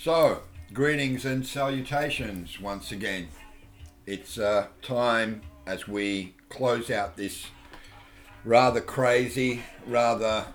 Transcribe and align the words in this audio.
So, 0.00 0.42
greetings 0.72 1.24
and 1.24 1.44
salutations 1.44 2.60
once 2.60 2.92
again. 2.92 3.30
It's 4.06 4.38
uh, 4.38 4.68
time 4.80 5.42
as 5.66 5.88
we 5.88 6.36
close 6.48 6.88
out 6.88 7.16
this 7.16 7.46
rather 8.44 8.80
crazy, 8.80 9.64
rather 9.84 10.46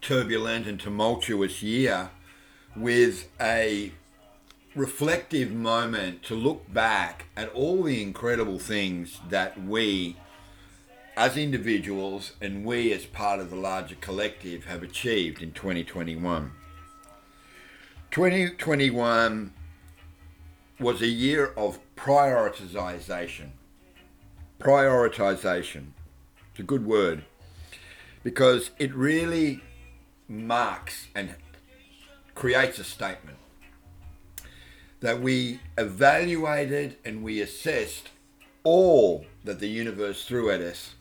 turbulent 0.00 0.66
and 0.66 0.80
tumultuous 0.80 1.62
year 1.62 2.10
with 2.74 3.28
a 3.40 3.92
reflective 4.74 5.52
moment 5.52 6.24
to 6.24 6.34
look 6.34 6.72
back 6.74 7.26
at 7.36 7.48
all 7.50 7.84
the 7.84 8.02
incredible 8.02 8.58
things 8.58 9.20
that 9.30 9.62
we 9.62 10.16
as 11.16 11.36
individuals 11.36 12.32
and 12.40 12.64
we 12.64 12.92
as 12.92 13.06
part 13.06 13.38
of 13.38 13.50
the 13.50 13.56
larger 13.56 13.94
collective 14.00 14.64
have 14.64 14.82
achieved 14.82 15.42
in 15.42 15.52
2021. 15.52 16.50
2021 18.16 19.52
was 20.80 21.02
a 21.02 21.06
year 21.06 21.52
of 21.54 21.78
prioritization. 21.96 23.50
Prioritization. 24.58 25.88
It's 26.50 26.60
a 26.60 26.62
good 26.62 26.86
word 26.86 27.26
because 28.24 28.70
it 28.78 28.94
really 28.94 29.60
marks 30.28 31.08
and 31.14 31.34
creates 32.34 32.78
a 32.78 32.84
statement 32.84 33.36
that 35.00 35.20
we 35.20 35.60
evaluated 35.76 36.96
and 37.04 37.22
we 37.22 37.42
assessed 37.42 38.08
all 38.64 39.26
that 39.44 39.60
the 39.60 39.68
universe 39.68 40.24
threw 40.24 40.50
at 40.50 40.62
us 40.62 40.94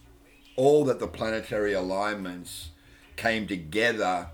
all 0.57 0.83
that 0.83 0.99
the 0.99 1.07
planetary 1.07 1.71
alignments 1.71 2.71
came 3.15 3.47
together 3.47 4.27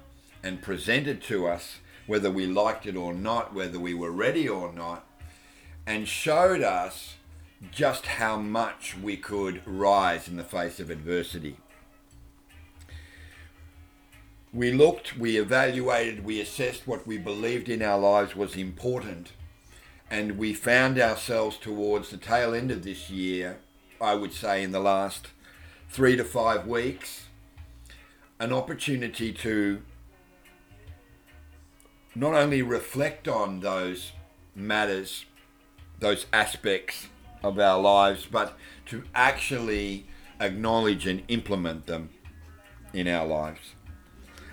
and 0.44 0.64
presented 0.64 1.22
to 1.22 1.48
us, 1.48 1.78
whether 2.08 2.32
we 2.32 2.46
liked 2.46 2.86
it 2.86 2.96
or 2.96 3.14
not, 3.14 3.54
whether 3.54 3.80
we 3.80 3.94
were 3.94 4.12
ready 4.12 4.48
or 4.48 4.72
not, 4.74 5.06
and 5.86 6.08
showed 6.08 6.62
us 6.62 7.16
just 7.72 8.06
how 8.06 8.38
much 8.38 8.98
we 8.98 9.16
could 9.16 9.62
rise 9.66 10.28
in 10.28 10.36
the 10.36 10.44
face 10.44 10.80
of 10.80 10.90
adversity. 10.90 11.58
We 14.54 14.72
looked, 14.72 15.18
we 15.18 15.38
evaluated, 15.38 16.26
we 16.26 16.42
assessed 16.42 16.88
what 16.88 17.08
we 17.08 17.18
believed 17.18 17.70
in 17.70 17.82
our 17.82 18.00
lives 18.00 18.36
was 18.36 18.56
important, 18.56 19.32
and 20.10 20.38
we 20.38 20.54
found 20.54 21.00
ourselves 21.00 21.58
towards 21.58 22.10
the 22.10 22.18
tail 22.18 22.54
end 22.54 22.72
of 22.72 22.84
this 22.84 23.10
year, 23.10 23.60
I 24.02 24.16
would 24.16 24.34
say 24.34 24.64
in 24.64 24.72
the 24.72 24.80
last 24.80 25.28
three 25.90 26.18
to 26.18 26.26
five 26.26 26.68
weeks, 26.68 27.28
an 28.40 28.52
opportunity 28.52 29.32
to 29.32 29.82
not 32.16 32.34
only 32.34 32.62
reflect 32.62 33.28
on 33.28 33.62
those 33.62 34.12
matters, 34.56 35.26
those 36.00 36.26
aspects 36.34 37.08
of 37.44 37.60
our 37.60 37.80
lives, 37.80 38.28
but 38.30 38.58
to 38.88 39.04
actually 39.16 40.06
acknowledge 40.40 41.08
and 41.08 41.24
implement 41.28 41.86
them 41.86 42.10
in 42.94 43.08
our 43.08 43.26
lives. 43.26 43.76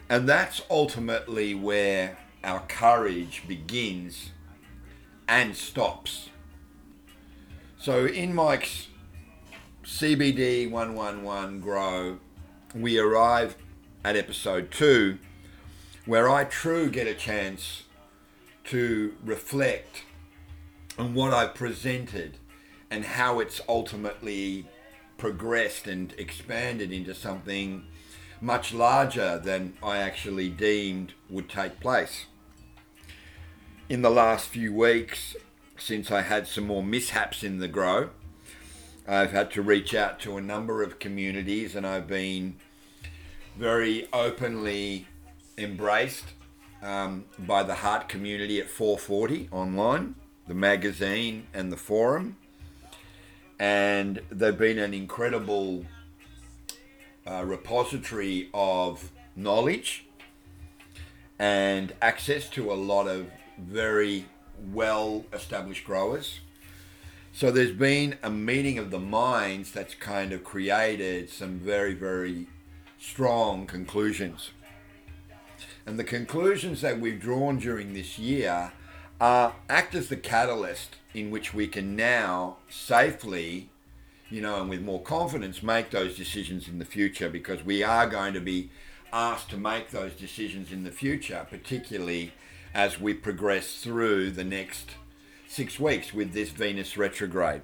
And 0.08 0.28
that's 0.28 0.62
ultimately 0.70 1.54
where 1.54 2.18
our 2.44 2.60
courage 2.60 3.42
begins 3.46 4.30
and 5.26 5.54
stops. 5.56 6.30
So, 7.76 8.06
in 8.06 8.34
Mike's 8.34 8.88
CBD 9.84 10.70
111 10.70 11.60
Grow, 11.60 12.18
we 12.74 12.98
arrive 12.98 13.56
at 14.04 14.16
episode 14.16 14.70
two, 14.70 15.18
where 16.08 16.30
I 16.30 16.44
true 16.44 16.88
get 16.88 17.06
a 17.06 17.12
chance 17.12 17.82
to 18.64 19.14
reflect 19.22 20.04
on 20.98 21.12
what 21.12 21.34
I've 21.34 21.54
presented 21.54 22.38
and 22.90 23.04
how 23.04 23.40
it's 23.40 23.60
ultimately 23.68 24.66
progressed 25.18 25.86
and 25.86 26.14
expanded 26.16 26.92
into 26.92 27.14
something 27.14 27.84
much 28.40 28.72
larger 28.72 29.38
than 29.38 29.74
I 29.82 29.98
actually 29.98 30.48
deemed 30.48 31.12
would 31.28 31.50
take 31.50 31.78
place. 31.78 32.24
In 33.90 34.00
the 34.00 34.10
last 34.10 34.48
few 34.48 34.72
weeks, 34.72 35.36
since 35.76 36.10
I 36.10 36.22
had 36.22 36.46
some 36.46 36.68
more 36.68 36.82
mishaps 36.82 37.44
in 37.44 37.58
the 37.58 37.68
grow, 37.68 38.08
I've 39.06 39.32
had 39.32 39.50
to 39.50 39.60
reach 39.60 39.94
out 39.94 40.20
to 40.20 40.38
a 40.38 40.40
number 40.40 40.82
of 40.82 41.00
communities 41.00 41.76
and 41.76 41.86
I've 41.86 42.08
been 42.08 42.56
very 43.58 44.08
openly 44.10 45.06
embraced 45.58 46.24
um, 46.82 47.24
by 47.38 47.62
the 47.62 47.74
Heart 47.74 48.08
community 48.08 48.60
at 48.60 48.70
440 48.70 49.48
online, 49.50 50.14
the 50.46 50.54
magazine 50.54 51.46
and 51.52 51.72
the 51.72 51.76
forum. 51.76 52.36
And 53.58 54.20
they've 54.30 54.56
been 54.56 54.78
an 54.78 54.94
incredible 54.94 55.84
uh, 57.26 57.44
repository 57.44 58.48
of 58.54 59.10
knowledge 59.34 60.06
and 61.38 61.92
access 62.00 62.48
to 62.50 62.72
a 62.72 62.74
lot 62.74 63.06
of 63.06 63.26
very 63.58 64.26
well 64.72 65.24
established 65.32 65.84
growers 65.84 66.40
so 67.38 67.52
there's 67.52 67.70
been 67.70 68.16
a 68.20 68.30
meeting 68.30 68.78
of 68.78 68.90
the 68.90 68.98
minds 68.98 69.70
that's 69.70 69.94
kind 69.94 70.32
of 70.32 70.42
created 70.42 71.30
some 71.30 71.60
very, 71.60 71.94
very 71.94 72.48
strong 72.98 73.64
conclusions. 73.64 74.50
And 75.88 75.98
the 75.98 76.04
conclusions 76.04 76.82
that 76.82 77.00
we've 77.00 77.18
drawn 77.18 77.58
during 77.58 77.94
this 77.94 78.18
year 78.18 78.72
act 79.22 79.94
as 79.94 80.10
the 80.10 80.18
catalyst 80.18 80.96
in 81.14 81.30
which 81.30 81.54
we 81.54 81.66
can 81.66 81.96
now 81.96 82.58
safely, 82.68 83.70
you 84.28 84.42
know, 84.42 84.60
and 84.60 84.68
with 84.68 84.82
more 84.82 85.00
confidence 85.00 85.62
make 85.62 85.88
those 85.88 86.14
decisions 86.14 86.68
in 86.68 86.78
the 86.78 86.84
future 86.84 87.30
because 87.30 87.64
we 87.64 87.82
are 87.82 88.06
going 88.06 88.34
to 88.34 88.40
be 88.40 88.68
asked 89.14 89.48
to 89.48 89.56
make 89.56 89.88
those 89.90 90.12
decisions 90.12 90.70
in 90.70 90.84
the 90.84 90.90
future, 90.90 91.46
particularly 91.48 92.32
as 92.74 93.00
we 93.00 93.14
progress 93.14 93.80
through 93.80 94.32
the 94.32 94.44
next 94.44 94.90
six 95.46 95.80
weeks 95.80 96.12
with 96.12 96.34
this 96.34 96.50
Venus 96.50 96.98
retrograde. 96.98 97.62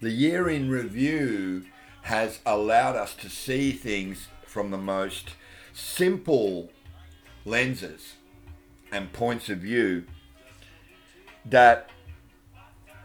The 0.00 0.10
year 0.10 0.48
in 0.48 0.70
review 0.70 1.66
has 2.02 2.40
allowed 2.44 2.96
us 2.96 3.14
to 3.14 3.30
see 3.30 3.70
things 3.70 4.26
from 4.44 4.72
the 4.72 4.76
most 4.76 5.30
simple 5.72 6.70
lenses 7.44 8.14
and 8.90 9.12
points 9.12 9.48
of 9.48 9.58
view 9.58 10.04
that 11.44 11.90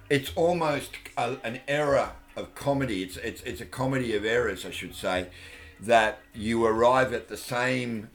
it's 0.09 0.31
almost 0.35 0.91
a, 1.17 1.37
an 1.43 1.61
error 1.67 2.11
of 2.35 2.53
comedy. 2.55 3.03
It's, 3.03 3.17
it's, 3.17 3.41
it's 3.41 3.61
a 3.61 3.65
comedy 3.65 4.15
of 4.15 4.25
errors, 4.25 4.65
I 4.65 4.71
should 4.71 4.95
say, 4.95 5.29
that 5.79 6.19
you 6.33 6.65
arrive 6.65 7.13
at 7.13 7.27
the 7.27 7.37
same 7.37 8.09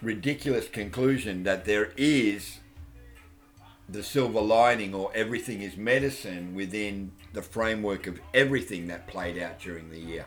ridiculous 0.00 0.68
conclusion 0.68 1.42
that 1.42 1.64
there 1.64 1.92
is 1.96 2.58
the 3.88 4.02
silver 4.02 4.40
lining 4.40 4.94
or 4.94 5.10
everything 5.14 5.62
is 5.62 5.76
medicine 5.76 6.54
within 6.54 7.10
the 7.32 7.42
framework 7.42 8.06
of 8.06 8.20
everything 8.34 8.86
that 8.88 9.06
played 9.06 9.38
out 9.38 9.58
during 9.58 9.90
the 9.90 9.98
year. 9.98 10.26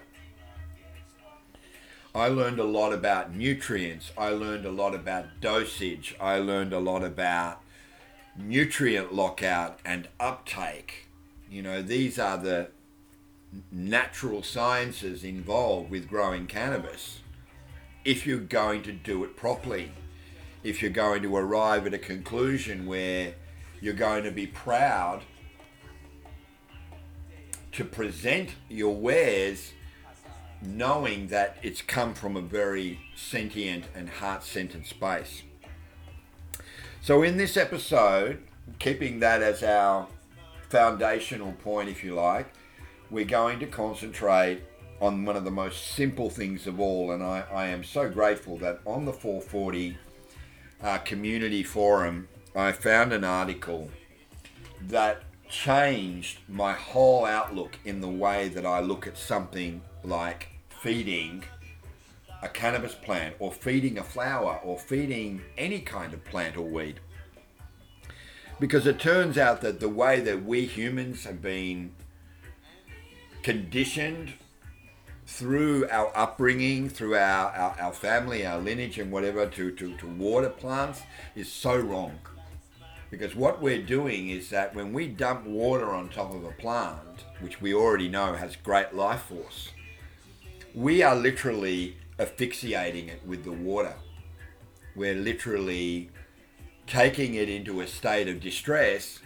I 2.14 2.28
learned 2.28 2.60
a 2.60 2.66
lot 2.66 2.92
about 2.92 3.34
nutrients. 3.34 4.12
I 4.18 4.30
learned 4.30 4.66
a 4.66 4.72
lot 4.72 4.94
about 4.94 5.40
dosage. 5.40 6.14
I 6.20 6.40
learned 6.40 6.74
a 6.74 6.80
lot 6.80 7.04
about 7.04 7.62
nutrient 8.38 9.14
lockout 9.14 9.80
and 9.86 10.10
uptake. 10.20 11.08
You 11.50 11.62
know, 11.62 11.82
these 11.82 12.20
are 12.20 12.38
the 12.38 12.68
natural 13.72 14.44
sciences 14.44 15.24
involved 15.24 15.90
with 15.90 16.10
growing 16.10 16.48
cannabis 16.48 17.20
if 18.04 18.26
you're 18.26 18.40
going 18.40 18.84
to 18.84 18.92
do 18.92 19.24
it 19.24 19.38
properly. 19.38 19.92
If 20.64 20.82
you're 20.82 20.92
going 20.92 21.24
to 21.24 21.36
arrive 21.36 21.88
at 21.88 21.94
a 21.94 21.98
conclusion 21.98 22.86
where 22.86 23.36
you're 23.80 23.94
going 23.94 24.24
to 24.26 24.32
be 24.32 24.48
proud 24.48 25.24
to 27.72 27.86
present 27.86 28.50
your 28.70 28.96
wares 28.96 29.72
knowing 30.62 31.28
that 31.28 31.58
it's 31.62 31.82
come 31.82 32.14
from 32.14 32.36
a 32.36 32.42
very 32.42 33.00
sentient 33.16 33.86
and 33.96 34.10
heart 34.10 34.44
centered 34.44 34.86
space. 34.86 35.44
So, 37.02 37.24
in 37.24 37.38
this 37.38 37.58
episode, 37.58 38.44
keeping 38.78 39.20
that 39.20 39.42
as 39.42 39.64
our 39.64 40.08
foundational 40.70 41.54
point, 41.54 41.90
if 41.90 42.04
you 42.04 42.14
like, 42.14 42.54
we're 43.10 43.26
going 43.26 43.60
to 43.60 43.66
concentrate 43.66 44.62
on 45.02 45.26
one 45.26 45.36
of 45.36 45.44
the 45.44 45.52
most 45.52 45.96
simple 45.96 46.30
things 46.30 46.68
of 46.68 46.80
all. 46.80 47.12
And 47.12 47.24
I, 47.24 47.44
I 47.52 47.68
am 47.68 47.84
so 47.84 48.08
grateful 48.08 48.58
that 48.58 48.80
on 48.86 49.06
the 49.06 49.12
440 49.12 49.98
uh, 50.84 50.98
community 51.00 51.64
forum, 51.64 52.28
I 52.56 52.72
found 52.72 53.12
an 53.12 53.24
article 53.24 53.90
that 54.88 55.24
changed 55.50 56.40
my 56.48 56.74
whole 56.74 57.26
outlook 57.26 57.78
in 57.84 58.00
the 58.00 58.10
way 58.10 58.48
that 58.50 58.66
I 58.66 58.80
look 58.80 59.08
at 59.08 59.18
something 59.18 59.82
like 60.04 60.51
feeding 60.82 61.44
a 62.42 62.50
cannabis 62.50 62.96
plant 62.96 63.36
or 63.38 63.52
feeding 63.52 64.00
a 64.00 64.04
flower 64.04 64.60
or 64.64 64.80
feeding 64.80 65.42
any 65.58 65.80
kind 65.80 66.12
of 66.12 66.26
plant 66.26 66.58
or 66.58 66.64
weed. 66.64 67.00
Because 68.60 68.88
it 68.88 69.00
turns 69.00 69.38
out 69.38 69.62
that 69.62 69.80
the 69.80 69.90
way 69.90 70.20
that 70.22 70.44
we 70.44 70.66
humans 70.66 71.24
have 71.24 71.42
been 71.42 71.92
conditioned 73.44 74.34
through 75.28 75.88
our 75.90 76.12
upbringing, 76.16 76.90
through 76.90 77.16
our, 77.16 77.52
our, 77.52 77.76
our 77.80 77.94
family, 77.94 78.46
our 78.46 78.60
lineage, 78.60 78.98
and 78.98 79.12
whatever 79.12 79.46
to, 79.46 79.72
to, 79.72 79.96
to 79.98 80.08
water 80.08 80.50
plants 80.50 81.02
is 81.36 81.52
so 81.52 81.78
wrong. 81.78 82.18
Because 83.12 83.36
what 83.36 83.62
we're 83.62 83.84
doing 83.84 84.30
is 84.30 84.50
that 84.50 84.74
when 84.74 84.94
we 84.94 85.08
dump 85.08 85.46
water 85.46 85.92
on 85.92 86.10
top 86.10 86.34
of 86.34 86.44
a 86.44 86.52
plant, 86.52 87.26
which 87.40 87.62
we 87.62 87.74
already 87.74 88.10
know 88.10 88.34
has 88.34 88.56
great 88.56 88.96
life 88.96 89.24
force, 89.24 89.70
we 90.74 91.04
are 91.04 91.16
literally 91.16 91.98
asphyxiating 92.20 93.10
it 93.10 93.22
with 93.26 93.44
the 93.44 93.52
water. 93.52 93.96
We're 94.96 95.16
literally 95.16 96.10
taking 96.88 97.36
it 97.36 97.50
into 97.50 97.82
a 97.82 97.88
state 97.88 98.28
of 98.28 98.40
distress 98.40 99.20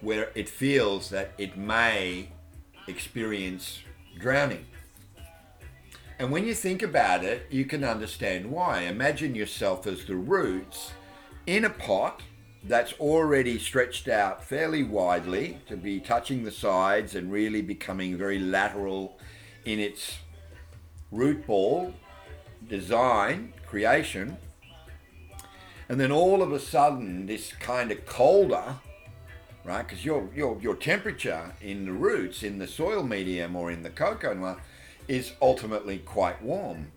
where 0.00 0.30
it 0.34 0.48
feels 0.48 1.10
that 1.10 1.32
it 1.38 1.56
may 1.56 2.28
experience 2.88 3.80
drowning. 4.18 4.66
And 6.18 6.30
when 6.30 6.46
you 6.46 6.54
think 6.54 6.82
about 6.82 7.24
it, 7.24 7.46
you 7.50 7.64
can 7.64 7.84
understand 7.84 8.50
why. 8.50 8.82
Imagine 8.82 9.34
yourself 9.34 9.86
as 9.86 10.04
the 10.04 10.16
roots 10.16 10.92
in 11.46 11.64
a 11.64 11.70
pot 11.70 12.22
that's 12.64 12.92
already 12.94 13.58
stretched 13.58 14.06
out 14.06 14.44
fairly 14.44 14.84
widely 14.84 15.58
to 15.66 15.76
be 15.76 15.98
touching 15.98 16.44
the 16.44 16.50
sides 16.50 17.14
and 17.14 17.32
really 17.32 17.62
becoming 17.62 18.16
very 18.16 18.38
lateral 18.38 19.18
in 19.64 19.80
its 19.80 20.18
root 21.12 21.46
ball 21.46 21.94
design, 22.68 23.52
creation. 23.66 24.36
And 25.88 26.00
then 26.00 26.10
all 26.10 26.42
of 26.42 26.52
a 26.52 26.58
sudden, 26.58 27.26
this 27.26 27.52
kind 27.52 27.90
of 27.90 28.06
colder, 28.06 28.76
right? 29.64 29.86
Because 29.86 30.04
your, 30.04 30.28
your, 30.34 30.58
your 30.60 30.74
temperature 30.74 31.54
in 31.60 31.84
the 31.84 31.92
roots, 31.92 32.42
in 32.42 32.58
the 32.58 32.66
soil 32.66 33.02
medium 33.02 33.54
or 33.56 33.70
in 33.70 33.82
the 33.82 33.90
coco 33.90 34.56
is 35.08 35.32
ultimately 35.42 35.98
quite 35.98 36.42
warm. 36.42 36.92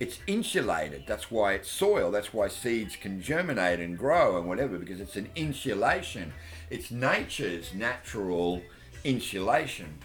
It's 0.00 0.18
insulated. 0.26 1.04
That's 1.06 1.30
why 1.30 1.54
it's 1.54 1.70
soil. 1.70 2.10
That's 2.10 2.34
why 2.34 2.48
seeds 2.48 2.96
can 2.96 3.22
germinate 3.22 3.78
and 3.78 3.96
grow 3.96 4.36
and 4.36 4.48
whatever, 4.48 4.76
because 4.76 5.00
it's 5.00 5.16
an 5.16 5.30
insulation. 5.36 6.32
It's 6.68 6.90
nature's 6.90 7.72
natural 7.72 8.60
insulation. 9.04 9.98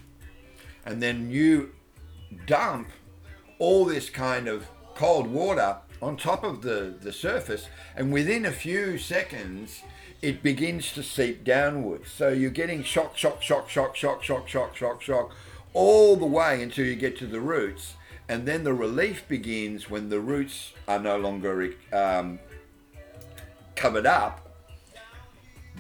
And 0.86 1.02
then 1.02 1.32
you 1.32 1.74
dump 2.46 2.90
all 3.60 3.86
this 3.86 4.10
kind 4.10 4.48
of 4.48 4.68
cold 4.96 5.28
water 5.28 5.78
on 6.02 6.18
top 6.18 6.44
of 6.44 6.62
the, 6.62 6.96
the 7.02 7.12
surface, 7.12 7.68
and 7.96 8.12
within 8.12 8.46
a 8.46 8.52
few 8.52 8.98
seconds, 8.98 9.84
it 10.22 10.42
begins 10.42 10.94
to 10.94 11.04
seep 11.04 11.44
downwards. 11.44 12.10
So 12.12 12.30
you're 12.30 12.50
getting 12.52 12.84
shock, 12.84 13.18
shock, 13.18 13.42
shock, 13.42 13.70
shock, 13.70 13.96
shock, 13.96 14.24
shock, 14.24 14.48
shock, 14.48 14.76
shock, 14.76 15.02
shock, 15.02 15.32
all 15.74 16.16
the 16.16 16.26
way 16.26 16.64
until 16.64 16.86
you 16.86 16.96
get 16.96 17.18
to 17.20 17.28
the 17.28 17.40
roots. 17.40 17.96
And 18.28 18.46
then 18.46 18.64
the 18.64 18.74
relief 18.74 19.28
begins 19.28 19.90
when 19.90 20.10
the 20.10 20.20
roots 20.20 20.74
are 20.88 21.00
no 21.00 21.18
longer 21.18 21.74
um, 21.92 22.40
covered 23.76 24.06
up 24.06 24.46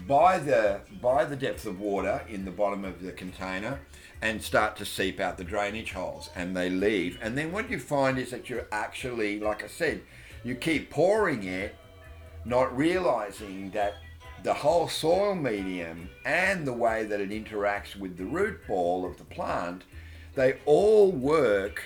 by 0.07 0.39
the 0.39 0.79
by 1.01 1.25
the 1.25 1.35
depth 1.35 1.65
of 1.65 1.79
water 1.79 2.21
in 2.29 2.45
the 2.45 2.51
bottom 2.51 2.85
of 2.85 3.01
the 3.01 3.11
container 3.11 3.79
and 4.21 4.41
start 4.41 4.75
to 4.75 4.85
seep 4.85 5.19
out 5.19 5.37
the 5.37 5.43
drainage 5.43 5.93
holes 5.93 6.29
and 6.35 6.55
they 6.55 6.69
leave 6.69 7.17
and 7.21 7.37
then 7.37 7.51
what 7.51 7.69
you 7.69 7.79
find 7.79 8.17
is 8.17 8.31
that 8.31 8.49
you're 8.49 8.67
actually 8.71 9.39
like 9.39 9.63
i 9.63 9.67
said 9.67 10.01
you 10.43 10.55
keep 10.55 10.89
pouring 10.89 11.43
it 11.43 11.75
not 12.45 12.75
realizing 12.75 13.69
that 13.71 13.95
the 14.43 14.53
whole 14.53 14.87
soil 14.87 15.35
medium 15.35 16.09
and 16.25 16.65
the 16.65 16.73
way 16.73 17.03
that 17.03 17.19
it 17.19 17.29
interacts 17.29 17.95
with 17.95 18.17
the 18.17 18.25
root 18.25 18.59
ball 18.67 19.05
of 19.05 19.17
the 19.17 19.23
plant, 19.25 19.83
they 20.35 20.57
all 20.65 21.11
work 21.11 21.83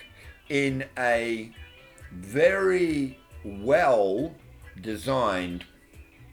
in 0.49 0.85
a 0.97 1.51
very 2.11 3.17
well 3.43 4.33
designed 4.81 5.65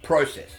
process. 0.02 0.50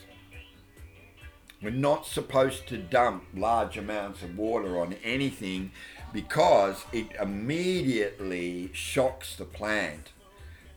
We're 1.61 1.69
not 1.69 2.07
supposed 2.07 2.67
to 2.69 2.77
dump 2.77 3.25
large 3.35 3.77
amounts 3.77 4.23
of 4.23 4.35
water 4.35 4.79
on 4.79 4.95
anything 5.03 5.71
because 6.11 6.85
it 6.91 7.07
immediately 7.21 8.71
shocks 8.73 9.35
the 9.35 9.45
plant 9.45 10.11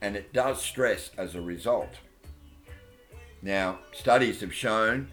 and 0.02 0.14
it 0.14 0.34
does 0.34 0.60
stress 0.60 1.10
as 1.16 1.34
a 1.34 1.40
result. 1.40 1.94
Now, 3.40 3.78
studies 3.92 4.42
have 4.42 4.52
shown 4.52 5.08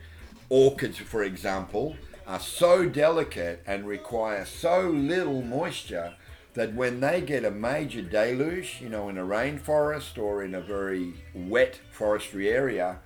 orchids, 0.49 0.97
for 0.97 1.23
example, 1.23 1.95
are 2.27 2.39
so 2.39 2.89
delicate 2.89 3.63
and 3.65 3.87
require 3.87 4.45
so 4.45 4.89
little 4.89 5.41
moisture 5.41 6.15
that 6.53 6.73
when 6.73 6.99
they 6.99 7.21
get 7.21 7.45
a 7.45 7.51
major 7.51 8.01
deluge, 8.01 8.79
you 8.81 8.89
know, 8.89 9.07
in 9.07 9.17
a 9.17 9.23
rainforest 9.23 10.17
or 10.17 10.43
in 10.43 10.53
a 10.53 10.61
very 10.61 11.13
wet 11.33 11.79
forestry 11.91 12.49
area, 12.49 12.99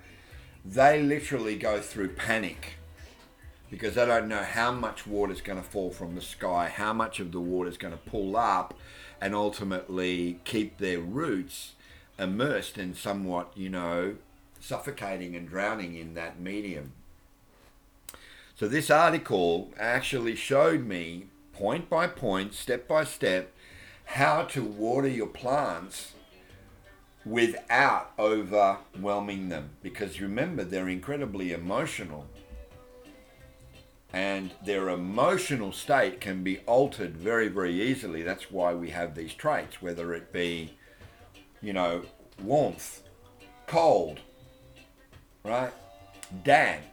they 0.68 1.00
literally 1.00 1.56
go 1.56 1.80
through 1.80 2.08
panic 2.08 2.74
because 3.70 3.94
they 3.94 4.06
don't 4.06 4.28
know 4.28 4.42
how 4.42 4.72
much 4.72 5.06
water 5.06 5.32
is 5.32 5.40
going 5.40 5.60
to 5.60 5.68
fall 5.68 5.90
from 5.90 6.14
the 6.14 6.20
sky, 6.20 6.68
how 6.68 6.92
much 6.92 7.20
of 7.20 7.32
the 7.32 7.40
water 7.40 7.68
is 7.70 7.78
going 7.78 7.92
to 7.92 8.10
pull 8.10 8.36
up, 8.36 8.74
and 9.20 9.34
ultimately 9.34 10.40
keep 10.44 10.78
their 10.78 11.00
roots 11.00 11.72
immersed 12.18 12.78
in 12.78 12.94
somewhat, 12.94 13.52
you 13.54 13.68
know, 13.68 14.16
suffocating 14.60 15.34
and 15.34 15.48
drowning 15.48 15.96
in 15.96 16.14
that 16.14 16.40
medium. 16.40 16.92
So 18.54 18.68
this 18.68 18.90
article 18.90 19.70
actually 19.78 20.34
showed 20.34 20.84
me 20.84 21.26
point 21.52 21.88
by 21.88 22.06
point, 22.06 22.54
step 22.54 22.88
by 22.88 23.04
step, 23.04 23.52
how 24.04 24.44
to 24.44 24.62
water 24.62 25.08
your 25.08 25.26
plants 25.26 26.12
without 27.26 28.12
overwhelming 28.18 29.48
them. 29.48 29.70
Because 29.82 30.20
remember, 30.20 30.64
they're 30.64 30.88
incredibly 30.88 31.52
emotional. 31.52 32.26
And 34.12 34.52
their 34.64 34.88
emotional 34.88 35.72
state 35.72 36.20
can 36.20 36.42
be 36.42 36.60
altered 36.60 37.16
very, 37.16 37.48
very 37.48 37.82
easily. 37.82 38.22
That's 38.22 38.50
why 38.50 38.72
we 38.72 38.90
have 38.90 39.14
these 39.14 39.34
traits, 39.34 39.82
whether 39.82 40.14
it 40.14 40.32
be, 40.32 40.72
you 41.60 41.72
know, 41.72 42.02
warmth, 42.42 43.02
cold, 43.66 44.20
right? 45.44 45.72
Damp. 46.44 46.84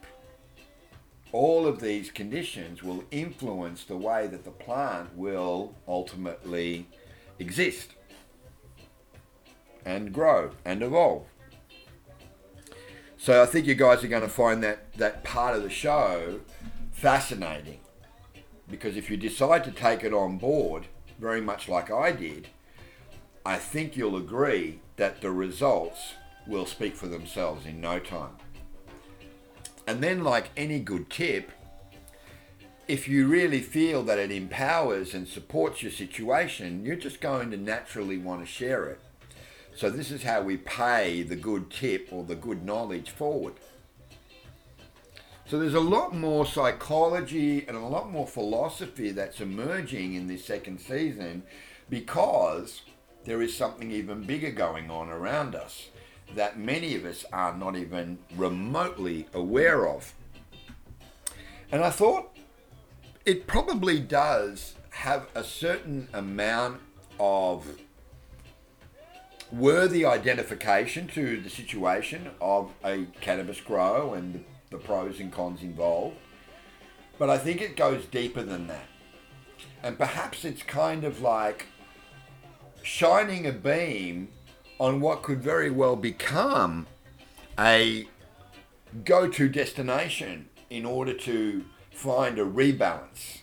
All 1.31 1.65
of 1.65 1.79
these 1.79 2.11
conditions 2.11 2.83
will 2.83 3.03
influence 3.09 3.83
the 3.83 3.97
way 3.97 4.27
that 4.27 4.43
the 4.43 4.51
plant 4.51 5.15
will 5.15 5.75
ultimately 5.87 6.87
exist 7.39 7.92
and 9.85 10.13
grow 10.13 10.51
and 10.65 10.81
evolve. 10.81 11.25
So 13.17 13.41
I 13.41 13.45
think 13.45 13.65
you 13.65 13.75
guys 13.75 14.03
are 14.03 14.09
going 14.09 14.21
to 14.21 14.27
find 14.27 14.61
that, 14.63 14.93
that 14.97 15.23
part 15.23 15.55
of 15.55 15.63
the 15.63 15.69
show 15.69 16.41
fascinating 16.91 17.79
because 18.69 18.97
if 18.97 19.09
you 19.09 19.17
decide 19.17 19.63
to 19.63 19.71
take 19.71 20.03
it 20.03 20.13
on 20.13 20.37
board, 20.37 20.87
very 21.19 21.41
much 21.41 21.69
like 21.69 21.91
I 21.91 22.11
did, 22.11 22.47
I 23.45 23.57
think 23.57 23.95
you'll 23.95 24.17
agree 24.17 24.79
that 24.95 25.21
the 25.21 25.31
results 25.31 26.13
will 26.47 26.65
speak 26.65 26.95
for 26.95 27.07
themselves 27.07 27.65
in 27.65 27.81
no 27.81 27.99
time. 27.99 28.37
And 29.85 30.01
then, 30.01 30.23
like 30.23 30.49
any 30.55 30.79
good 30.79 31.09
tip, 31.09 31.51
if 32.87 33.07
you 33.07 33.27
really 33.27 33.61
feel 33.61 34.03
that 34.03 34.17
it 34.17 34.31
empowers 34.31 35.13
and 35.13 35.27
supports 35.27 35.83
your 35.83 35.91
situation, 35.91 36.85
you're 36.85 36.95
just 36.95 37.21
going 37.21 37.51
to 37.51 37.57
naturally 37.57 38.17
want 38.17 38.41
to 38.41 38.45
share 38.45 38.85
it. 38.85 38.99
So, 39.75 39.89
this 39.89 40.11
is 40.11 40.23
how 40.23 40.41
we 40.41 40.57
pay 40.57 41.23
the 41.23 41.35
good 41.35 41.71
tip 41.71 42.09
or 42.11 42.23
the 42.23 42.35
good 42.35 42.63
knowledge 42.63 43.09
forward. 43.09 43.53
So, 45.47 45.59
there's 45.59 45.73
a 45.73 45.79
lot 45.79 46.15
more 46.15 46.45
psychology 46.45 47.65
and 47.67 47.75
a 47.75 47.85
lot 47.85 48.11
more 48.11 48.27
philosophy 48.27 49.11
that's 49.11 49.41
emerging 49.41 50.13
in 50.13 50.27
this 50.27 50.45
second 50.45 50.79
season 50.79 51.43
because 51.89 52.81
there 53.25 53.41
is 53.41 53.55
something 53.55 53.91
even 53.91 54.23
bigger 54.23 54.51
going 54.51 54.91
on 54.91 55.09
around 55.09 55.55
us 55.55 55.89
that 56.35 56.57
many 56.57 56.95
of 56.95 57.05
us 57.05 57.25
are 57.31 57.55
not 57.55 57.75
even 57.75 58.17
remotely 58.35 59.27
aware 59.33 59.87
of. 59.87 60.13
And 61.71 61.83
I 61.83 61.89
thought 61.89 62.35
it 63.25 63.47
probably 63.47 63.99
does 63.99 64.75
have 64.91 65.27
a 65.33 65.43
certain 65.43 66.07
amount 66.13 66.81
of 67.19 67.67
worthy 69.53 70.03
identification 70.03 71.07
to 71.07 71.39
the 71.39 71.49
situation 71.49 72.31
of 72.41 72.71
a 72.83 73.05
cannabis 73.21 73.61
grow 73.61 74.13
and 74.13 74.33
the, 74.33 74.39
the 74.71 74.77
pros 74.77 75.19
and 75.19 75.31
cons 75.31 75.61
involved. 75.61 76.17
But 77.19 77.29
I 77.29 77.37
think 77.37 77.61
it 77.61 77.77
goes 77.77 78.05
deeper 78.05 78.41
than 78.41 78.67
that. 78.67 78.87
And 79.83 79.97
perhaps 79.97 80.43
it's 80.43 80.63
kind 80.63 81.03
of 81.03 81.21
like 81.21 81.67
shining 82.81 83.45
a 83.45 83.51
beam 83.51 84.29
on 84.79 84.99
what 84.99 85.21
could 85.21 85.41
very 85.41 85.69
well 85.69 85.95
become 85.95 86.87
a 87.59 88.07
go 89.05 89.27
to 89.27 89.47
destination 89.47 90.49
in 90.69 90.83
order 90.85 91.13
to 91.13 91.63
find 91.91 92.39
a 92.39 92.45
rebalance, 92.45 93.41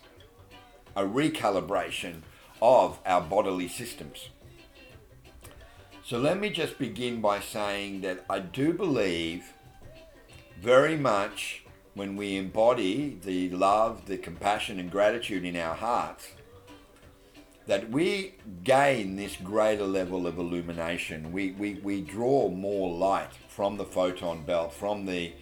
a 0.96 1.04
recalibration 1.04 2.22
of 2.60 2.98
our 3.06 3.20
bodily 3.20 3.68
systems. 3.68 4.30
So 6.10 6.18
let 6.18 6.40
me 6.40 6.50
just 6.50 6.76
begin 6.76 7.20
by 7.20 7.38
saying 7.38 8.00
that 8.00 8.24
I 8.28 8.40
do 8.40 8.72
believe 8.72 9.52
very 10.60 10.96
much 10.96 11.62
when 11.94 12.16
we 12.16 12.36
embody 12.36 13.16
the 13.24 13.48
love, 13.50 14.06
the 14.06 14.18
compassion, 14.18 14.80
and 14.80 14.90
gratitude 14.90 15.44
in 15.44 15.54
our 15.54 15.76
hearts, 15.76 16.26
that 17.68 17.90
we 17.90 18.34
gain 18.64 19.14
this 19.14 19.36
greater 19.36 19.84
level 19.84 20.26
of 20.26 20.36
illumination. 20.36 21.30
We, 21.30 21.52
we, 21.52 21.74
we 21.74 22.00
draw 22.00 22.48
more 22.48 22.92
light 22.92 23.30
from 23.46 23.76
the 23.76 23.84
photon 23.84 24.42
belt, 24.42 24.74
from 24.74 25.06
the 25.06 25.32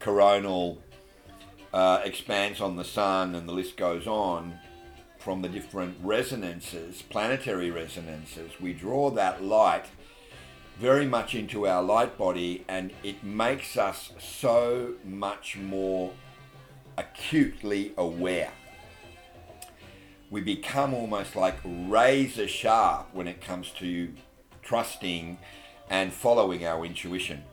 coronal 0.00 0.82
uh, 1.74 2.00
expanse 2.02 2.62
on 2.62 2.76
the 2.76 2.84
sun, 2.84 3.34
and 3.34 3.46
the 3.46 3.52
list 3.52 3.76
goes 3.76 4.06
on, 4.06 4.58
from 5.18 5.42
the 5.42 5.50
different 5.50 5.98
resonances, 6.02 7.02
planetary 7.02 7.70
resonances. 7.70 8.52
We 8.58 8.72
draw 8.72 9.10
that 9.10 9.44
light 9.44 9.84
very 10.78 11.06
much 11.06 11.34
into 11.34 11.66
our 11.66 11.82
light 11.82 12.18
body 12.18 12.64
and 12.68 12.92
it 13.02 13.22
makes 13.22 13.76
us 13.76 14.12
so 14.18 14.94
much 15.04 15.56
more 15.56 16.12
acutely 16.98 17.92
aware. 17.96 18.50
We 20.30 20.40
become 20.40 20.92
almost 20.92 21.36
like 21.36 21.56
razor 21.64 22.48
sharp 22.48 23.08
when 23.12 23.28
it 23.28 23.40
comes 23.40 23.70
to 23.78 24.12
trusting 24.62 25.38
and 25.88 26.12
following 26.12 26.66
our 26.66 26.84
intuition. 26.84 27.44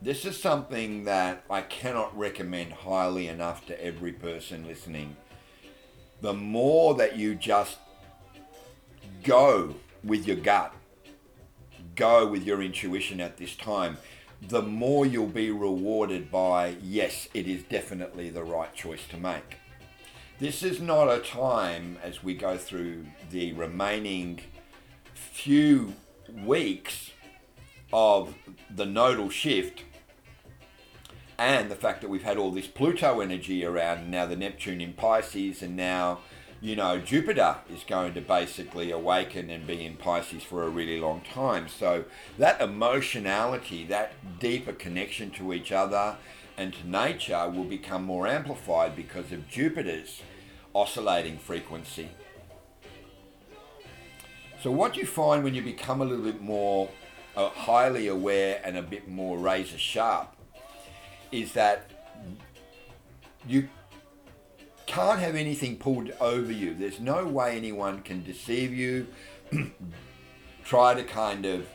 This 0.00 0.24
is 0.24 0.40
something 0.40 1.04
that 1.04 1.44
I 1.50 1.62
cannot 1.62 2.16
recommend 2.16 2.72
highly 2.72 3.26
enough 3.26 3.66
to 3.66 3.84
every 3.84 4.12
person 4.12 4.66
listening. 4.66 5.16
The 6.20 6.32
more 6.32 6.94
that 6.94 7.16
you 7.16 7.34
just 7.34 7.78
go 9.24 9.74
with 10.04 10.26
your 10.26 10.36
gut 10.36 10.72
go 11.98 12.26
with 12.26 12.44
your 12.44 12.62
intuition 12.62 13.20
at 13.20 13.36
this 13.36 13.56
time, 13.56 13.98
the 14.40 14.62
more 14.62 15.04
you'll 15.04 15.26
be 15.26 15.50
rewarded 15.50 16.30
by, 16.30 16.76
yes, 16.80 17.28
it 17.34 17.48
is 17.48 17.64
definitely 17.64 18.30
the 18.30 18.44
right 18.44 18.72
choice 18.72 19.06
to 19.08 19.16
make. 19.16 19.56
This 20.38 20.62
is 20.62 20.80
not 20.80 21.08
a 21.08 21.18
time 21.18 21.98
as 22.02 22.22
we 22.22 22.34
go 22.34 22.56
through 22.56 23.06
the 23.30 23.52
remaining 23.54 24.40
few 25.12 25.94
weeks 26.44 27.10
of 27.92 28.34
the 28.70 28.86
nodal 28.86 29.30
shift 29.30 29.82
and 31.36 31.70
the 31.70 31.76
fact 31.76 32.00
that 32.02 32.08
we've 32.08 32.22
had 32.22 32.36
all 32.36 32.52
this 32.52 32.68
Pluto 32.68 33.20
energy 33.20 33.64
around 33.64 34.10
now 34.10 34.26
the 34.26 34.36
Neptune 34.36 34.80
in 34.80 34.92
Pisces 34.92 35.62
and 35.62 35.76
now 35.76 36.20
you 36.60 36.74
know, 36.74 36.98
Jupiter 36.98 37.56
is 37.72 37.84
going 37.84 38.14
to 38.14 38.20
basically 38.20 38.90
awaken 38.90 39.48
and 39.48 39.66
be 39.66 39.84
in 39.84 39.96
Pisces 39.96 40.42
for 40.42 40.64
a 40.64 40.68
really 40.68 41.00
long 41.00 41.20
time. 41.20 41.68
So 41.68 42.04
that 42.36 42.60
emotionality, 42.60 43.84
that 43.86 44.12
deeper 44.40 44.72
connection 44.72 45.30
to 45.32 45.52
each 45.52 45.70
other 45.70 46.16
and 46.56 46.74
to 46.74 46.88
nature 46.88 47.48
will 47.48 47.64
become 47.64 48.02
more 48.02 48.26
amplified 48.26 48.96
because 48.96 49.30
of 49.30 49.48
Jupiter's 49.48 50.22
oscillating 50.74 51.38
frequency. 51.38 52.08
So 54.60 54.72
what 54.72 54.96
you 54.96 55.06
find 55.06 55.44
when 55.44 55.54
you 55.54 55.62
become 55.62 56.02
a 56.02 56.04
little 56.04 56.24
bit 56.24 56.42
more 56.42 56.90
uh, 57.36 57.50
highly 57.50 58.08
aware 58.08 58.60
and 58.64 58.76
a 58.76 58.82
bit 58.82 59.06
more 59.06 59.38
razor 59.38 59.78
sharp 59.78 60.34
is 61.30 61.52
that 61.52 61.88
you 63.46 63.68
can't 64.88 65.20
have 65.20 65.36
anything 65.36 65.76
pulled 65.76 66.10
over 66.18 66.50
you. 66.50 66.74
There's 66.74 66.98
no 66.98 67.26
way 67.26 67.56
anyone 67.56 68.00
can 68.00 68.24
deceive 68.24 68.72
you, 68.72 69.06
try 70.64 70.94
to 70.94 71.04
kind 71.04 71.44
of 71.44 71.68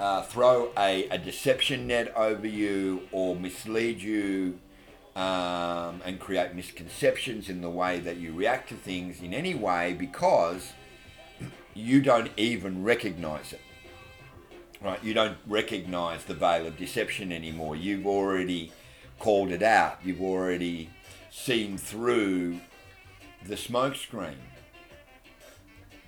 uh, 0.00 0.22
throw 0.22 0.70
a, 0.78 1.06
a 1.10 1.18
deception 1.18 1.86
net 1.86 2.16
over 2.16 2.46
you 2.46 3.02
or 3.12 3.36
mislead 3.36 4.00
you 4.00 4.58
um, 5.14 6.00
and 6.06 6.18
create 6.18 6.54
misconceptions 6.54 7.50
in 7.50 7.60
the 7.60 7.70
way 7.70 8.00
that 8.00 8.16
you 8.16 8.32
react 8.32 8.70
to 8.70 8.74
things 8.74 9.20
in 9.20 9.34
any 9.34 9.54
way 9.54 9.92
because 9.92 10.72
you 11.74 12.00
don't 12.00 12.30
even 12.38 12.82
recognize 12.82 13.52
it. 13.52 13.60
Right? 14.82 15.02
You 15.04 15.12
don't 15.12 15.36
recognize 15.46 16.24
the 16.24 16.34
veil 16.34 16.66
of 16.66 16.78
deception 16.78 17.30
anymore. 17.30 17.76
You've 17.76 18.06
already 18.06 18.72
called 19.18 19.50
it 19.50 19.62
out. 19.62 19.98
You've 20.02 20.22
already 20.22 20.90
seen 21.36 21.76
through 21.76 22.58
the 23.44 23.54
smokescreen. 23.54 24.38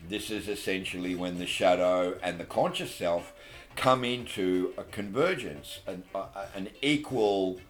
This 0.08 0.30
is 0.30 0.48
essentially 0.48 1.14
when 1.14 1.38
the 1.38 1.46
shadow 1.46 2.18
and 2.22 2.40
the 2.40 2.44
conscious 2.44 2.94
self 2.94 3.34
come 3.76 4.04
into 4.04 4.72
a 4.78 4.84
convergence, 4.84 5.80
an, 5.86 6.02
a, 6.14 6.24
an 6.56 6.70
equal 6.80 7.60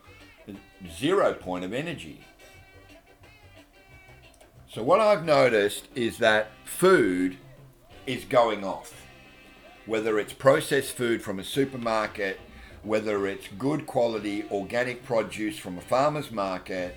zero 0.96 1.34
point 1.34 1.64
of 1.64 1.72
energy. 1.72 2.20
So, 4.70 4.82
what 4.82 5.00
I've 5.00 5.24
noticed 5.24 5.88
is 5.94 6.18
that 6.18 6.52
food 6.64 7.36
is 8.06 8.24
going 8.24 8.64
off. 8.64 9.04
Whether 9.84 10.18
it's 10.18 10.32
processed 10.32 10.92
food 10.92 11.22
from 11.22 11.38
a 11.38 11.44
supermarket, 11.44 12.38
whether 12.82 13.26
it's 13.26 13.48
good 13.58 13.86
quality 13.86 14.44
organic 14.50 15.04
produce 15.04 15.58
from 15.58 15.76
a 15.76 15.82
farmer's 15.82 16.30
market, 16.30 16.94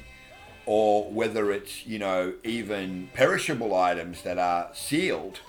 or 0.66 1.12
whether 1.12 1.52
it's 1.52 1.86
you 1.86 2.00
know 2.00 2.34
even 2.44 3.10
perishable 3.14 3.76
items 3.76 4.22
that 4.24 4.38
are 4.38 4.70
sealed 4.74 5.40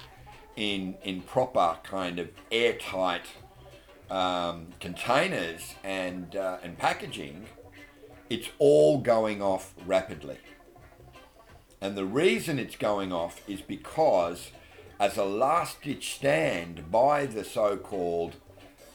in 0.56 0.96
in 1.02 1.22
proper 1.22 1.78
kind 1.82 2.18
of 2.18 2.28
airtight 2.50 3.26
um, 4.10 4.68
containers 4.78 5.74
and 5.82 6.36
uh, 6.36 6.58
and 6.62 6.76
packaging, 6.78 7.46
it's 8.28 8.50
all 8.58 8.98
going 8.98 9.42
off 9.42 9.74
rapidly. 9.86 10.38
And 11.80 11.96
the 11.96 12.04
reason 12.04 12.58
it's 12.58 12.76
going 12.76 13.12
off 13.12 13.40
is 13.48 13.60
because, 13.60 14.52
as 15.00 15.16
a 15.16 15.24
last 15.24 15.82
ditch 15.82 16.14
stand 16.14 16.92
by 16.92 17.26
the 17.26 17.42
so 17.42 17.76
called 17.76 18.36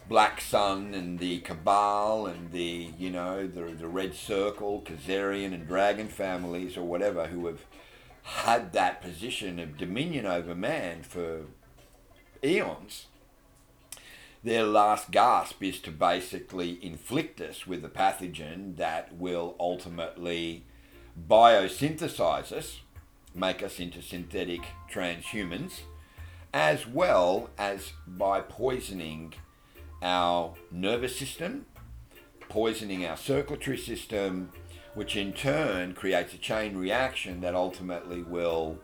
Black 0.08 0.40
Sun 0.40 0.94
and 0.94 1.20
the 1.20 1.40
Cabal 1.40 2.28
and 2.28 2.52
the, 2.52 2.92
you 2.98 3.10
know, 3.10 3.46
the, 3.46 3.74
the 3.74 3.88
Red 3.88 4.14
Circle, 4.14 4.84
Khazarian 4.86 5.54
and 5.54 5.68
Dragon 5.68 6.08
families 6.08 6.78
or 6.78 6.84
whatever 6.84 7.28
who 7.28 7.48
have 7.48 7.66
had 8.24 8.72
that 8.74 9.02
position 9.02 9.60
of 9.60 9.78
dominion 9.78 10.26
over 10.26 10.56
man 10.56 11.04
for 11.04 11.46
eons, 12.42 13.08
their 14.44 14.64
last 14.64 15.12
gasp 15.12 15.62
is 15.62 15.80
to 15.80 15.92
basically 15.92 16.84
inflict 16.84 17.42
us 17.42 17.68
with 17.68 17.84
a 17.84 17.90
pathogen 17.90 18.78
that 18.78 19.14
will 19.14 19.56
ultimately 19.60 20.64
biosynthesize 21.30 22.54
us, 22.54 22.80
make 23.36 23.62
us 23.62 23.80
into 23.80 24.02
synthetic 24.02 24.62
transhumans, 24.90 25.82
as 26.54 26.88
well 26.88 27.50
as 27.58 27.92
by 28.06 28.40
poisoning 28.40 29.34
our 30.02 30.54
nervous 30.72 31.18
system, 31.18 31.66
poisoning 32.50 33.06
our 33.06 33.18
circulatory 33.18 33.78
system, 33.78 34.52
which 34.94 35.16
in 35.16 35.34
turn 35.34 35.94
creates 35.94 36.34
a 36.34 36.38
chain 36.38 36.76
reaction 36.78 37.42
that 37.42 37.56
ultimately 37.56 38.22
will 38.22 38.80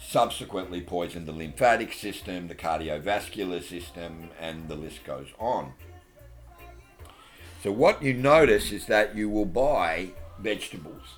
subsequently 0.00 0.80
poison 0.80 1.26
the 1.26 1.32
lymphatic 1.32 1.92
system, 1.92 2.48
the 2.48 2.54
cardiovascular 2.54 3.62
system, 3.62 4.30
and 4.40 4.68
the 4.68 4.74
list 4.74 5.04
goes 5.04 5.28
on. 5.38 5.72
So, 7.62 7.70
what 7.70 8.02
you 8.02 8.14
notice 8.14 8.72
is 8.72 8.86
that 8.86 9.14
you 9.14 9.28
will 9.28 9.44
buy 9.44 10.10
vegetables, 10.38 11.16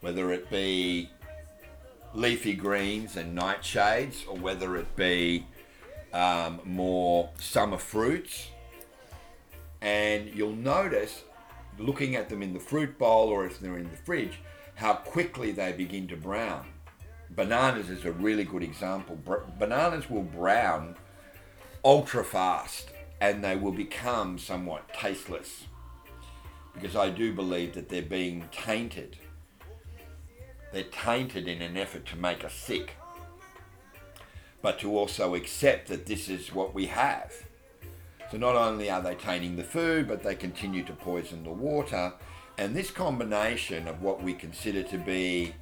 whether 0.00 0.32
it 0.32 0.50
be 0.50 1.10
leafy 2.14 2.54
greens 2.54 3.16
and 3.16 3.36
nightshades, 3.36 4.28
or 4.28 4.36
whether 4.36 4.76
it 4.76 4.94
be 4.94 5.46
um, 6.12 6.60
more 6.64 7.30
summer 7.38 7.78
fruits. 7.78 8.48
And 9.80 10.34
you'll 10.34 10.56
notice, 10.56 11.22
looking 11.78 12.16
at 12.16 12.28
them 12.28 12.42
in 12.42 12.52
the 12.52 12.60
fruit 12.60 12.98
bowl 12.98 13.28
or 13.28 13.46
if 13.46 13.60
they're 13.60 13.78
in 13.78 13.90
the 13.90 13.96
fridge, 13.96 14.40
how 14.74 14.94
quickly 14.94 15.52
they 15.52 15.72
begin 15.72 16.08
to 16.08 16.16
brown. 16.16 16.66
Bananas 17.30 17.90
is 17.90 18.04
a 18.04 18.12
really 18.12 18.44
good 18.44 18.62
example. 18.62 19.18
bananas 19.58 20.08
will 20.08 20.22
brown 20.22 20.96
ultra 21.84 22.24
fast 22.24 22.90
and 23.20 23.42
they 23.42 23.56
will 23.56 23.72
become 23.72 24.38
somewhat 24.38 24.92
tasteless 24.92 25.66
because 26.74 26.96
I 26.96 27.10
do 27.10 27.32
believe 27.32 27.74
that 27.74 27.88
they're 27.88 28.02
being 28.02 28.48
tainted. 28.52 29.16
They're 30.72 30.84
tainted 30.84 31.48
in 31.48 31.60
an 31.60 31.76
effort 31.76 32.06
to 32.06 32.16
make 32.16 32.44
us 32.44 32.54
sick. 32.54 32.94
But 34.62 34.78
to 34.80 34.96
also 34.96 35.34
accept 35.34 35.88
that 35.88 36.06
this 36.06 36.28
is 36.28 36.52
what 36.52 36.74
we 36.74 36.86
have. 36.86 37.32
So 38.30 38.36
not 38.36 38.56
only 38.56 38.90
are 38.90 39.00
they 39.00 39.14
tainting 39.14 39.56
the 39.56 39.64
food, 39.64 40.06
but 40.06 40.22
they 40.22 40.34
continue 40.34 40.84
to 40.84 40.92
poison 40.92 41.44
the 41.44 41.50
water. 41.50 42.12
And 42.58 42.74
this 42.74 42.90
combination 42.90 43.88
of 43.88 44.02
what 44.02 44.22
we 44.22 44.34
consider 44.34 44.82
to 44.82 44.98
be 44.98 45.54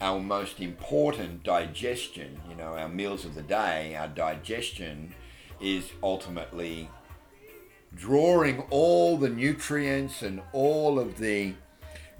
our 0.00 0.18
most 0.18 0.60
important 0.60 1.44
digestion, 1.44 2.40
you 2.48 2.56
know, 2.56 2.76
our 2.76 2.88
meals 2.88 3.24
of 3.24 3.34
the 3.34 3.42
day, 3.42 3.94
our 3.94 4.08
digestion 4.08 5.14
is 5.60 5.90
ultimately 6.02 6.88
drawing 7.94 8.60
all 8.70 9.18
the 9.18 9.28
nutrients 9.28 10.22
and 10.22 10.40
all 10.52 10.98
of 10.98 11.18
the 11.18 11.52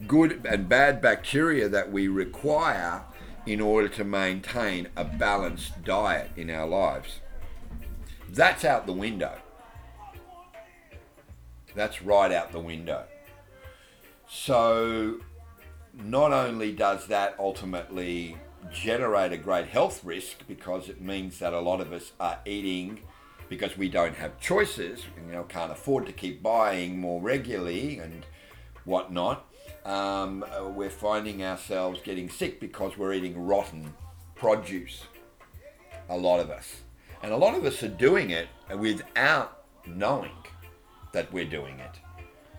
good 0.07 0.45
and 0.45 0.69
bad 0.69 1.01
bacteria 1.01 1.69
that 1.69 1.91
we 1.91 2.09
require 2.09 3.03
in 3.51 3.61
order 3.61 3.89
to 3.89 4.05
maintain 4.05 4.87
a 4.97 5.03
balanced 5.03 5.83
diet 5.83 6.31
in 6.37 6.49
our 6.49 6.69
lives. 6.69 7.19
That's 8.29 8.65
out 8.65 8.87
the 8.87 8.93
window. 8.93 9.37
That's 11.75 12.01
right 12.01 12.31
out 12.31 12.53
the 12.53 12.61
window. 12.61 13.07
So, 14.29 15.19
not 15.95 16.33
only 16.33 16.71
does 16.71 17.09
that 17.09 17.35
ultimately 17.41 18.37
generate 18.73 19.33
a 19.33 19.37
great 19.37 19.67
health 19.67 20.05
risk 20.05 20.47
because 20.47 20.89
it 20.89 21.01
means 21.01 21.41
that 21.41 21.53
a 21.53 21.59
lot 21.59 21.81
of 21.81 21.93
us 21.93 22.13
are 22.21 22.39
eating 22.47 23.01
because 23.49 23.77
we 23.77 23.89
don't 23.89 24.15
have 24.15 24.39
choices, 24.39 25.07
you 25.27 25.33
know, 25.33 25.43
can't 25.43 25.73
afford 25.73 26.07
to 26.07 26.13
keep 26.13 26.41
buying 26.41 27.01
more 27.01 27.21
regularly 27.21 27.99
and 27.99 28.25
whatnot. 28.85 29.50
Um, 29.85 30.45
we're 30.75 30.91
finding 30.91 31.43
ourselves 31.43 32.01
getting 32.03 32.29
sick 32.29 32.61
because 32.61 32.99
we're 32.99 33.13
eating 33.13 33.47
rotten 33.47 33.95
produce. 34.35 35.05
A 36.09 36.17
lot 36.17 36.41
of 36.41 36.51
us. 36.51 36.83
And 37.23 37.33
a 37.33 37.37
lot 37.37 37.55
of 37.55 37.65
us 37.65 37.83
are 37.83 37.89
doing 37.89 38.31
it 38.31 38.49
without 38.77 39.65
knowing 39.87 40.33
that 41.13 41.33
we're 41.33 41.45
doing 41.45 41.79
it 41.79 41.99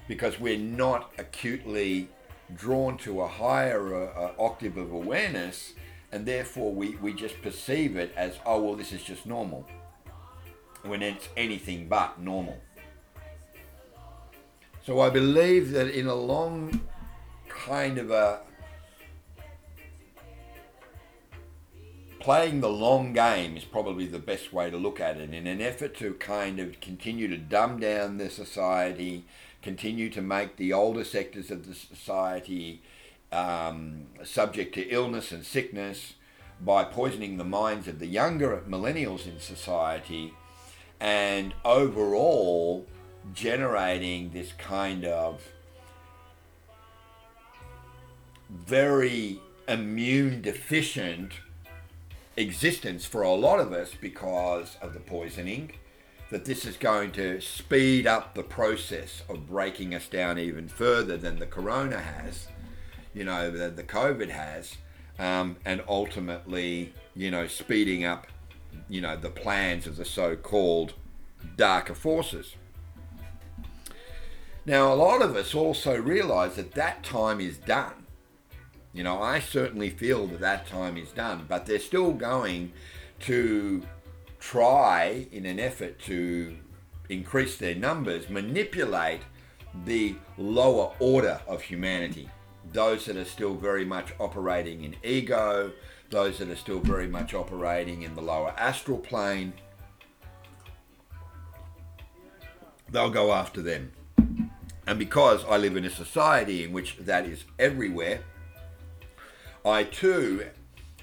because 0.08 0.40
we're 0.40 0.58
not 0.58 1.12
acutely 1.18 2.10
drawn 2.56 2.98
to 2.98 3.22
a 3.22 3.28
higher 3.28 3.96
uh, 3.96 4.32
octave 4.38 4.78
of 4.78 4.92
awareness 4.92 5.74
and 6.12 6.26
therefore 6.26 6.74
we, 6.74 6.96
we 6.98 7.14
just 7.14 7.42
perceive 7.42 7.96
it 7.96 8.14
as, 8.16 8.38
oh, 8.46 8.62
well, 8.62 8.76
this 8.76 8.92
is 8.92 9.02
just 9.02 9.26
normal 9.26 9.66
when 10.84 11.02
it's 11.02 11.30
anything 11.38 11.88
but 11.88 12.20
normal. 12.20 12.58
So 14.86 15.00
I 15.00 15.10
believe 15.10 15.72
that 15.72 15.90
in 15.90 16.08
a 16.08 16.16
long 16.16 16.82
kind 17.66 17.98
of 18.00 18.10
a 18.10 18.40
playing 22.20 22.62
the 22.62 22.70
long 22.70 23.14
game 23.14 23.58
is 23.58 23.64
probably 23.64 24.06
the 24.06 24.20
best 24.20 24.54
way 24.54 24.70
to 24.70 24.78
look 24.78 25.00
at 25.00 25.18
it. 25.18 25.34
In 25.34 25.48
an 25.48 25.62
effort 25.62 25.96
to 25.98 26.14
kind 26.16 26.60
of 26.60 26.80
continue 26.80 27.28
to 27.28 27.38
dumb 27.38 27.80
down 27.80 28.18
the 28.18 28.30
society, 28.30 29.26
continue 29.62 30.10
to 30.10 30.22
make 30.22 30.58
the 30.58 30.74
older 30.74 31.04
sectors 31.04 31.50
of 31.50 31.68
the 31.68 31.74
society 31.74 32.82
um, 33.32 34.08
subject 34.24 34.76
to 34.76 34.88
illness 34.90 35.32
and 35.32 35.46
sickness 35.46 36.14
by 36.60 36.84
poisoning 36.84 37.38
the 37.38 37.44
minds 37.44 37.88
of 37.88 38.00
the 38.00 38.08
younger 38.08 38.62
millennials 38.68 39.26
in 39.26 39.40
society 39.40 40.34
and 41.00 41.54
overall 41.66 42.86
generating 43.34 44.32
this 44.32 44.52
kind 44.54 45.06
of 45.06 45.42
very 48.52 49.40
immune 49.68 50.42
deficient 50.42 51.34
existence 52.38 53.06
for 53.06 53.22
a 53.22 53.34
lot 53.34 53.60
of 53.60 53.72
us 53.72 53.94
because 54.00 54.78
of 54.82 54.94
the 54.94 55.00
poisoning 55.00 55.72
that 56.30 56.46
this 56.46 56.66
is 56.66 56.78
going 56.78 57.12
to 57.12 57.42
speed 57.42 58.08
up 58.08 58.36
the 58.36 58.44
process 58.44 59.22
of 59.28 59.48
breaking 59.48 59.94
us 59.94 60.08
down 60.08 60.40
even 60.40 60.68
further 60.68 61.18
than 61.18 61.40
the 61.40 61.46
corona 61.46 62.00
has 62.00 62.48
you 63.14 63.24
know 63.24 63.52
that 63.52 63.76
the 63.76 63.84
covid 63.84 64.30
has 64.30 64.76
um, 65.20 65.58
and 65.66 65.84
ultimately 65.88 66.94
you 67.16 67.30
know 67.30 67.48
speeding 67.48 68.06
up 68.06 68.28
you 68.90 69.02
know, 69.02 69.16
the 69.16 69.30
plans 69.30 69.88
of 69.88 69.98
the 69.98 70.06
so-called 70.06 70.94
darker 71.56 71.96
forces. 71.96 72.56
Now, 74.66 74.94
a 74.94 74.96
lot 74.96 75.22
of 75.22 75.36
us 75.36 75.56
also 75.56 76.00
realize 76.00 76.56
that 76.56 76.74
that 76.74 77.04
time 77.04 77.40
is 77.40 77.58
done. 77.58 78.01
You 78.94 79.04
know, 79.04 79.22
I 79.22 79.40
certainly 79.40 79.90
feel 79.90 80.28
that 80.28 80.42
that 80.42 80.68
time 80.68 80.98
is 80.98 81.12
done, 81.12 81.46
but 81.48 81.66
they're 81.66 81.80
still 81.80 82.12
going 82.12 82.74
to 83.22 83.84
try, 84.40 85.28
in 85.32 85.46
an 85.46 85.60
effort 85.60 86.00
to 86.00 86.58
increase 87.08 87.58
their 87.58 87.76
numbers, 87.76 88.30
manipulate 88.30 89.22
the 89.86 90.16
lower 90.38 90.92
order 91.00 91.40
of 91.48 91.62
humanity. 91.62 92.30
Those 92.74 93.06
that 93.06 93.16
are 93.16 93.26
still 93.26 93.54
very 93.54 93.86
much 93.86 94.14
operating 94.20 94.84
in 94.84 94.96
ego, 95.04 95.72
those 96.10 96.40
that 96.40 96.50
are 96.50 96.56
still 96.56 96.80
very 96.80 97.08
much 97.08 97.34
operating 97.34 98.02
in 98.02 98.16
the 98.16 98.22
lower 98.22 98.54
astral 98.58 98.98
plane, 98.98 99.54
they'll 102.90 103.10
go 103.10 103.32
after 103.32 103.62
them. 103.62 103.94
And 104.86 105.00
because 105.00 105.46
I 105.46 105.58
live 105.58 105.78
in 105.78 105.86
a 105.86 105.90
society 105.90 106.64
in 106.66 106.74
which 106.74 106.98
that 106.98 107.26
is 107.26 107.46
everywhere, 107.58 108.22
I 109.66 109.84
too 109.84 110.48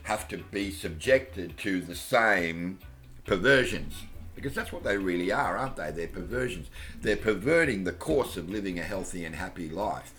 have 0.05 0.27
to 0.29 0.39
be 0.39 0.71
subjected 0.71 1.57
to 1.59 1.81
the 1.81 1.95
same 1.95 2.79
perversions. 3.25 4.03
Because 4.35 4.55
that's 4.55 4.73
what 4.73 4.85
they 4.85 4.97
really 4.97 5.33
are, 5.33 5.57
aren't 5.57 5.77
they? 5.77 5.91
They're 5.91 6.07
perversions. 6.07 6.69
They're 7.01 7.17
perverting 7.17 7.85
the 7.85 7.93
course 7.93 8.37
of 8.37 8.49
living 8.49 8.79
a 8.79 8.83
healthy 8.83 9.25
and 9.25 9.35
happy 9.35 9.69
life. 9.69 10.15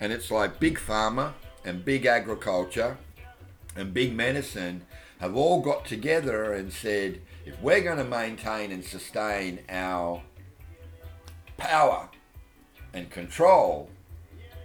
And 0.00 0.12
it's 0.12 0.30
like 0.30 0.60
big 0.60 0.78
pharma 0.78 1.32
and 1.64 1.84
big 1.84 2.06
agriculture 2.06 2.98
and 3.76 3.94
big 3.94 4.14
medicine 4.14 4.82
have 5.20 5.36
all 5.36 5.60
got 5.60 5.84
together 5.84 6.52
and 6.52 6.72
said, 6.72 7.20
if 7.44 7.60
we're 7.60 7.80
going 7.80 7.98
to 7.98 8.04
maintain 8.04 8.70
and 8.70 8.84
sustain 8.84 9.60
our 9.68 10.22
power 11.56 12.08
and 12.92 13.10
control 13.10 13.90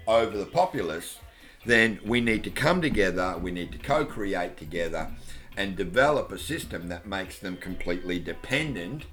over 0.08 0.38
the 0.38 0.46
populace, 0.46 1.20
then 1.66 2.00
we 2.06 2.22
need 2.22 2.44
to 2.44 2.50
come 2.50 2.82
together, 2.82 3.38
we 3.38 3.52
need 3.52 3.72
to 3.72 3.78
co 3.78 4.06
create 4.06 4.58
together 4.58 5.12
and 5.56 5.76
develop 5.76 6.32
a 6.32 6.40
system 6.40 6.90
that 6.90 7.06
makes 7.06 7.40
them 7.40 7.58
completely 7.58 8.20
dependent 8.20 9.06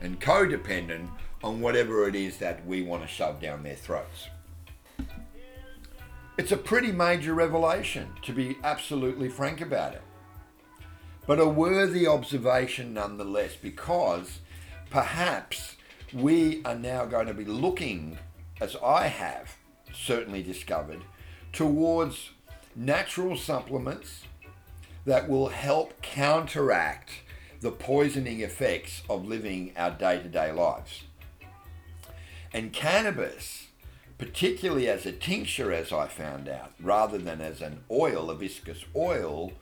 and 0.00 0.20
codependent 0.20 1.08
on 1.42 1.60
whatever 1.60 2.08
it 2.08 2.14
is 2.14 2.38
that 2.38 2.64
we 2.66 2.82
want 2.82 3.02
to 3.02 3.08
shove 3.08 3.40
down 3.40 3.62
their 3.62 3.74
throats. 3.74 4.28
It's 6.36 6.52
a 6.52 6.56
pretty 6.56 6.92
major 6.92 7.34
revelation, 7.34 8.10
to 8.22 8.32
be 8.32 8.58
absolutely 8.62 9.28
frank 9.28 9.60
about 9.60 9.94
it. 9.94 10.02
But 11.26 11.40
a 11.40 11.48
worthy 11.48 12.06
observation 12.06 12.94
nonetheless, 12.94 13.56
because 13.60 14.38
perhaps 14.88 15.76
we 16.12 16.62
are 16.64 16.76
now 16.76 17.04
going 17.04 17.26
to 17.26 17.34
be 17.34 17.44
looking, 17.44 18.18
as 18.60 18.76
I 18.82 19.08
have 19.08 19.56
certainly 19.92 20.42
discovered, 20.42 21.02
towards 21.52 22.30
natural 22.74 23.36
supplements 23.36 24.24
that 25.04 25.28
will 25.28 25.48
help 25.48 26.00
counteract 26.02 27.10
the 27.60 27.70
poisoning 27.70 28.40
effects 28.40 29.02
of 29.08 29.26
living 29.26 29.72
our 29.76 29.90
day 29.90 30.18
to 30.22 30.28
day 30.28 30.52
lives. 30.52 31.04
And 32.52 32.72
cannabis 32.72 33.68
particularly 34.18 34.88
as 34.88 35.06
a 35.06 35.12
tincture, 35.12 35.72
as 35.72 35.92
I 35.92 36.08
found 36.08 36.48
out, 36.48 36.72
rather 36.80 37.18
than 37.18 37.40
as 37.40 37.62
an 37.62 37.80
oil, 37.90 38.30
a 38.30 38.34
viscous 38.34 38.84
oil, 38.94 39.52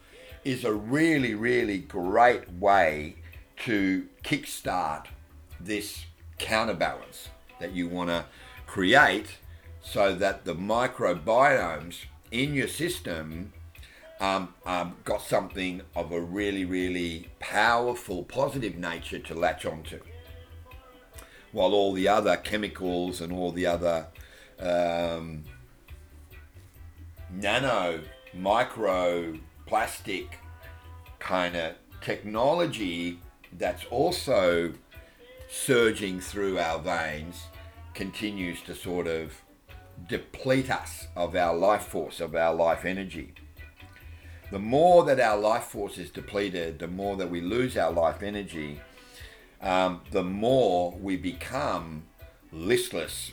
is 0.44 0.64
a 0.64 0.72
really, 0.72 1.34
really 1.34 1.78
great 1.78 2.50
way 2.54 3.16
to 3.64 4.06
kickstart 4.24 5.06
this 5.60 6.06
counterbalance 6.38 7.28
that 7.60 7.72
you 7.72 7.88
want 7.88 8.08
to 8.08 8.24
create 8.66 9.38
so 9.88 10.14
that 10.16 10.44
the 10.44 10.54
microbiomes 10.54 12.06
in 12.32 12.54
your 12.54 12.66
system 12.66 13.52
um, 14.18 14.52
um, 14.64 14.96
got 15.04 15.22
something 15.22 15.82
of 15.94 16.10
a 16.10 16.20
really, 16.20 16.64
really 16.64 17.28
powerful, 17.38 18.24
positive 18.24 18.76
nature 18.76 19.20
to 19.20 19.34
latch 19.34 19.64
onto. 19.64 20.00
While 21.52 21.72
all 21.72 21.92
the 21.92 22.08
other 22.08 22.36
chemicals 22.36 23.20
and 23.20 23.32
all 23.32 23.52
the 23.52 23.66
other 23.66 24.08
um, 24.58 25.44
nano, 27.30 28.00
micro, 28.34 29.38
plastic 29.66 30.40
kind 31.20 31.54
of 31.54 31.74
technology 32.00 33.20
that's 33.52 33.84
also 33.84 34.72
surging 35.48 36.20
through 36.20 36.58
our 36.58 36.80
veins 36.80 37.44
continues 37.94 38.60
to 38.62 38.74
sort 38.74 39.06
of 39.06 39.32
deplete 40.08 40.70
us 40.70 41.08
of 41.16 41.34
our 41.34 41.56
life 41.56 41.84
force, 41.84 42.20
of 42.20 42.34
our 42.34 42.54
life 42.54 42.84
energy. 42.84 43.34
the 44.50 44.58
more 44.58 45.04
that 45.04 45.18
our 45.18 45.36
life 45.36 45.64
force 45.64 45.98
is 45.98 46.10
depleted, 46.10 46.78
the 46.78 46.86
more 46.86 47.16
that 47.16 47.30
we 47.30 47.40
lose 47.40 47.76
our 47.76 47.90
life 47.90 48.22
energy, 48.22 48.80
um, 49.60 50.00
the 50.12 50.22
more 50.22 50.92
we 51.00 51.16
become 51.16 52.04
listless 52.52 53.32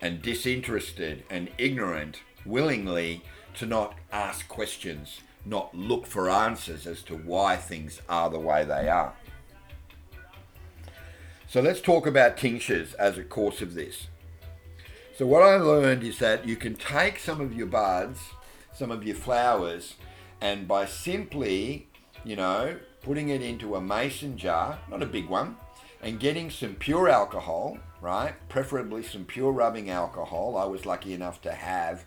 and 0.00 0.22
disinterested 0.22 1.24
and 1.28 1.50
ignorant, 1.58 2.20
willingly 2.46 3.22
to 3.54 3.66
not 3.66 3.94
ask 4.10 4.48
questions, 4.48 5.20
not 5.44 5.74
look 5.74 6.06
for 6.06 6.30
answers 6.30 6.86
as 6.86 7.02
to 7.02 7.14
why 7.14 7.56
things 7.56 8.00
are 8.08 8.30
the 8.30 8.38
way 8.38 8.64
they 8.64 8.88
are. 8.88 9.12
So 11.46 11.60
let's 11.60 11.82
talk 11.82 12.06
about 12.06 12.38
tinctures 12.38 12.94
as 12.94 13.18
a 13.18 13.22
course 13.22 13.60
of 13.60 13.74
this. 13.74 14.06
So 15.22 15.28
what 15.28 15.44
I 15.44 15.54
learned 15.54 16.02
is 16.02 16.18
that 16.18 16.48
you 16.48 16.56
can 16.56 16.74
take 16.74 17.20
some 17.20 17.40
of 17.40 17.54
your 17.54 17.68
buds, 17.68 18.18
some 18.72 18.90
of 18.90 19.04
your 19.04 19.14
flowers, 19.14 19.94
and 20.40 20.66
by 20.66 20.84
simply, 20.84 21.86
you 22.24 22.34
know, 22.34 22.76
putting 23.02 23.28
it 23.28 23.40
into 23.40 23.76
a 23.76 23.80
mason 23.80 24.36
jar, 24.36 24.80
not 24.90 25.00
a 25.00 25.06
big 25.06 25.28
one, 25.28 25.58
and 26.02 26.18
getting 26.18 26.50
some 26.50 26.74
pure 26.74 27.08
alcohol, 27.08 27.78
right? 28.00 28.34
Preferably 28.48 29.04
some 29.04 29.24
pure 29.24 29.52
rubbing 29.52 29.88
alcohol. 29.90 30.56
I 30.56 30.64
was 30.64 30.86
lucky 30.86 31.14
enough 31.14 31.40
to 31.42 31.52
have 31.52 32.04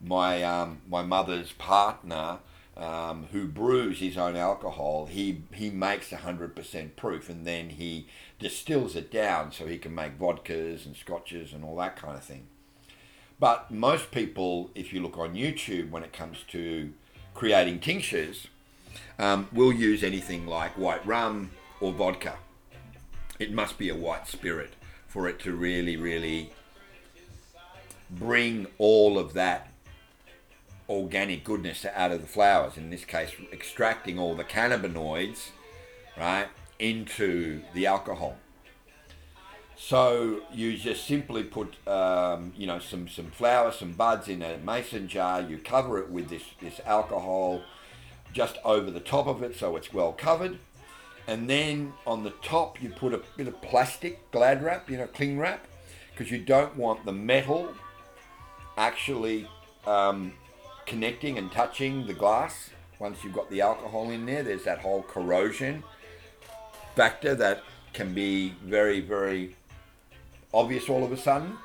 my 0.00 0.42
um, 0.42 0.80
my 0.88 1.02
mother's 1.02 1.52
partner 1.52 2.40
um, 2.76 3.28
who 3.30 3.46
brews 3.46 4.00
his 4.00 4.16
own 4.18 4.34
alcohol. 4.34 5.06
He 5.06 5.42
he 5.54 5.70
makes 5.70 6.10
hundred 6.10 6.56
percent 6.56 6.96
proof, 6.96 7.28
and 7.28 7.46
then 7.46 7.70
he 7.70 8.08
distills 8.38 8.94
it 8.96 9.10
down 9.10 9.52
so 9.52 9.66
he 9.66 9.78
can 9.78 9.94
make 9.94 10.18
vodkas 10.18 10.86
and 10.86 10.96
scotches 10.96 11.52
and 11.52 11.64
all 11.64 11.76
that 11.76 11.96
kind 11.96 12.16
of 12.16 12.24
thing. 12.24 12.46
But 13.40 13.70
most 13.70 14.10
people, 14.10 14.70
if 14.74 14.92
you 14.92 15.00
look 15.00 15.18
on 15.18 15.34
YouTube, 15.34 15.90
when 15.90 16.02
it 16.02 16.12
comes 16.12 16.44
to 16.48 16.92
creating 17.34 17.80
tinctures 17.80 18.48
um, 19.18 19.48
will 19.52 19.72
use 19.72 20.02
anything 20.02 20.46
like 20.46 20.76
white 20.76 21.04
rum 21.06 21.50
or 21.80 21.92
vodka. 21.92 22.36
It 23.38 23.52
must 23.52 23.78
be 23.78 23.88
a 23.88 23.94
white 23.94 24.26
spirit 24.26 24.74
for 25.06 25.28
it 25.28 25.38
to 25.40 25.52
really, 25.52 25.96
really 25.96 26.52
bring 28.10 28.66
all 28.78 29.18
of 29.18 29.34
that 29.34 29.68
organic 30.88 31.44
goodness 31.44 31.84
out 31.94 32.10
of 32.10 32.22
the 32.22 32.26
flowers. 32.26 32.76
In 32.76 32.90
this 32.90 33.04
case, 33.04 33.30
extracting 33.52 34.18
all 34.18 34.34
the 34.34 34.44
cannabinoids, 34.44 35.50
right, 36.16 36.48
into 36.78 37.62
the 37.74 37.86
alcohol. 37.86 38.36
So 39.76 40.42
you 40.52 40.76
just 40.76 41.06
simply 41.06 41.44
put, 41.44 41.76
um, 41.86 42.52
you 42.56 42.66
know, 42.66 42.80
some, 42.80 43.08
some 43.08 43.30
flowers, 43.30 43.76
some 43.76 43.92
buds 43.92 44.28
in 44.28 44.42
a 44.42 44.58
mason 44.58 45.06
jar. 45.06 45.40
You 45.40 45.58
cover 45.58 45.98
it 46.00 46.10
with 46.10 46.28
this, 46.28 46.42
this 46.60 46.80
alcohol 46.84 47.62
just 48.32 48.58
over 48.64 48.90
the 48.90 49.00
top 49.00 49.26
of 49.26 49.42
it 49.42 49.56
so 49.56 49.76
it's 49.76 49.92
well 49.92 50.12
covered. 50.12 50.58
And 51.28 51.48
then 51.48 51.92
on 52.06 52.24
the 52.24 52.30
top 52.42 52.82
you 52.82 52.90
put 52.90 53.14
a 53.14 53.20
bit 53.36 53.46
of 53.46 53.60
plastic 53.62 54.30
glad 54.32 54.62
wrap, 54.62 54.90
you 54.90 54.96
know, 54.96 55.06
cling 55.06 55.38
wrap, 55.38 55.66
because 56.10 56.30
you 56.30 56.38
don't 56.38 56.76
want 56.76 57.04
the 57.04 57.12
metal 57.12 57.72
actually 58.76 59.48
um, 59.86 60.32
connecting 60.86 61.38
and 61.38 61.52
touching 61.52 62.06
the 62.06 62.14
glass 62.14 62.70
once 62.98 63.22
you've 63.22 63.34
got 63.34 63.48
the 63.50 63.60
alcohol 63.60 64.10
in 64.10 64.26
there. 64.26 64.42
There's 64.42 64.64
that 64.64 64.80
whole 64.80 65.02
corrosion 65.02 65.84
factor 66.98 67.32
that 67.32 67.62
can 67.92 68.12
be 68.12 68.52
very, 68.64 68.98
very 68.98 69.54
obvious 70.52 70.88
all 70.88 71.04
of 71.04 71.12
a 71.12 71.16
sudden. 71.16 71.56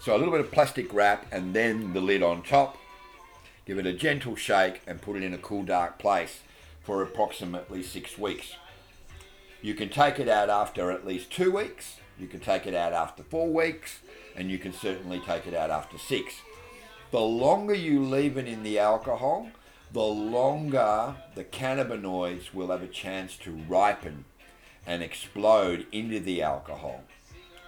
So 0.00 0.16
a 0.16 0.18
little 0.18 0.32
bit 0.32 0.40
of 0.40 0.50
plastic 0.50 0.92
wrap 0.92 1.24
and 1.30 1.54
then 1.54 1.92
the 1.92 2.00
lid 2.00 2.20
on 2.20 2.42
top. 2.42 2.76
Give 3.64 3.78
it 3.78 3.86
a 3.86 3.92
gentle 3.92 4.34
shake 4.34 4.82
and 4.88 5.00
put 5.00 5.14
it 5.14 5.22
in 5.22 5.34
a 5.34 5.38
cool 5.38 5.62
dark 5.62 6.00
place 6.00 6.40
for 6.82 7.00
approximately 7.00 7.84
six 7.84 8.18
weeks. 8.18 8.56
You 9.62 9.74
can 9.74 9.88
take 9.88 10.18
it 10.18 10.28
out 10.28 10.50
after 10.50 10.90
at 10.90 11.06
least 11.06 11.30
two 11.30 11.52
weeks. 11.52 11.98
You 12.18 12.26
can 12.26 12.40
take 12.40 12.66
it 12.66 12.74
out 12.74 12.92
after 12.92 13.22
four 13.22 13.52
weeks 13.52 14.00
and 14.34 14.50
you 14.50 14.58
can 14.58 14.72
certainly 14.72 15.20
take 15.20 15.46
it 15.46 15.54
out 15.54 15.70
after 15.70 15.96
six. 15.96 16.34
The 17.12 17.20
longer 17.20 17.74
you 17.74 18.02
leave 18.02 18.36
it 18.36 18.48
in 18.48 18.64
the 18.64 18.80
alcohol, 18.80 19.48
the 19.92 20.00
longer 20.00 21.14
the 21.36 21.44
cannabinoids 21.44 22.52
will 22.52 22.72
have 22.72 22.82
a 22.82 22.88
chance 22.88 23.36
to 23.36 23.52
ripen 23.68 24.24
and 24.86 25.02
explode 25.02 25.86
into 25.92 26.20
the 26.20 26.42
alcohol 26.42 27.02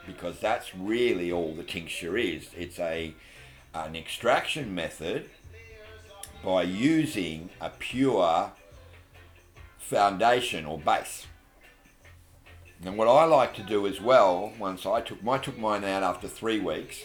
because 0.06 0.38
that's 0.40 0.74
really 0.74 1.32
all 1.32 1.54
the 1.54 1.62
tincture 1.62 2.16
is. 2.16 2.48
It's 2.56 2.78
a 2.78 3.14
an 3.74 3.96
extraction 3.96 4.74
method 4.74 5.28
by 6.44 6.62
using 6.62 7.50
a 7.60 7.70
pure 7.70 8.52
foundation 9.78 10.64
or 10.64 10.78
base. 10.78 11.26
And 12.84 12.98
what 12.98 13.08
I 13.08 13.24
like 13.24 13.54
to 13.54 13.62
do 13.62 13.86
as 13.86 14.00
well, 14.00 14.52
once 14.58 14.84
I 14.84 15.00
took 15.00 15.26
I 15.26 15.38
took 15.38 15.58
mine 15.58 15.84
out 15.84 16.02
after 16.02 16.28
three 16.28 16.60
weeks, 16.60 17.02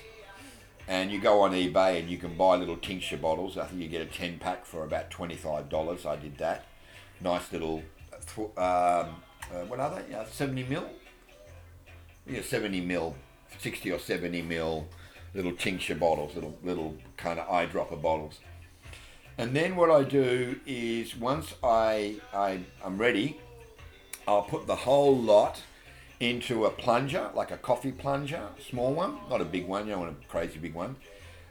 and 0.88 1.12
you 1.12 1.22
go 1.22 1.42
on 1.42 1.52
eBay 1.52 2.00
and 2.00 2.10
you 2.10 2.18
can 2.18 2.36
buy 2.36 2.58
little 2.58 2.76
tincture 2.76 3.18
bottles. 3.18 3.58
I 3.58 3.66
think 3.66 3.82
you 3.82 3.88
get 3.88 4.02
a 4.02 4.06
ten 4.06 4.40
pack 4.40 4.66
for 4.66 4.84
about 4.84 5.10
twenty 5.10 5.36
five 5.36 5.70
dollars. 5.70 6.06
I 6.06 6.16
did 6.18 6.38
that. 6.40 6.66
Nice 7.22 7.52
little, 7.52 7.84
um, 8.58 9.22
uh, 9.54 9.66
what 9.66 9.80
are 9.80 10.02
they? 10.02 10.14
Uh, 10.14 10.26
Seventy 10.26 10.64
mil 10.64 10.90
you 12.30 12.38
know, 12.38 12.42
70 12.42 12.82
mil, 12.82 13.16
60 13.58 13.92
or 13.92 14.00
70 14.00 14.42
mil 14.44 14.88
little 15.34 15.52
tincture 15.54 15.96
bottles, 15.96 16.36
little 16.36 16.58
little 16.64 16.96
kind 17.18 17.40
of 17.40 17.48
eyedropper 17.48 18.02
bottles. 18.02 18.40
And 19.38 19.56
then 19.56 19.76
what 19.76 19.90
I 19.90 20.04
do 20.04 20.60
is 20.66 21.16
once 21.16 21.54
I, 21.64 22.18
I 22.34 22.62
I'm 22.84 22.98
ready, 22.98 23.40
I'll 24.28 24.44
put 24.44 24.68
the 24.68 24.76
whole 24.76 25.18
lot 25.18 25.62
into 26.20 26.66
a 26.66 26.70
plunger, 26.70 27.30
like 27.34 27.52
a 27.52 27.58
coffee 27.58 27.94
plunger, 27.94 28.50
small 28.70 28.94
one, 28.94 29.18
not 29.30 29.40
a 29.42 29.46
big 29.46 29.66
one, 29.66 29.86
you 29.86 29.94
don't 29.94 30.02
want 30.02 30.18
a 30.22 30.28
crazy 30.28 30.60
big 30.60 30.74
one. 30.74 30.98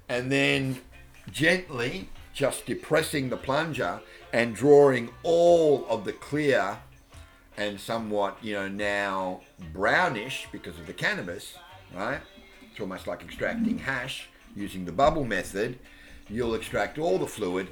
And 0.08 0.30
then 0.30 0.78
gently 1.30 2.08
just 2.34 2.66
depressing 2.66 3.30
the 3.30 3.37
plunger 3.37 4.00
and 4.32 4.54
drawing 4.54 5.11
all 5.22 5.87
of 5.88 6.04
the 6.04 6.12
clear 6.12 6.78
and 7.58 7.78
somewhat, 7.78 8.38
you 8.40 8.54
know, 8.54 8.68
now 8.68 9.40
brownish 9.72 10.46
because 10.52 10.78
of 10.78 10.86
the 10.86 10.92
cannabis, 10.92 11.54
right? 11.94 12.20
It's 12.70 12.80
almost 12.80 13.08
like 13.08 13.22
extracting 13.22 13.78
hash 13.78 14.28
using 14.54 14.84
the 14.84 14.92
bubble 14.92 15.24
method. 15.24 15.76
You'll 16.28 16.54
extract 16.54 16.98
all 16.98 17.18
the 17.18 17.26
fluid 17.26 17.66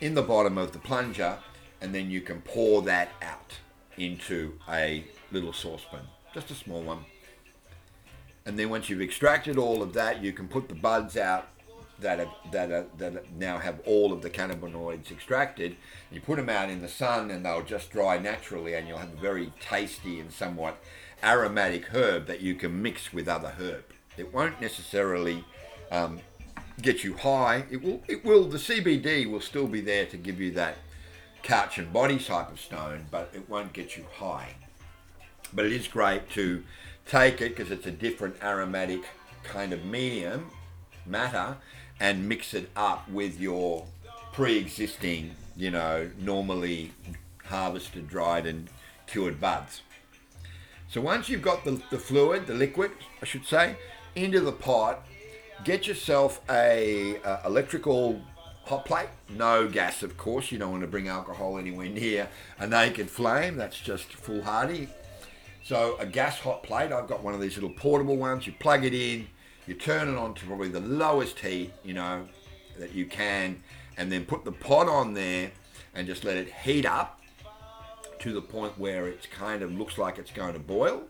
in 0.00 0.14
the 0.14 0.22
bottom 0.22 0.56
of 0.56 0.70
the 0.70 0.78
plunger 0.78 1.36
and 1.80 1.92
then 1.92 2.10
you 2.10 2.20
can 2.20 2.40
pour 2.42 2.80
that 2.82 3.08
out 3.20 3.52
into 3.96 4.56
a 4.70 5.04
little 5.32 5.52
saucepan, 5.52 6.06
just 6.32 6.52
a 6.52 6.54
small 6.54 6.82
one. 6.82 7.04
And 8.46 8.56
then 8.56 8.70
once 8.70 8.88
you've 8.88 9.02
extracted 9.02 9.58
all 9.58 9.82
of 9.82 9.94
that, 9.94 10.22
you 10.22 10.32
can 10.32 10.46
put 10.46 10.68
the 10.68 10.76
buds 10.76 11.16
out 11.16 11.48
that 12.02 12.20
are, 12.20 12.30
that 12.50 12.70
are, 12.70 12.86
that 12.98 13.32
now 13.32 13.58
have 13.58 13.80
all 13.86 14.12
of 14.12 14.22
the 14.22 14.30
cannabinoids 14.30 15.10
extracted. 15.10 15.76
You 16.10 16.20
put 16.20 16.36
them 16.36 16.48
out 16.48 16.70
in 16.70 16.82
the 16.82 16.88
sun, 16.88 17.30
and 17.30 17.44
they'll 17.44 17.62
just 17.62 17.90
dry 17.90 18.18
naturally, 18.18 18.74
and 18.74 18.86
you'll 18.86 18.98
have 18.98 19.12
a 19.12 19.20
very 19.20 19.52
tasty 19.60 20.20
and 20.20 20.32
somewhat 20.32 20.82
aromatic 21.22 21.86
herb 21.86 22.26
that 22.26 22.40
you 22.40 22.54
can 22.54 22.82
mix 22.82 23.12
with 23.12 23.28
other 23.28 23.54
herb. 23.58 23.84
It 24.16 24.32
won't 24.34 24.60
necessarily 24.60 25.44
um, 25.90 26.20
get 26.80 27.04
you 27.04 27.16
high. 27.16 27.64
It 27.70 27.82
will. 27.82 28.02
It 28.08 28.24
will. 28.24 28.44
The 28.44 28.58
CBD 28.58 29.30
will 29.30 29.40
still 29.40 29.66
be 29.66 29.80
there 29.80 30.06
to 30.06 30.16
give 30.16 30.40
you 30.40 30.50
that 30.52 30.76
couch 31.42 31.78
and 31.78 31.92
body 31.92 32.18
type 32.18 32.50
of 32.50 32.60
stone, 32.60 33.06
but 33.10 33.30
it 33.34 33.48
won't 33.48 33.72
get 33.72 33.96
you 33.96 34.04
high. 34.18 34.54
But 35.52 35.66
it 35.66 35.72
is 35.72 35.88
great 35.88 36.30
to 36.30 36.62
take 37.06 37.40
it 37.40 37.56
because 37.56 37.70
it's 37.70 37.86
a 37.86 37.90
different 37.90 38.36
aromatic 38.42 39.02
kind 39.44 39.72
of 39.72 39.84
medium 39.84 40.50
matter 41.04 41.56
and 42.02 42.28
mix 42.28 42.52
it 42.52 42.68
up 42.74 43.08
with 43.08 43.38
your 43.38 43.86
pre-existing, 44.32 45.30
you 45.56 45.70
know, 45.70 46.10
normally 46.18 46.90
harvested, 47.44 48.08
dried 48.08 48.44
and 48.44 48.68
cured 49.06 49.40
buds. 49.40 49.82
So 50.90 51.00
once 51.00 51.28
you've 51.28 51.42
got 51.42 51.64
the, 51.64 51.80
the 51.90 51.98
fluid, 51.98 52.48
the 52.48 52.54
liquid, 52.54 52.90
I 53.22 53.24
should 53.24 53.46
say, 53.46 53.76
into 54.16 54.40
the 54.40 54.50
pot, 54.50 55.06
get 55.62 55.86
yourself 55.86 56.40
a, 56.50 57.18
a 57.24 57.42
electrical 57.46 58.20
hot 58.64 58.84
plate. 58.84 59.08
No 59.28 59.68
gas, 59.68 60.02
of 60.02 60.16
course. 60.16 60.50
You 60.50 60.58
don't 60.58 60.72
want 60.72 60.82
to 60.82 60.88
bring 60.88 61.06
alcohol 61.06 61.56
anywhere 61.56 61.88
near 61.88 62.28
a 62.58 62.66
naked 62.66 63.10
flame. 63.10 63.56
That's 63.56 63.78
just 63.78 64.12
foolhardy. 64.12 64.88
So 65.62 65.96
a 66.00 66.06
gas 66.06 66.40
hot 66.40 66.64
plate. 66.64 66.90
I've 66.90 67.06
got 67.06 67.22
one 67.22 67.32
of 67.32 67.40
these 67.40 67.54
little 67.54 67.70
portable 67.70 68.16
ones. 68.16 68.44
You 68.44 68.54
plug 68.58 68.84
it 68.84 68.92
in 68.92 69.28
you 69.66 69.74
turn 69.74 70.08
it 70.08 70.16
on 70.16 70.34
to 70.34 70.46
probably 70.46 70.68
the 70.68 70.80
lowest 70.80 71.38
heat, 71.38 71.72
you 71.84 71.94
know, 71.94 72.26
that 72.78 72.92
you 72.92 73.06
can, 73.06 73.62
and 73.96 74.10
then 74.10 74.24
put 74.24 74.44
the 74.44 74.52
pot 74.52 74.88
on 74.88 75.14
there 75.14 75.52
and 75.94 76.06
just 76.06 76.24
let 76.24 76.36
it 76.36 76.52
heat 76.52 76.86
up 76.86 77.20
to 78.18 78.32
the 78.32 78.40
point 78.40 78.78
where 78.78 79.06
it 79.08 79.28
kind 79.30 79.62
of 79.62 79.72
looks 79.72 79.98
like 79.98 80.18
it's 80.18 80.30
going 80.30 80.54
to 80.54 80.58
boil. 80.58 81.02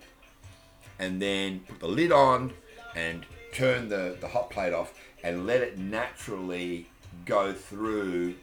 And 0.99 1.21
then 1.21 1.61
put 1.61 1.81
the 1.81 1.89
lid 1.89 2.13
on 2.13 2.53
and 2.95 3.25
turn 3.53 3.89
the, 3.89 4.17
the 4.21 4.29
hot 4.29 4.51
plate 4.51 4.73
off 4.73 4.95
and 5.23 5.47
let 5.47 5.61
it 5.61 5.79
naturally 5.79 6.89
go 7.25 7.53
through 7.53 8.35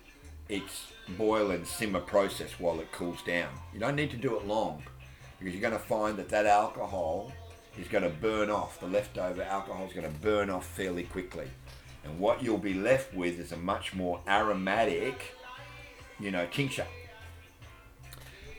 its 0.47 0.91
boil 1.17 1.51
and 1.51 1.65
simmer 1.65 1.99
process 1.99 2.59
while 2.59 2.79
it 2.79 2.91
cools 2.91 3.21
down. 3.23 3.49
You 3.73 3.79
don't 3.79 3.95
need 3.95 4.11
to 4.11 4.17
do 4.17 4.35
it 4.37 4.47
long 4.47 4.83
because 5.37 5.53
you're 5.53 5.61
going 5.61 5.73
to 5.73 5.79
find 5.79 6.17
that 6.17 6.29
that 6.29 6.45
alcohol 6.45 7.31
is 7.77 7.87
going 7.87 8.03
to 8.03 8.09
burn 8.09 8.49
off. 8.49 8.79
The 8.79 8.87
leftover 8.87 9.43
alcohol 9.43 9.85
is 9.85 9.93
going 9.93 10.11
to 10.11 10.19
burn 10.19 10.49
off 10.49 10.65
fairly 10.65 11.03
quickly. 11.03 11.47
And 12.03 12.19
what 12.19 12.41
you'll 12.41 12.57
be 12.57 12.73
left 12.73 13.13
with 13.13 13.39
is 13.39 13.51
a 13.51 13.57
much 13.57 13.93
more 13.93 14.21
aromatic, 14.27 15.35
you 16.19 16.31
know, 16.31 16.47
tincture. 16.47 16.87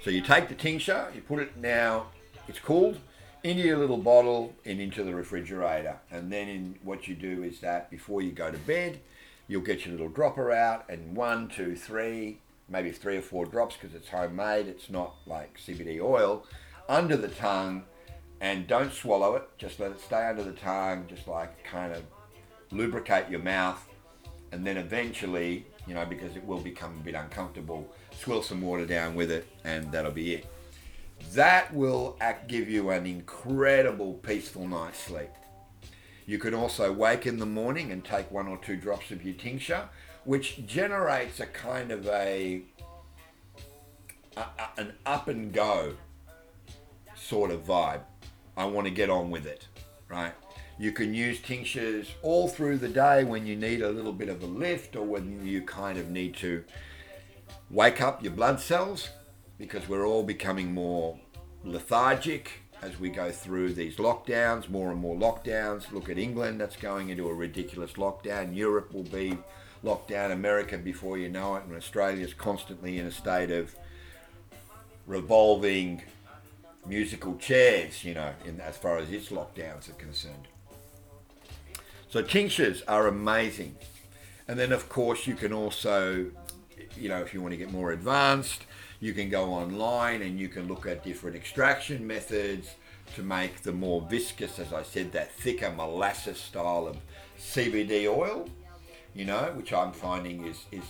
So 0.02 0.10
you 0.10 0.22
take 0.22 0.48
the 0.48 0.54
tincture, 0.54 1.08
you 1.14 1.20
put 1.20 1.40
it 1.40 1.56
now, 1.56 2.06
it's 2.48 2.58
cooled, 2.58 2.98
into 3.42 3.62
your 3.62 3.78
little 3.78 3.96
bottle 3.96 4.54
and 4.64 4.80
into 4.80 5.02
the 5.02 5.14
refrigerator. 5.14 5.98
And 6.10 6.32
then 6.32 6.48
in, 6.48 6.78
what 6.82 7.08
you 7.08 7.14
do 7.14 7.42
is 7.42 7.60
that 7.60 7.90
before 7.90 8.22
you 8.22 8.32
go 8.32 8.50
to 8.50 8.58
bed, 8.58 9.00
you'll 9.48 9.62
get 9.62 9.84
your 9.84 9.92
little 9.92 10.08
dropper 10.08 10.52
out 10.52 10.84
and 10.88 11.16
one, 11.16 11.48
two, 11.48 11.74
three, 11.74 12.38
maybe 12.68 12.92
three 12.92 13.16
or 13.16 13.22
four 13.22 13.46
drops 13.46 13.76
because 13.76 13.94
it's 13.94 14.08
homemade. 14.08 14.68
It's 14.68 14.90
not 14.90 15.16
like 15.26 15.58
CBD 15.58 16.00
oil 16.00 16.46
under 16.88 17.16
the 17.16 17.28
tongue 17.28 17.84
and 18.40 18.66
don't 18.66 18.92
swallow 18.92 19.36
it. 19.36 19.48
Just 19.58 19.80
let 19.80 19.90
it 19.90 20.00
stay 20.00 20.26
under 20.28 20.42
the 20.42 20.52
tongue, 20.52 21.06
just 21.08 21.28
like 21.28 21.62
kind 21.64 21.92
of 21.92 22.02
lubricate 22.70 23.30
your 23.30 23.40
mouth. 23.40 23.86
And 24.52 24.66
then 24.66 24.76
eventually, 24.76 25.66
you 25.86 25.94
know, 25.94 26.04
because 26.04 26.36
it 26.36 26.44
will 26.44 26.60
become 26.60 26.96
a 26.98 27.04
bit 27.04 27.14
uncomfortable, 27.14 27.92
swill 28.18 28.42
some 28.42 28.60
water 28.60 28.86
down 28.86 29.14
with 29.14 29.30
it 29.30 29.46
and 29.64 29.90
that'll 29.92 30.10
be 30.10 30.34
it. 30.34 30.46
That 31.34 31.72
will 31.74 32.18
give 32.48 32.68
you 32.68 32.90
an 32.90 33.06
incredible 33.06 34.14
peaceful 34.14 34.66
night's 34.66 34.98
sleep. 34.98 35.30
You 36.26 36.38
can 36.38 36.54
also 36.54 36.92
wake 36.92 37.26
in 37.26 37.38
the 37.38 37.46
morning 37.46 37.92
and 37.92 38.04
take 38.04 38.30
one 38.30 38.46
or 38.46 38.56
two 38.56 38.76
drops 38.76 39.10
of 39.10 39.24
your 39.24 39.34
tincture, 39.34 39.88
which 40.24 40.64
generates 40.66 41.40
a 41.40 41.46
kind 41.46 41.90
of 41.90 42.06
a, 42.06 42.62
a, 44.36 44.40
a 44.40 44.68
an 44.78 44.92
up 45.04 45.28
and 45.28 45.52
go 45.52 45.96
sort 47.16 47.50
of 47.50 47.64
vibe. 47.64 48.02
I 48.56 48.64
want 48.64 48.86
to 48.86 48.90
get 48.90 49.10
on 49.10 49.30
with 49.30 49.46
it, 49.46 49.66
right? 50.08 50.32
You 50.78 50.92
can 50.92 51.12
use 51.12 51.40
tinctures 51.40 52.08
all 52.22 52.48
through 52.48 52.78
the 52.78 52.88
day 52.88 53.24
when 53.24 53.46
you 53.46 53.56
need 53.56 53.82
a 53.82 53.90
little 53.90 54.12
bit 54.12 54.28
of 54.28 54.42
a 54.42 54.46
lift 54.46 54.96
or 54.96 55.04
when 55.04 55.46
you 55.46 55.62
kind 55.62 55.98
of 55.98 56.10
need 56.10 56.36
to 56.36 56.64
wake 57.70 58.00
up 58.00 58.22
your 58.22 58.32
blood 58.32 58.60
cells 58.60 59.10
because 59.58 59.88
we're 59.88 60.06
all 60.06 60.22
becoming 60.22 60.72
more 60.72 61.18
lethargic 61.64 62.50
as 62.82 62.98
we 62.98 63.10
go 63.10 63.30
through 63.30 63.74
these 63.74 63.96
lockdowns, 63.96 64.68
more 64.70 64.90
and 64.90 65.00
more 65.00 65.14
lockdowns. 65.16 65.92
Look 65.92 66.08
at 66.08 66.18
England, 66.18 66.60
that's 66.60 66.76
going 66.76 67.10
into 67.10 67.28
a 67.28 67.34
ridiculous 67.34 67.92
lockdown. 67.92 68.56
Europe 68.56 68.92
will 68.94 69.02
be 69.02 69.36
locked 69.82 70.08
down, 70.08 70.30
America 70.30 70.78
before 70.78 71.18
you 71.18 71.28
know 71.28 71.56
it, 71.56 71.64
and 71.64 71.76
Australia's 71.76 72.34
constantly 72.34 72.98
in 72.98 73.06
a 73.06 73.10
state 73.10 73.50
of 73.50 73.74
revolving 75.06 76.02
musical 76.86 77.36
chairs, 77.36 78.04
you 78.04 78.14
know, 78.14 78.32
in, 78.44 78.60
as 78.60 78.76
far 78.76 78.98
as 78.98 79.10
its 79.10 79.28
lockdowns 79.28 79.88
are 79.88 79.94
concerned. 79.94 80.48
So 82.08 82.22
tinctures 82.22 82.82
are 82.88 83.06
amazing. 83.06 83.76
And 84.48 84.58
then, 84.58 84.72
of 84.72 84.88
course, 84.88 85.26
you 85.26 85.34
can 85.34 85.52
also, 85.52 86.26
you 86.96 87.08
know, 87.08 87.20
if 87.20 87.32
you 87.32 87.40
want 87.40 87.52
to 87.52 87.56
get 87.56 87.70
more 87.70 87.92
advanced, 87.92 88.64
you 88.98 89.12
can 89.12 89.30
go 89.30 89.52
online 89.52 90.22
and 90.22 90.38
you 90.38 90.48
can 90.48 90.66
look 90.66 90.86
at 90.86 91.04
different 91.04 91.36
extraction 91.36 92.06
methods 92.06 92.74
to 93.14 93.22
make 93.22 93.62
the 93.62 93.72
more 93.72 94.00
viscous, 94.02 94.58
as 94.58 94.72
I 94.72 94.82
said, 94.82 95.12
that 95.12 95.32
thicker 95.32 95.70
molasses 95.70 96.38
style 96.38 96.86
of 96.86 96.96
CBD 97.38 98.06
oil, 98.06 98.48
you 99.14 99.24
know, 99.24 99.52
which 99.54 99.72
I'm 99.72 99.92
finding 99.92 100.46
is, 100.46 100.64
is 100.70 100.84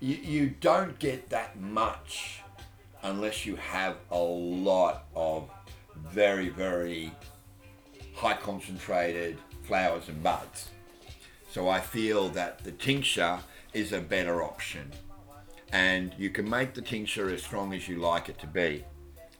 you, 0.00 0.16
you 0.16 0.54
don't 0.60 0.98
get 0.98 1.30
that 1.30 1.58
much 1.58 2.42
unless 3.02 3.46
you 3.46 3.56
have 3.56 3.96
a 4.10 4.18
lot 4.18 5.04
of 5.14 5.48
very, 5.96 6.48
very 6.48 7.12
high 8.14 8.34
concentrated 8.34 9.38
flowers 9.62 10.08
and 10.08 10.22
buds. 10.22 10.70
So 11.50 11.68
I 11.68 11.80
feel 11.80 12.28
that 12.30 12.64
the 12.64 12.72
tincture 12.72 13.38
is 13.72 13.92
a 13.92 14.00
better 14.00 14.42
option. 14.42 14.90
And 15.72 16.14
you 16.18 16.30
can 16.30 16.48
make 16.48 16.74
the 16.74 16.82
tincture 16.82 17.28
as 17.30 17.42
strong 17.42 17.74
as 17.74 17.88
you 17.88 17.98
like 17.98 18.28
it 18.28 18.38
to 18.40 18.46
be. 18.46 18.84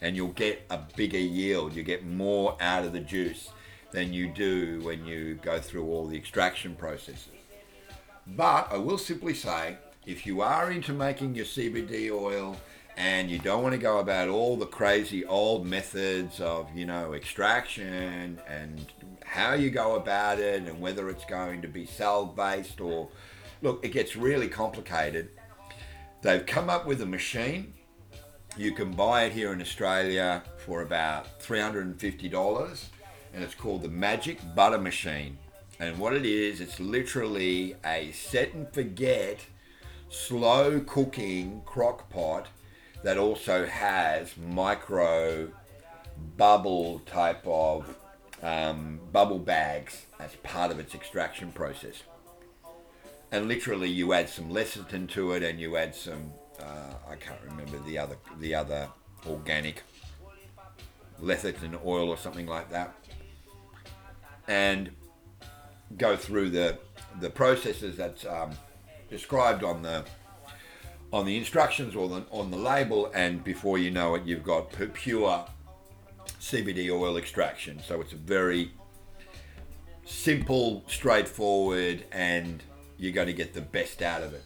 And 0.01 0.16
you'll 0.16 0.29
get 0.29 0.66
a 0.71 0.79
bigger 0.97 1.19
yield. 1.19 1.75
You 1.75 1.83
get 1.83 2.05
more 2.05 2.57
out 2.61 2.85
of 2.85 2.92
the 2.92 3.01
juice 3.01 3.51
than 3.92 4.12
you 4.12 4.29
do 4.29 4.81
when 4.83 5.07
you 5.07 5.37
go 5.42 5.59
through 5.59 5.87
all 5.87 6.07
the 6.07 6.16
extraction 6.16 6.75
processes. 6.75 7.29
But 8.27 8.69
i 8.73 8.77
will 8.77 8.99
simply 8.99 9.35
say 9.35 9.77
if 10.05 10.27
you 10.27 10.40
are 10.40 10.71
into 10.71 10.92
making 10.92 11.35
your 11.35 11.45
cbd 11.45 12.11
oil 12.11 12.57
and 12.97 13.31
you 13.31 13.39
don't 13.39 13.63
want 13.63 13.75
to 13.75 13.81
go 13.81 13.99
about 13.99 14.29
all 14.29 14.57
the 14.57 14.67
crazy 14.67 15.25
old 15.27 15.67
methods 15.67 16.41
of 16.41 16.69
you 16.75 16.87
know 16.87 17.15
extraction 17.15 18.39
and 18.49 18.87
how 19.25 19.53
you 19.53 19.71
go 19.71 19.97
about 19.97 20.39
it 20.39 20.63
and 20.63 20.81
whether 20.81 21.11
it's 21.11 21.25
going 21.25 21.61
to 21.61 21.69
be 21.69 21.85
cell 21.85 22.25
based 22.25 22.81
or 22.81 23.09
look 23.63 23.85
it 23.85 23.93
gets 23.93 24.17
really 24.17 24.49
complicated 24.49 25.29
They've 26.27 26.45
come 26.45 26.69
up 26.69 26.87
with 26.87 27.03
a 27.03 27.07
machine. 27.07 27.73
You 28.57 28.73
can 28.73 28.91
buy 28.91 29.27
it 29.27 29.33
here 29.33 29.53
in 29.53 29.61
Australia 29.61 30.43
for 30.57 30.83
about 30.83 31.41
$350 31.41 32.85
and 33.33 33.45
it's 33.45 33.55
called 33.55 33.83
the 33.83 33.89
Magic 33.89 34.41
Butter 34.55 34.79
Machine. 34.79 35.39
And 35.79 35.99
what 35.99 36.15
it 36.15 36.27
is, 36.27 36.61
it's 36.61 36.81
literally 36.81 37.77
a 37.85 38.11
set 38.13 38.55
and 38.55 38.69
forget 38.73 39.41
slow 40.09 40.81
cooking 40.81 41.63
crock 41.65 42.11
pot 42.11 42.49
that 43.07 43.19
also 43.19 43.64
has 43.66 44.37
micro 44.37 45.49
bubble 46.37 46.99
type 47.07 47.47
of 47.47 47.97
um, 48.42 48.99
bubble 49.12 49.38
bags 49.38 50.07
as 50.19 50.35
part 50.42 50.73
of 50.73 50.81
its 50.81 50.92
extraction 50.92 51.53
process. 51.53 52.03
And 53.31 53.47
literally 53.47 53.88
you 53.88 54.12
add 54.12 54.29
some 54.29 54.51
lecithin 54.51 55.09
to 55.11 55.31
it, 55.35 55.45
and 55.45 55.61
you 55.61 55.77
add 55.77 55.95
some 55.95 56.33
uh, 56.61 56.95
I 57.09 57.14
can't 57.14 57.38
remember 57.49 57.79
the 57.87 57.97
other 57.97 58.16
the 58.40 58.57
other 58.57 58.88
organic 59.25 59.85
lecithin 61.23 61.79
oil 61.87 62.09
or 62.09 62.16
something 62.16 62.49
like 62.49 62.71
that, 62.71 62.92
and 64.49 64.90
go 65.97 66.16
through 66.16 66.51
the 66.51 66.79
the 67.21 67.31
processes 67.31 67.97
that's 67.97 68.27
um, 68.27 68.51
described 69.09 69.62
on 69.62 69.83
the 69.83 70.05
on 71.12 71.25
the 71.25 71.37
instructions 71.37 71.95
or 71.95 72.09
the, 72.09 72.25
on 72.31 72.51
the 72.51 72.57
label, 72.57 73.11
and 73.14 73.42
before 73.45 73.79
you 73.79 73.90
know 73.90 74.14
it, 74.14 74.25
you've 74.25 74.42
got 74.42 74.73
pure 74.95 75.47
CBD 76.40 76.90
oil 76.90 77.16
extraction. 77.16 77.81
So 77.87 78.01
it's 78.01 78.12
a 78.12 78.16
very 78.16 78.73
simple, 80.05 80.85
straightforward, 80.88 82.05
and 82.12 82.62
you're 82.99 83.12
going 83.12 83.27
to 83.29 83.33
get 83.33 83.55
the 83.55 83.61
best 83.61 84.03
out 84.03 84.23
of 84.23 84.35
it. 84.35 84.45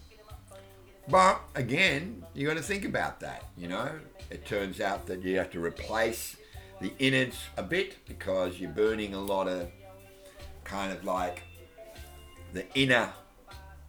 But 1.09 1.41
again, 1.55 2.25
you 2.35 2.47
got 2.47 2.57
to 2.57 2.63
think 2.63 2.85
about 2.85 3.21
that. 3.21 3.45
You 3.57 3.69
know, 3.69 3.91
it 4.31 4.47
turns 4.47 4.81
out 4.81 5.07
that 5.07 5.23
you 5.23 5.37
have 5.39 5.51
to 5.53 5.61
replace 5.61 6.37
the 6.81 6.93
innards 6.99 7.37
a 7.57 7.63
bit 7.63 7.99
because 8.07 8.61
you're 8.61 8.71
burning 8.71 9.15
a 9.15 9.21
lot 9.21 9.49
of 9.49 9.69
kind 10.65 10.93
of 10.93 11.05
like 11.05 11.43
the 12.53 12.65
inner 12.75 13.13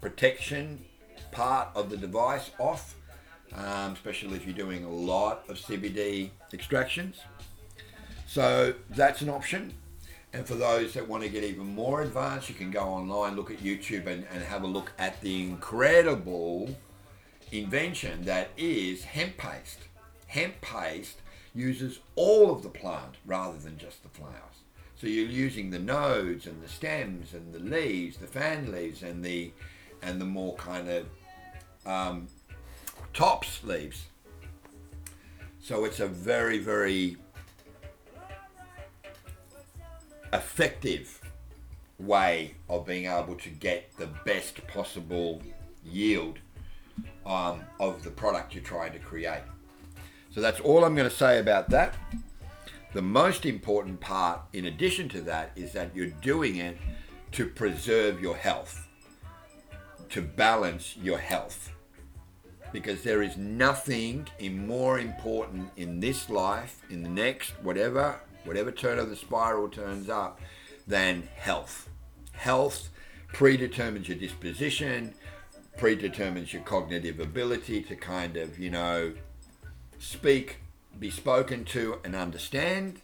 protection 0.02 0.84
part 1.32 1.70
of 1.76 1.90
the 1.90 1.98
device 1.98 2.52
off, 2.60 2.96
um, 3.54 3.94
especially 3.94 4.38
if 4.38 4.46
you're 4.46 4.56
doing 4.56 4.84
a 4.84 4.90
lot 4.90 5.44
of 5.50 5.58
CBD 5.58 6.30
extractions. 6.54 7.20
So 8.28 8.74
that's 8.90 9.22
an 9.22 9.30
option. 9.30 9.74
And 10.34 10.48
for 10.48 10.56
those 10.56 10.94
that 10.94 11.08
want 11.08 11.24
to 11.24 11.30
get 11.30 11.44
even 11.44 11.76
more 11.76 12.02
advanced, 12.02 12.48
you 12.48 12.56
can 12.56 12.72
go 12.72 12.84
online, 12.84 13.36
look 13.36 13.52
at 13.52 13.58
YouTube, 13.58 14.08
and, 14.08 14.26
and 14.32 14.42
have 14.44 14.64
a 14.64 14.68
look 14.68 14.94
at 14.98 15.20
the 15.22 15.44
incredible 15.44 16.74
invention 17.52 18.24
that 18.24 18.50
is 18.56 19.04
hemp 19.04 19.38
paste. 19.38 19.80
Hemp 20.28 20.62
paste 20.62 21.18
uses 21.54 22.00
all 22.16 22.52
of 22.52 22.64
the 22.64 22.70
plant 22.70 23.16
rather 23.26 23.58
than 23.58 23.78
just 23.78 24.04
the 24.04 24.10
flowers. 24.10 24.62
So 24.96 25.08
you're 25.08 25.26
using 25.26 25.72
the 25.72 25.80
nodes 25.80 26.46
and 26.46 26.62
the 26.64 26.70
stems 26.70 27.34
and 27.34 27.52
the 27.54 27.60
leaves, 27.60 28.18
the 28.18 28.28
fan 28.28 28.72
leaves, 28.72 29.04
and 29.04 29.26
the 29.26 29.52
and 30.02 30.22
the 30.22 30.26
more 30.26 30.56
kind 30.56 30.88
of 30.88 31.08
um, 31.86 32.28
tops 33.14 33.64
leaves. 33.64 34.06
So 35.60 35.86
it's 35.86 36.00
a 36.00 36.08
very 36.08 36.58
very 36.58 37.18
effective 40.34 41.20
way 42.00 42.56
of 42.70 42.86
being 42.86 43.06
able 43.06 43.36
to 43.36 43.50
get 43.50 43.96
the 43.98 44.08
best 44.26 44.66
possible 44.68 45.42
yield 45.84 46.40
um, 47.26 47.62
of 47.80 48.04
the 48.04 48.10
product 48.10 48.54
you're 48.54 48.64
trying 48.64 48.94
to 48.94 49.00
create. 49.00 49.44
So 50.34 50.42
that's 50.42 50.60
all 50.60 50.84
I'm 50.84 50.96
going 50.96 51.10
to 51.10 51.16
say 51.16 51.40
about 51.40 51.70
that. 51.70 51.96
The 52.94 53.02
most 53.02 53.46
important 53.46 54.00
part, 54.00 54.42
in 54.54 54.66
addition 54.66 55.10
to 55.10 55.22
that, 55.22 55.52
is 55.56 55.72
that 55.74 55.96
you're 55.96 56.08
doing 56.08 56.58
it 56.58 56.78
to 57.34 57.48
preserve 57.48 58.20
your 58.20 58.36
health, 58.36 58.88
to 60.12 60.22
balance 60.22 60.96
your 60.98 61.18
health. 61.18 61.72
because 62.72 63.04
there 63.04 63.22
is 63.22 63.38
nothing 63.38 64.28
in 64.40 64.66
more 64.66 65.00
important 65.00 65.70
in 65.76 66.00
this 66.00 66.30
life, 66.30 66.82
in 66.90 67.04
the 67.04 67.10
next, 67.10 67.52
whatever, 67.62 68.20
whatever 68.46 68.72
turn 68.72 68.98
of 68.98 69.10
the 69.10 69.16
spiral 69.16 69.68
turns 69.68 70.10
up, 70.10 70.40
than 70.88 71.28
health. 71.36 71.90
Health 72.32 72.90
predetermines 73.34 74.08
your 74.08 74.18
disposition, 74.18 75.14
predetermines 75.78 76.54
your 76.54 76.62
cognitive 76.64 77.20
ability 77.20 77.82
to 77.84 77.96
kind 77.96 78.38
of, 78.38 78.58
you 78.58 78.70
know, 78.70 79.14
speak, 80.00 80.58
be 81.00 81.10
spoken 81.10 81.66
to, 81.66 82.00
and 82.04 82.16
understand. 82.16 83.02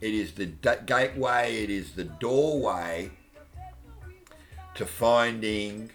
It 0.00 0.14
is 0.14 0.32
the 0.32 0.46
gateway, 0.46 1.62
it 1.62 1.70
is 1.70 1.92
the 1.92 2.04
doorway 2.04 3.10
to 4.74 4.86
finding 4.86 5.90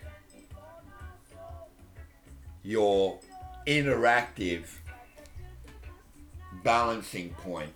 your 2.64 3.20
interactive 3.68 4.66
balancing 6.64 7.30
point 7.32 7.74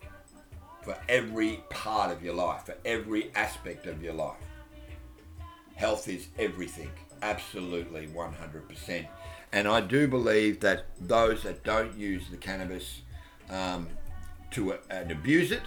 for 0.81 0.97
every 1.07 1.63
part 1.69 2.11
of 2.11 2.23
your 2.23 2.33
life, 2.33 2.65
for 2.65 2.75
every 2.85 3.31
aspect 3.35 3.85
of 3.85 4.03
your 4.03 4.13
life. 4.13 4.37
Health 5.75 6.07
is 6.07 6.27
everything, 6.37 6.91
absolutely 7.21 8.07
100%. 8.07 9.07
And 9.51 9.67
I 9.67 9.81
do 9.81 10.07
believe 10.07 10.59
that 10.61 10.85
those 10.99 11.43
that 11.43 11.63
don't 11.63 11.95
use 11.97 12.23
the 12.29 12.37
cannabis 12.37 13.01
um, 13.49 13.87
to 14.51 14.73
uh, 14.73 14.77
and 14.89 15.11
abuse 15.11 15.51
it, 15.51 15.61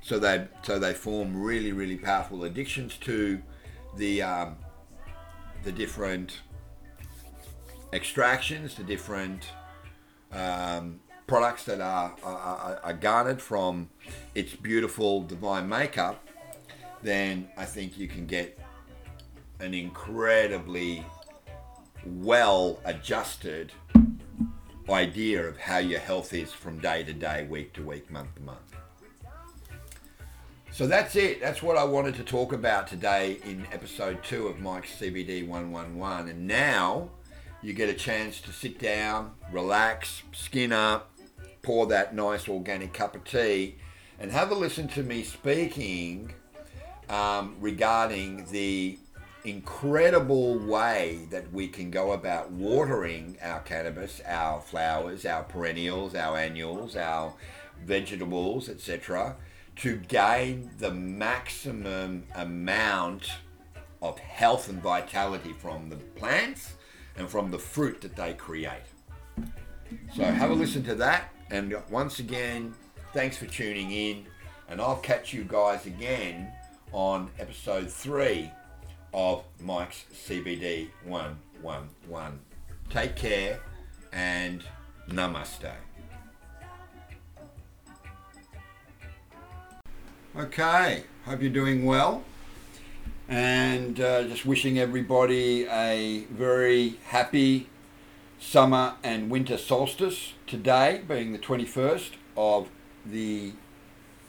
so 0.00 0.18
they 0.18 0.46
so 0.62 0.78
they 0.78 0.92
form 0.92 1.42
really 1.42 1.72
really 1.72 1.96
powerful 1.96 2.44
addictions 2.44 2.96
to 2.98 3.42
the 3.96 4.22
um, 4.22 4.56
the 5.64 5.72
different 5.72 6.40
extractions, 7.92 8.74
the 8.74 8.84
different 8.84 9.50
um, 10.32 11.00
products 11.26 11.64
that 11.64 11.80
are, 11.80 12.14
are, 12.22 12.80
are 12.82 12.92
garnered 12.92 13.40
from 13.40 13.88
its 14.34 14.54
beautiful 14.54 15.22
divine 15.22 15.68
makeup, 15.68 16.26
then 17.02 17.48
I 17.56 17.64
think 17.64 17.98
you 17.98 18.08
can 18.08 18.26
get 18.26 18.58
an 19.60 19.74
incredibly 19.74 21.04
well 22.04 22.78
adjusted 22.84 23.72
idea 24.88 25.44
of 25.46 25.58
how 25.58 25.78
your 25.78 25.98
health 25.98 26.32
is 26.32 26.52
from 26.52 26.78
day 26.78 27.02
to 27.02 27.12
day, 27.12 27.46
week 27.48 27.72
to 27.74 27.82
week, 27.82 28.10
month 28.10 28.34
to 28.36 28.42
month. 28.42 28.75
So 30.76 30.86
that's 30.86 31.16
it. 31.16 31.40
That's 31.40 31.62
what 31.62 31.78
I 31.78 31.84
wanted 31.84 32.16
to 32.16 32.22
talk 32.22 32.52
about 32.52 32.86
today 32.86 33.38
in 33.44 33.66
episode 33.72 34.22
two 34.22 34.46
of 34.46 34.60
Mike's 34.60 34.94
CBD 34.96 35.48
111. 35.48 36.28
And 36.28 36.46
now 36.46 37.08
you 37.62 37.72
get 37.72 37.88
a 37.88 37.94
chance 37.94 38.42
to 38.42 38.52
sit 38.52 38.78
down, 38.78 39.32
relax, 39.50 40.22
skin 40.32 40.74
up, 40.74 41.10
pour 41.62 41.86
that 41.86 42.14
nice 42.14 42.46
organic 42.46 42.92
cup 42.92 43.14
of 43.14 43.24
tea, 43.24 43.76
and 44.20 44.30
have 44.30 44.50
a 44.50 44.54
listen 44.54 44.86
to 44.88 45.02
me 45.02 45.22
speaking 45.22 46.34
um, 47.08 47.56
regarding 47.58 48.44
the 48.50 48.98
incredible 49.44 50.58
way 50.58 51.26
that 51.30 51.50
we 51.54 51.68
can 51.68 51.90
go 51.90 52.12
about 52.12 52.50
watering 52.50 53.38
our 53.40 53.60
cannabis, 53.60 54.20
our 54.26 54.60
flowers, 54.60 55.24
our 55.24 55.44
perennials, 55.44 56.14
our 56.14 56.36
annuals, 56.36 56.96
our 56.96 57.32
vegetables, 57.82 58.68
etc 58.68 59.36
to 59.76 59.96
gain 59.96 60.70
the 60.78 60.90
maximum 60.90 62.24
amount 62.34 63.30
of 64.02 64.18
health 64.18 64.68
and 64.68 64.82
vitality 64.82 65.52
from 65.52 65.88
the 65.88 65.96
plants 65.96 66.74
and 67.16 67.28
from 67.28 67.50
the 67.50 67.58
fruit 67.58 68.00
that 68.00 68.16
they 68.16 68.32
create. 68.34 68.82
So 70.14 70.24
have 70.24 70.50
a 70.50 70.54
listen 70.54 70.82
to 70.84 70.94
that. 70.96 71.32
And 71.50 71.76
once 71.90 72.18
again, 72.18 72.74
thanks 73.12 73.36
for 73.36 73.46
tuning 73.46 73.90
in. 73.92 74.26
And 74.68 74.80
I'll 74.80 74.96
catch 74.96 75.32
you 75.32 75.44
guys 75.44 75.86
again 75.86 76.52
on 76.92 77.30
episode 77.38 77.90
three 77.90 78.50
of 79.14 79.44
Mike's 79.60 80.04
CBD 80.12 80.88
111. 81.04 82.38
Take 82.90 83.16
care 83.16 83.60
and 84.12 84.64
namaste. 85.08 85.85
Okay, 90.38 91.04
hope 91.24 91.40
you're 91.40 91.50
doing 91.50 91.86
well. 91.86 92.22
And 93.26 93.98
uh, 93.98 94.24
just 94.24 94.44
wishing 94.44 94.78
everybody 94.78 95.64
a 95.64 96.26
very 96.30 96.98
happy 97.06 97.70
summer 98.38 98.96
and 99.02 99.30
winter 99.30 99.56
solstice 99.56 100.34
today, 100.46 101.00
being 101.08 101.32
the 101.32 101.38
21st 101.38 102.10
of 102.36 102.68
the 103.06 103.52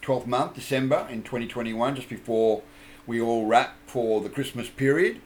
12th 0.01 0.27
month, 0.27 0.53
December 0.53 1.05
in 1.11 1.23
2021, 1.23 1.97
just 1.97 2.07
before 2.07 2.61
we 3.05 3.19
all 3.19 3.45
wrap 3.45 3.75
for 3.85 4.21
the 4.21 4.29
Christmas 4.29 4.69
period. 4.69 5.19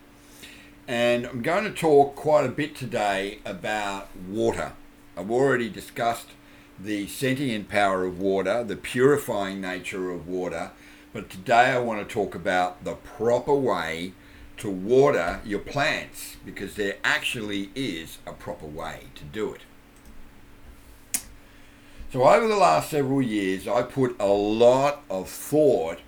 And 0.87 1.27
I'm 1.27 1.43
going 1.43 1.65
to 1.65 1.71
talk 1.71 2.15
quite 2.15 2.47
a 2.47 2.49
bit 2.49 2.75
today 2.75 3.37
about 3.45 4.09
water. 4.27 4.71
I've 5.15 5.29
already 5.29 5.69
discussed 5.69 6.29
the 6.83 7.07
sentient 7.07 7.69
power 7.69 8.05
of 8.05 8.19
water, 8.19 8.63
the 8.63 8.75
purifying 8.75 9.61
nature 9.61 10.11
of 10.11 10.27
water. 10.27 10.71
But 11.13 11.29
today 11.29 11.71
I 11.71 11.79
want 11.79 12.07
to 12.07 12.13
talk 12.13 12.35
about 12.35 12.83
the 12.83 12.93
proper 12.95 13.53
way 13.53 14.13
to 14.57 14.69
water 14.69 15.41
your 15.45 15.59
plants 15.59 16.37
because 16.45 16.75
there 16.75 16.97
actually 17.03 17.69
is 17.75 18.19
a 18.25 18.33
proper 18.33 18.65
way 18.65 19.05
to 19.15 19.23
do 19.23 19.53
it. 19.53 19.61
So, 22.11 22.23
over 22.23 22.47
the 22.47 22.57
last 22.57 22.89
several 22.89 23.21
years, 23.21 23.67
I 23.67 23.83
put 23.83 24.17
a 24.19 24.27
lot 24.27 25.03
of 25.09 25.29
thought 25.29 25.99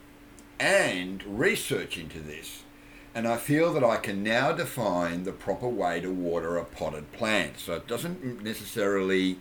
and 0.59 1.23
research 1.23 1.97
into 1.97 2.19
this, 2.19 2.63
and 3.15 3.25
I 3.25 3.37
feel 3.37 3.73
that 3.73 3.85
I 3.85 3.95
can 3.97 4.21
now 4.21 4.51
define 4.51 5.23
the 5.23 5.31
proper 5.31 5.67
way 5.69 6.01
to 6.01 6.11
water 6.11 6.57
a 6.57 6.65
potted 6.65 7.13
plant. 7.13 7.57
So, 7.57 7.75
it 7.75 7.87
doesn't 7.87 8.43
necessarily 8.43 9.39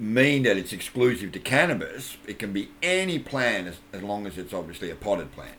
mean 0.00 0.44
that 0.44 0.56
it's 0.56 0.72
exclusive 0.72 1.30
to 1.30 1.38
cannabis. 1.38 2.16
It 2.26 2.38
can 2.38 2.52
be 2.52 2.70
any 2.82 3.18
plant 3.18 3.68
as, 3.68 3.76
as 3.92 4.02
long 4.02 4.26
as 4.26 4.38
it's 4.38 4.54
obviously 4.54 4.90
a 4.90 4.94
potted 4.94 5.30
plant. 5.32 5.58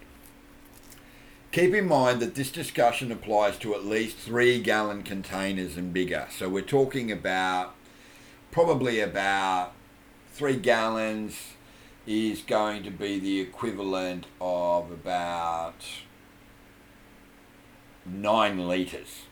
Keep 1.52 1.76
in 1.76 1.88
mind 1.88 2.22
that 2.22 2.34
this 2.34 2.50
discussion 2.50 3.12
applies 3.12 3.58
to 3.60 3.76
at 3.76 3.86
least 3.86 4.18
three 4.18 4.60
gallon 4.60 5.04
containers 5.04 5.78
and 5.78 5.94
bigger. 5.94 6.28
So 6.36 6.50
we're 6.50 6.62
talking 6.62 7.12
about 7.12 7.76
probably 8.52 9.00
about 9.00 9.74
three 10.34 10.56
gallons 10.56 11.38
is 12.08 12.42
going 12.42 12.84
to 12.84 12.90
be 12.90 13.20
the 13.20 13.40
equivalent 13.40 14.26
of 14.40 14.92
about 14.92 15.86
nine 18.06 18.68
litres. 18.68 19.24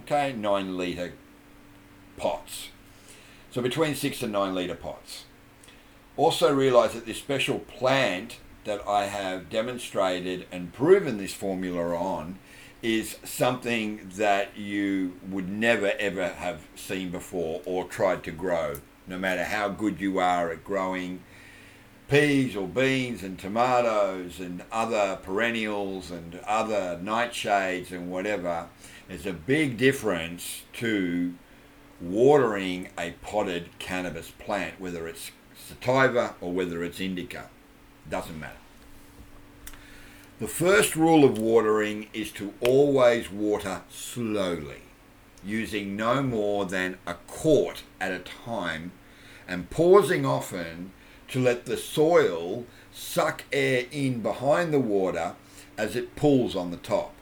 Okay, 0.00 0.32
nine 0.32 0.76
litre 0.78 1.12
pots. 2.16 2.68
So 3.50 3.62
between 3.62 3.94
six 3.94 4.22
and 4.22 4.32
nine 4.32 4.54
litre 4.54 4.74
pots. 4.74 5.24
Also 6.16 6.52
realise 6.52 6.94
that 6.94 7.06
this 7.06 7.18
special 7.18 7.58
plant 7.58 8.38
that 8.64 8.86
I 8.86 9.06
have 9.06 9.50
demonstrated 9.50 10.46
and 10.50 10.72
proven 10.72 11.18
this 11.18 11.34
formula 11.34 11.94
on 11.96 12.38
is 12.82 13.16
something 13.24 14.10
that 14.16 14.56
you 14.56 15.18
would 15.28 15.48
never 15.48 15.92
ever 15.98 16.28
have 16.28 16.60
seen 16.74 17.10
before 17.10 17.62
or 17.64 17.84
tried 17.84 18.22
to 18.24 18.30
grow, 18.30 18.74
no 19.06 19.18
matter 19.18 19.44
how 19.44 19.68
good 19.68 20.00
you 20.00 20.18
are 20.18 20.50
at 20.50 20.64
growing 20.64 21.20
peas 22.08 22.54
or 22.54 22.68
beans 22.68 23.22
and 23.22 23.38
tomatoes 23.38 24.38
and 24.38 24.62
other 24.70 25.18
perennials 25.22 26.10
and 26.10 26.38
other 26.46 26.98
nightshades 27.02 27.90
and 27.90 28.10
whatever. 28.10 28.68
There's 29.08 29.26
a 29.26 29.32
big 29.32 29.76
difference 29.76 30.62
to 30.74 31.34
watering 32.00 32.88
a 32.98 33.12
potted 33.22 33.68
cannabis 33.78 34.30
plant, 34.30 34.80
whether 34.80 35.06
it's 35.08 35.30
sativa 35.54 36.34
or 36.40 36.52
whether 36.52 36.82
it's 36.84 37.00
indica. 37.00 37.48
Doesn't 38.08 38.38
matter. 38.38 38.56
The 40.38 40.48
first 40.48 40.96
rule 40.96 41.24
of 41.24 41.38
watering 41.38 42.08
is 42.12 42.30
to 42.32 42.52
always 42.60 43.30
water 43.30 43.82
slowly, 43.88 44.82
using 45.42 45.96
no 45.96 46.22
more 46.22 46.66
than 46.66 46.98
a 47.06 47.14
quart 47.26 47.82
at 48.00 48.12
a 48.12 48.18
time 48.18 48.92
and 49.48 49.70
pausing 49.70 50.26
often 50.26 50.92
to 51.28 51.40
let 51.40 51.64
the 51.64 51.76
soil 51.76 52.66
suck 52.92 53.44
air 53.52 53.86
in 53.90 54.20
behind 54.20 54.72
the 54.72 54.80
water 54.80 55.34
as 55.78 55.96
it 55.96 56.16
pulls 56.16 56.54
on 56.54 56.70
the 56.70 56.76
top. 56.76 57.14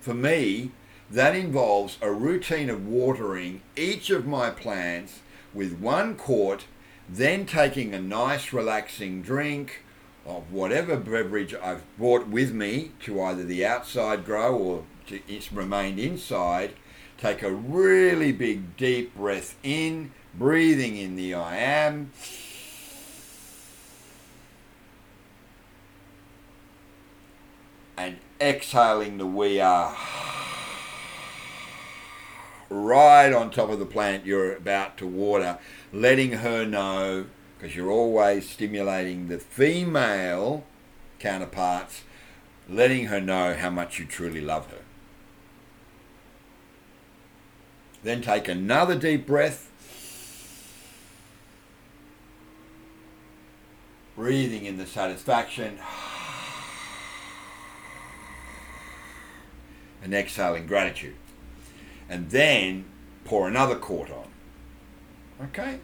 For 0.00 0.14
me, 0.14 0.72
that 1.10 1.34
involves 1.34 1.98
a 2.00 2.12
routine 2.12 2.68
of 2.70 2.86
watering 2.86 3.62
each 3.76 4.10
of 4.10 4.26
my 4.26 4.50
plants 4.50 5.20
with 5.54 5.78
one 5.78 6.14
quart, 6.14 6.66
then 7.08 7.46
taking 7.46 7.94
a 7.94 8.00
nice 8.00 8.52
relaxing 8.52 9.22
drink 9.22 9.82
of 10.26 10.52
whatever 10.52 10.96
beverage 10.96 11.54
I've 11.54 11.84
brought 11.96 12.28
with 12.28 12.52
me 12.52 12.92
to 13.04 13.22
either 13.22 13.44
the 13.44 13.64
outside 13.64 14.24
grow 14.24 14.56
or 14.56 14.84
to 15.06 15.20
it's 15.26 15.50
remained 15.50 15.98
inside 15.98 16.74
Take 17.18 17.42
a 17.42 17.50
really 17.50 18.30
big 18.30 18.76
deep 18.76 19.16
breath 19.16 19.56
in, 19.64 20.12
breathing 20.34 20.96
in 20.96 21.16
the 21.16 21.34
I 21.34 21.56
am. 21.56 22.12
And 27.96 28.18
exhaling 28.40 29.18
the 29.18 29.26
we 29.26 29.60
are 29.60 29.96
right 32.70 33.32
on 33.32 33.50
top 33.50 33.70
of 33.70 33.78
the 33.78 33.86
plant 33.86 34.26
you're 34.26 34.54
about 34.54 34.98
to 34.98 35.06
water, 35.06 35.58
letting 35.92 36.32
her 36.32 36.64
know, 36.64 37.26
because 37.56 37.74
you're 37.74 37.90
always 37.90 38.48
stimulating 38.48 39.28
the 39.28 39.38
female 39.38 40.64
counterparts, 41.18 42.02
letting 42.68 43.06
her 43.06 43.20
know 43.20 43.54
how 43.54 43.70
much 43.70 43.98
you 43.98 44.04
truly 44.04 44.40
love 44.40 44.70
her. 44.70 44.82
Then 48.02 48.22
take 48.22 48.48
another 48.48 48.96
deep 48.96 49.26
breath. 49.26 49.64
Breathing 54.14 54.64
in 54.64 54.78
the 54.78 54.86
satisfaction. 54.86 55.78
And 60.02 60.14
exhaling 60.14 60.66
gratitude 60.66 61.16
and 62.08 62.30
then 62.30 62.84
pour 63.24 63.48
another 63.48 63.76
quart 63.76 64.10
on. 64.10 65.46
Okay? 65.46 65.80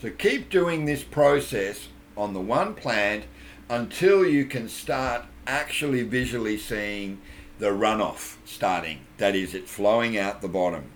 So 0.00 0.10
keep 0.10 0.50
doing 0.50 0.84
this 0.84 1.02
process 1.02 1.88
on 2.16 2.34
the 2.34 2.40
one 2.40 2.74
plant 2.74 3.24
until 3.70 4.26
you 4.26 4.44
can 4.44 4.68
start 4.68 5.24
actually 5.46 6.02
visually 6.02 6.58
seeing 6.58 7.20
the 7.58 7.70
runoff 7.70 8.36
starting. 8.44 9.00
That 9.18 9.36
is, 9.36 9.54
it 9.54 9.68
flowing 9.68 10.18
out 10.18 10.42
the 10.42 10.48
bottom. 10.48 10.90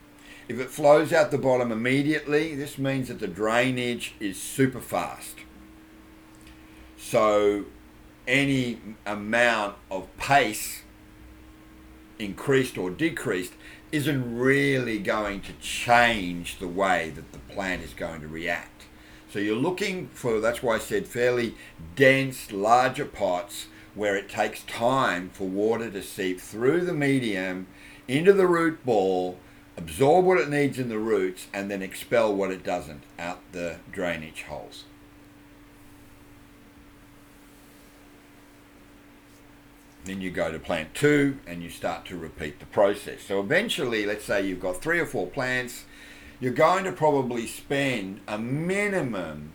If 0.49 0.61
it 0.61 0.71
flows 0.71 1.13
out 1.13 1.31
the 1.31 1.39
bottom 1.39 1.73
immediately, 1.73 2.55
this 2.55 2.79
means 2.79 3.09
that 3.09 3.21
the 3.21 3.29
drainage 3.29 4.15
is 4.21 4.41
super 4.41 4.81
fast. 4.81 5.37
So 6.99 7.67
any 8.27 8.81
amount 9.05 9.77
of 9.91 10.15
pace 10.17 10.83
increased 12.19 12.79
or 12.79 12.91
decreased 12.91 13.53
isn't 13.93 14.37
really 14.37 14.99
going 14.99 15.41
to 15.43 15.53
change 15.55 16.59
the 16.59 16.69
way 16.69 17.11
that 17.15 17.33
the 17.33 17.39
plant 17.39 17.83
is 17.83 17.95
going 17.95 18.21
to 18.21 18.29
react. 18.29 18.85
So 19.31 19.39
you're 19.39 19.57
looking 19.57 20.09
for, 20.09 20.41
that's 20.41 20.63
why 20.63 20.77
I 20.77 20.79
said 20.79 21.07
fairly 21.07 21.55
dense, 21.95 22.53
larger 22.53 23.05
pots 23.05 23.67
where 23.95 24.17
it 24.17 24.29
takes 24.29 24.63
time 24.63 25.31
for 25.31 25.49
water 25.49 25.91
to 25.91 26.03
seep 26.03 26.41
through 26.41 26.83
the 26.83 26.93
medium 26.93 27.67
into 28.07 28.33
the 28.33 28.47
root 28.47 28.85
ball, 28.85 29.39
absorb 29.77 30.25
what 30.25 30.39
it 30.39 30.49
needs 30.49 30.79
in 30.79 30.89
the 30.89 30.99
roots, 30.99 31.47
and 31.53 31.71
then 31.71 31.83
expel 31.83 32.35
what 32.35 32.51
it 32.51 32.63
doesn't 32.63 33.03
out 33.19 33.41
the 33.53 33.77
drainage 33.91 34.43
holes. 34.43 34.85
Then 40.07 40.21
you 40.21 40.31
go 40.31 40.53
to 40.53 40.59
plant 40.61 40.95
two 40.95 41.39
and 41.49 41.65
you 41.65 41.69
start 41.69 42.07
to 42.07 42.17
repeat 42.17 42.61
the 42.61 42.67
process. 42.67 43.23
So 43.23 43.41
eventually, 43.41 44.07
let's 44.07 44.25
say 44.25 44.47
you've 44.47 44.61
got 44.61 44.81
three 44.81 45.01
or 45.01 45.07
four 45.07 45.27
plants, 45.27 45.85
you're 46.39 46.53
going 46.53 46.85
to 46.85 46.93
probably 46.93 47.49
spend 47.49 48.21
a 48.29 48.39
minimum 48.39 49.53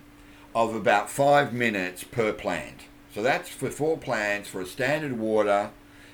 of 0.54 0.76
about 0.76 1.10
five 1.10 1.54
minutes 1.54 2.04
per 2.04 2.34
plant. 2.34 2.82
So 3.16 3.24
that's 3.24 3.48
for 3.48 3.70
four 3.70 3.98
plants 3.98 4.50
for 4.50 4.60
a 4.60 4.66
standard 4.66 5.18
water. 5.18 5.72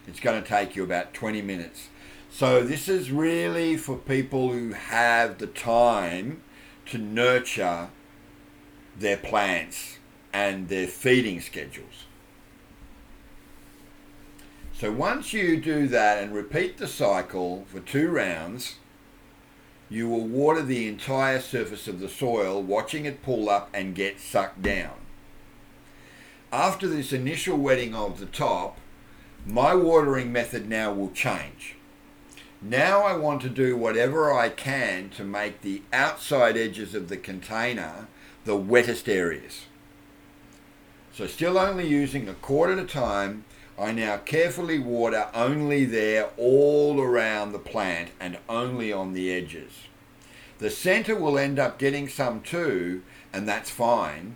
It's 0.07 0.19
going 0.19 0.41
to 0.41 0.47
take 0.47 0.75
you 0.75 0.83
about 0.83 1.15
20 1.15 1.41
minutes. 1.41 1.89
So 2.29 2.63
this 2.63 2.87
is 2.87 3.09
really 3.11 3.75
for 3.75 3.97
people 3.97 4.51
who 4.51 4.73
have 4.73 5.39
the 5.39 5.47
time 5.47 6.43
to 6.87 6.99
nurture 6.99 7.89
their 8.95 9.17
plants 9.17 9.97
and 10.31 10.69
their 10.69 10.85
feeding 10.85 11.41
schedules. 11.41 12.06
So 14.79 14.91
once 14.91 15.33
you 15.33 15.59
do 15.59 15.87
that 15.87 16.21
and 16.21 16.31
repeat 16.31 16.77
the 16.77 16.87
cycle 16.87 17.65
for 17.67 17.79
two 17.79 18.09
rounds, 18.09 18.75
you 19.89 20.07
will 20.07 20.27
water 20.27 20.61
the 20.61 20.87
entire 20.87 21.41
surface 21.41 21.87
of 21.87 21.99
the 21.99 22.07
soil, 22.07 22.61
watching 22.61 23.05
it 23.05 23.23
pull 23.23 23.49
up 23.49 23.71
and 23.73 23.95
get 23.95 24.19
sucked 24.19 24.61
down. 24.61 24.93
After 26.51 26.87
this 26.87 27.11
initial 27.11 27.57
wetting 27.57 27.95
of 27.95 28.19
the 28.19 28.27
top, 28.27 28.77
my 29.47 29.73
watering 29.73 30.31
method 30.31 30.69
now 30.69 30.93
will 30.93 31.09
change. 31.09 31.75
Now 32.61 33.01
I 33.01 33.15
want 33.15 33.41
to 33.41 33.49
do 33.49 33.75
whatever 33.75 34.31
I 34.31 34.49
can 34.49 35.09
to 35.11 35.23
make 35.23 35.61
the 35.61 35.81
outside 35.91 36.55
edges 36.55 36.93
of 36.93 37.09
the 37.09 37.17
container 37.17 38.07
the 38.45 38.55
wettest 38.55 39.09
areas. 39.09 39.65
So 41.11 41.25
still 41.25 41.57
only 41.57 41.87
using 41.87 42.29
a 42.29 42.35
quart 42.35 42.69
at 42.69 42.77
a 42.77 42.85
time 42.85 43.43
I 43.79 43.91
now 43.91 44.17
carefully 44.17 44.79
water 44.79 45.27
only 45.35 45.85
there 45.85 46.31
all 46.35 46.99
around 46.99 47.51
the 47.51 47.59
plant 47.59 48.09
and 48.19 48.39
only 48.49 48.91
on 48.91 49.13
the 49.13 49.31
edges. 49.31 49.71
The 50.57 50.71
center 50.71 51.15
will 51.15 51.37
end 51.37 51.59
up 51.59 51.77
getting 51.77 52.07
some 52.07 52.41
too, 52.41 53.03
and 53.31 53.47
that's 53.47 53.69
fine, 53.69 54.33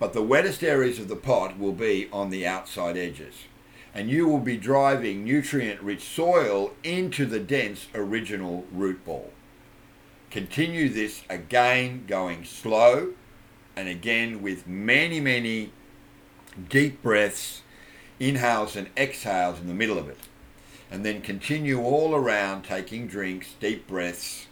but 0.00 0.12
the 0.12 0.22
wettest 0.22 0.64
areas 0.64 0.98
of 0.98 1.06
the 1.06 1.14
pot 1.14 1.56
will 1.56 1.72
be 1.72 2.08
on 2.12 2.30
the 2.30 2.44
outside 2.44 2.96
edges. 2.96 3.44
And 3.94 4.10
you 4.10 4.26
will 4.26 4.40
be 4.40 4.56
driving 4.56 5.24
nutrient 5.24 5.80
rich 5.80 6.02
soil 6.02 6.72
into 6.82 7.26
the 7.26 7.40
dense 7.40 7.86
original 7.94 8.64
root 8.72 9.04
ball. 9.04 9.32
Continue 10.30 10.88
this 10.88 11.22
again, 11.28 12.04
going 12.08 12.44
slow, 12.44 13.14
and 13.76 13.88
again 13.88 14.42
with 14.42 14.66
many, 14.66 15.20
many 15.20 15.72
deep 16.68 17.02
breaths 17.02 17.62
inhales 18.20 18.76
and 18.76 18.88
exhales 18.96 19.58
in 19.58 19.66
the 19.66 19.74
middle 19.74 19.98
of 19.98 20.08
it. 20.08 20.18
And 20.90 21.04
then 21.04 21.22
continue 21.22 21.80
all 21.80 22.14
around 22.14 22.62
taking 22.62 23.06
drinks, 23.06 23.54
deep 23.58 23.88
breaths 23.88 24.46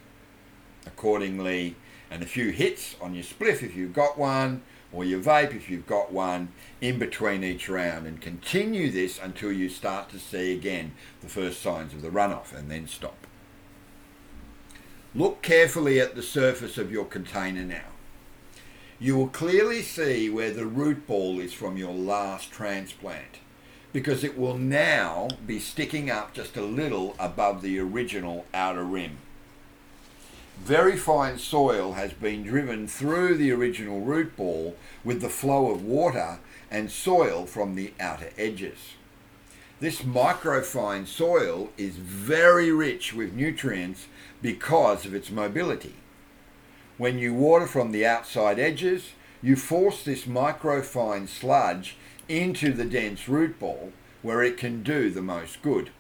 accordingly, 0.87 1.77
and 2.11 2.23
a 2.23 2.27
few 2.27 2.51
hits 2.51 2.97
on 3.01 3.15
your 3.15 3.25
spliff 3.25 3.63
if 3.63 3.77
you've 3.77 3.93
got 3.93 4.17
one, 4.19 4.63
or 4.91 5.05
your 5.05 5.21
vape 5.21 5.55
if 5.55 5.69
you've 5.69 5.87
got 5.87 6.11
one, 6.11 6.49
in 6.81 6.99
between 6.99 7.45
each 7.45 7.69
round. 7.69 8.07
And 8.07 8.21
continue 8.21 8.91
this 8.91 9.19
until 9.23 9.53
you 9.53 9.69
start 9.69 10.09
to 10.11 10.19
see 10.19 10.55
again 10.55 10.93
the 11.21 11.29
first 11.29 11.61
signs 11.61 11.93
of 11.93 12.01
the 12.01 12.09
runoff, 12.09 12.55
and 12.55 12.71
then 12.71 12.87
stop. 12.87 13.27
Look 15.15 15.43
carefully 15.43 16.01
at 16.01 16.15
the 16.15 16.23
surface 16.23 16.79
of 16.79 16.91
your 16.91 17.05
container 17.05 17.65
now. 17.65 17.89
You 18.99 19.17
will 19.17 19.29
clearly 19.29 19.83
see 19.83 20.31
where 20.31 20.53
the 20.53 20.67
root 20.67 21.07
ball 21.07 21.39
is 21.39 21.53
from 21.53 21.77
your 21.77 21.93
last 21.93 22.51
transplant 22.51 23.39
because 23.99 24.23
it 24.23 24.39
will 24.39 24.57
now 24.57 25.27
be 25.45 25.59
sticking 25.59 26.09
up 26.09 26.33
just 26.33 26.57
a 26.57 26.63
little 26.63 27.17
above 27.19 27.63
the 27.63 27.81
original 27.81 28.47
outer 28.55 28.85
rim. 28.85 29.19
Very 30.61 30.97
fine 30.97 31.37
soil 31.37 31.95
has 31.95 32.13
been 32.13 32.45
driven 32.45 32.87
through 32.87 33.37
the 33.37 33.51
original 33.51 34.03
root 34.03 34.37
ball 34.37 34.77
with 35.03 35.21
the 35.21 35.29
flow 35.29 35.73
of 35.73 35.85
water 35.85 36.39
and 36.71 36.93
soil 36.93 37.45
from 37.45 37.75
the 37.75 37.93
outer 37.99 38.31
edges. 38.39 38.79
This 39.81 40.03
microfine 40.03 41.09
soil 41.09 41.71
is 41.77 41.97
very 41.97 42.71
rich 42.71 43.13
with 43.13 43.35
nutrients 43.35 44.07
because 44.41 45.07
of 45.07 45.13
its 45.13 45.29
mobility. 45.29 45.95
When 46.99 47.19
you 47.19 47.35
water 47.35 47.67
from 47.67 47.91
the 47.91 48.07
outside 48.07 48.61
edges, 48.61 49.11
you 49.43 49.57
force 49.57 50.05
this 50.05 50.23
microfine 50.23 51.27
sludge 51.27 51.97
into 52.29 52.73
the 52.73 52.85
dense 52.85 53.29
root 53.29 53.59
ball 53.59 53.93
where 54.23 54.43
it 54.43 54.57
can 54.57 54.83
do 54.83 55.11
the 55.11 55.23
most 55.23 55.63
good. 55.63 55.91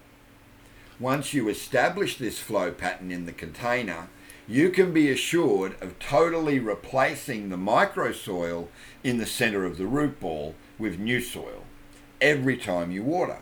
Once 1.01 1.33
you 1.33 1.49
establish 1.49 2.18
this 2.18 2.39
flow 2.41 2.70
pattern 2.70 3.11
in 3.11 3.24
the 3.24 3.33
container, 3.33 4.09
you 4.49 4.70
can 4.70 4.93
be 4.93 5.11
assured 5.11 5.81
of 5.83 5.99
totally 5.99 6.59
replacing 6.59 7.49
the 7.49 7.57
microsoil 7.57 8.68
in 9.05 9.18
the 9.18 9.26
center 9.26 9.64
of 9.64 9.79
the 9.79 9.87
root 9.87 10.18
ball 10.18 10.55
with 10.79 10.99
new 10.99 11.20
soil 11.20 11.64
every 12.20 12.57
time 12.57 12.91
you 12.91 13.03
water. 13.03 13.39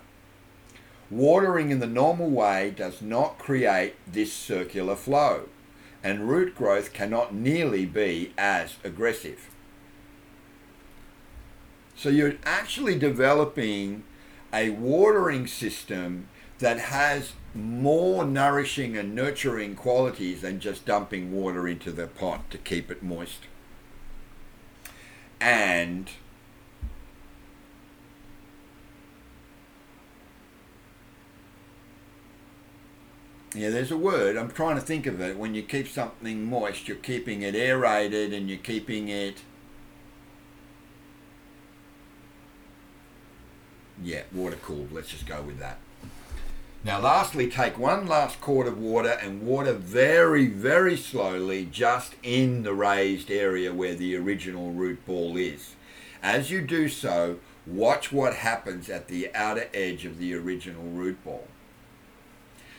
Watering 1.08 1.70
in 1.70 1.78
the 1.78 1.86
normal 1.86 2.28
way 2.28 2.70
does 2.76 3.00
not 3.00 3.38
create 3.38 3.94
this 4.10 4.32
circular 4.32 4.96
flow, 4.96 5.48
and 6.02 6.28
root 6.28 6.56
growth 6.56 6.92
cannot 6.92 7.32
nearly 7.32 7.86
be 7.86 8.32
as 8.36 8.76
aggressive. 8.82 9.48
So 11.96 12.10
you're 12.10 12.34
actually 12.44 12.98
developing 12.98 14.04
a 14.52 14.70
watering 14.70 15.46
system 15.46 16.28
that 16.58 16.78
has 16.78 17.32
more 17.54 18.24
nourishing 18.24 18.96
and 18.96 19.14
nurturing 19.14 19.74
qualities 19.74 20.42
than 20.42 20.60
just 20.60 20.84
dumping 20.84 21.32
water 21.32 21.66
into 21.66 21.90
the 21.90 22.06
pot 22.06 22.50
to 22.50 22.58
keep 22.58 22.90
it 22.90 23.02
moist. 23.02 23.40
And 25.40 26.10
Yeah, 33.54 33.70
there's 33.70 33.90
a 33.90 33.96
word. 33.96 34.36
I'm 34.36 34.50
trying 34.50 34.76
to 34.76 34.82
think 34.82 35.06
of 35.06 35.18
it. 35.18 35.38
When 35.38 35.54
you 35.54 35.62
keep 35.62 35.88
something 35.88 36.44
moist, 36.44 36.88
you're 36.88 36.98
keeping 36.98 37.40
it 37.40 37.54
aerated 37.54 38.34
and 38.34 38.50
you're 38.50 38.58
keeping 38.58 39.08
it. 39.08 39.40
Yeah, 44.02 44.22
water 44.32 44.56
cooled. 44.56 44.92
Let's 44.92 45.10
just 45.10 45.26
go 45.26 45.42
with 45.42 45.58
that. 45.58 45.78
Now, 46.84 47.00
lastly, 47.00 47.50
take 47.50 47.78
one 47.78 48.06
last 48.06 48.40
quart 48.40 48.68
of 48.68 48.78
water 48.78 49.18
and 49.20 49.42
water 49.42 49.72
very, 49.72 50.46
very 50.46 50.96
slowly 50.96 51.66
just 51.70 52.14
in 52.22 52.62
the 52.62 52.74
raised 52.74 53.30
area 53.30 53.74
where 53.74 53.94
the 53.94 54.14
original 54.16 54.70
root 54.70 55.04
ball 55.04 55.36
is. 55.36 55.74
As 56.22 56.50
you 56.50 56.60
do 56.60 56.88
so, 56.88 57.38
watch 57.66 58.12
what 58.12 58.34
happens 58.34 58.88
at 58.88 59.08
the 59.08 59.34
outer 59.34 59.68
edge 59.74 60.04
of 60.04 60.18
the 60.18 60.34
original 60.34 60.84
root 60.84 61.22
ball. 61.24 61.48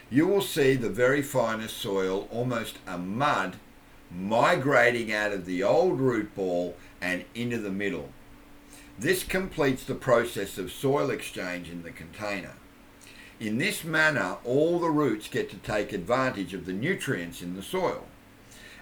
You 0.10 0.26
will 0.26 0.42
see 0.42 0.76
the 0.76 0.90
very 0.90 1.22
finest 1.22 1.76
soil, 1.76 2.30
almost 2.32 2.78
a 2.88 2.98
mud, 2.98 3.58
migrating 4.10 5.12
out 5.12 5.34
of 5.34 5.46
the 5.46 5.64
old 5.64 6.00
root 6.00 6.34
ball 6.34 6.78
and 7.02 7.26
into 7.36 7.58
the 7.58 7.72
middle. 7.72 8.10
This 9.00 9.24
completes 9.24 9.84
the 9.84 9.94
process 9.94 10.58
of 10.58 10.72
soil 10.72 11.12
exchange 11.12 11.70
in 11.70 11.84
the 11.84 11.92
container. 11.92 12.54
In 13.40 13.60
this 13.60 13.84
manner, 13.84 14.38
all 14.44 14.80
the 14.80 14.90
roots 14.90 15.28
get 15.28 15.52
to 15.52 15.58
take 15.58 15.94
advantage 15.94 16.56
of 16.56 16.66
the 16.66 16.74
nutrients 16.74 17.44
in 17.44 17.56
the 17.56 17.62
soil, 17.62 18.08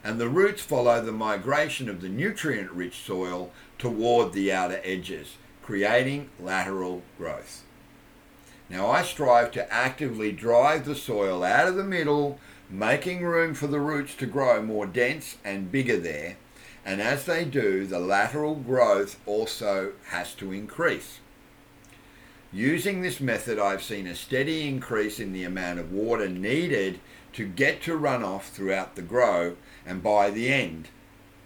and 0.05 0.18
the 0.18 0.30
roots 0.30 0.61
follow 0.61 1.01
the 1.01 1.11
migration 1.11 1.89
of 1.89 1.99
the 1.99 2.07
nutrient 2.07 2.72
rich 2.72 2.95
soil 2.99 3.51
toward 3.78 4.32
the 4.32 4.53
outer 4.53 4.80
edges, 4.86 5.36
creating 5.61 6.30
lateral 6.39 7.01
growth. 7.18 7.63
Now, 8.70 8.89
I 8.89 9.03
strive 9.03 9.51
to 9.51 9.72
actively 9.72 10.32
drive 10.32 10.86
the 10.86 10.95
soil 10.95 11.43
out 11.43 11.68
of 11.68 11.76
the 11.76 11.84
middle, 11.84 12.39
making 12.70 13.22
room 13.24 13.53
for 13.53 13.68
the 13.68 13.82
roots 13.82 14.16
to 14.16 14.26
grow 14.26 14.61
more 14.61 14.88
dense 14.88 15.38
and 15.43 15.72
bigger 15.72 15.97
there, 15.97 16.38
and 16.86 17.02
as 17.02 17.26
they 17.26 17.44
do, 17.44 17.88
the 17.88 18.00
lateral 18.00 18.56
growth 18.56 19.20
also 19.26 19.94
has 20.10 20.36
to 20.36 20.52
increase. 20.52 21.20
Using 22.54 23.02
this 23.02 23.20
method, 23.20 23.58
I've 23.58 23.84
seen 23.84 24.06
a 24.08 24.16
steady 24.16 24.68
increase 24.68 25.20
in 25.20 25.34
the 25.34 25.44
amount 25.44 25.80
of 25.80 25.92
water 25.92 26.30
needed 26.30 27.00
to 27.34 27.46
get 27.46 27.82
to 27.82 28.00
runoff 28.00 28.44
throughout 28.44 28.96
the 28.96 29.02
grow, 29.02 29.58
and 29.86 30.02
by 30.02 30.30
the 30.30 30.48
end, 30.48 30.88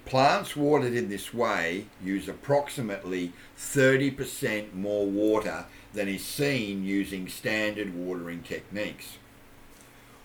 plants 0.06 0.56
watered 0.56 0.94
in 0.94 1.10
this 1.10 1.34
way 1.34 1.86
use 2.04 2.28
approximately 2.28 3.32
30% 3.58 4.74
more 4.74 5.08
water 5.08 5.66
than 5.94 6.08
is 6.08 6.24
seen 6.24 6.84
using 6.84 7.28
standard 7.28 7.96
watering 7.96 8.44
techniques. 8.44 9.18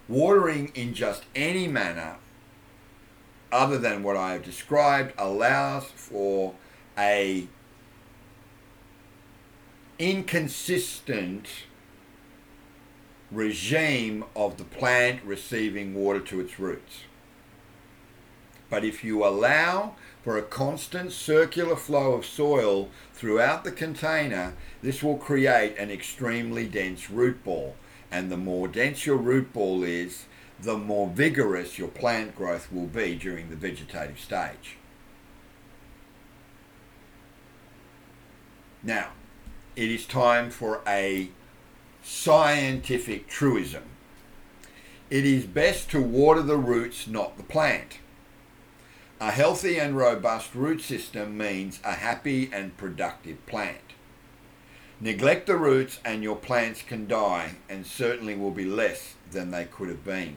Watering 0.09 0.71
in 0.75 0.93
just 0.93 1.25
any 1.35 1.67
manner 1.67 2.17
other 3.55 3.79
than 3.79 4.03
what 4.03 4.17
I 4.17 4.33
have 4.33 4.43
described 4.43 5.15
allows 5.17 5.85
for 5.85 6.55
a 6.99 7.47
inconsistent 9.97 11.47
regime 13.31 14.25
of 14.35 14.57
the 14.57 14.65
plant 14.65 15.23
receiving 15.25 15.95
water 15.95 16.19
to 16.19 16.41
its 16.41 16.59
roots. 16.59 17.03
But 18.69 18.85
if 18.85 19.05
you 19.05 19.25
allow 19.25 19.95
for 20.25 20.37
a 20.37 20.43
constant 20.43 21.13
circular 21.13 21.77
flow 21.77 22.15
of 22.15 22.27
soil 22.27 22.89
throughout 23.13 23.63
the 23.63 23.71
container, 23.71 24.55
this 24.83 25.01
will 25.01 25.17
create 25.17 25.79
an 25.79 25.93
extremely 25.93 26.67
dense 26.67 27.09
root 27.09 27.45
ball. 27.45 27.77
And 28.11 28.33
the 28.33 28.37
more 28.37 28.67
dense 28.67 29.07
your 29.07 29.17
root 29.17 29.53
ball 29.53 29.85
is, 29.85 30.25
the 30.61 30.77
more 30.77 31.09
vigorous 31.09 31.79
your 31.79 31.89
plant 31.89 32.37
growth 32.37 32.73
will 32.73 32.87
be 32.87 33.15
during 33.15 33.51
the 33.51 33.57
vegetative 33.57 34.19
stage. 34.19 34.77
Now, 38.83 39.09
it 39.77 39.91
is 39.91 40.07
time 40.07 40.51
for 40.51 40.83
a 40.87 41.31
scientific 42.03 43.29
truism. 43.29 43.85
It 45.11 45.25
is 45.25 45.47
best 45.47 45.91
to 45.91 46.01
water 46.01 46.43
the 46.43 46.57
roots, 46.57 47.07
not 47.07 47.37
the 47.37 47.43
plant. 47.43 47.99
A 49.21 49.31
healthy 49.31 49.79
and 49.79 49.97
robust 49.97 50.55
root 50.55 50.81
system 50.83 51.39
means 51.39 51.81
a 51.85 51.95
happy 51.95 52.51
and 52.53 52.77
productive 52.77 53.45
plant. 53.47 53.95
Neglect 55.01 55.47
the 55.47 55.57
roots 55.57 55.99
and 56.05 56.23
your 56.23 56.37
plants 56.37 56.83
can 56.83 57.07
die 57.07 57.57
and 57.69 57.87
certainly 57.87 58.35
will 58.35 58.51
be 58.51 58.65
less 58.65 59.14
than 59.35 59.51
they 59.51 59.67
could 59.67 59.89
have 59.89 60.05
been. 60.05 60.37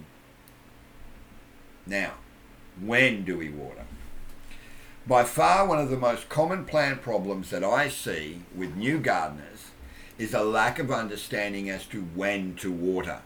Now, 1.85 2.15
when 2.81 3.23
do 3.23 3.37
we 3.37 3.49
water? 3.49 3.85
By 5.07 5.23
far, 5.23 5.65
one 5.65 5.79
of 5.79 5.89
the 5.89 5.97
most 5.97 6.27
common 6.27 6.65
plant 6.65 7.01
problems 7.01 7.49
that 7.51 7.63
I 7.63 7.87
see 7.87 8.41
with 8.53 8.75
new 8.75 8.99
gardeners 8.99 9.67
is 10.17 10.33
a 10.33 10.43
lack 10.43 10.79
of 10.79 10.91
understanding 10.91 11.69
as 11.69 11.85
to 11.85 12.01
when 12.01 12.55
to 12.55 12.71
water. 12.71 13.21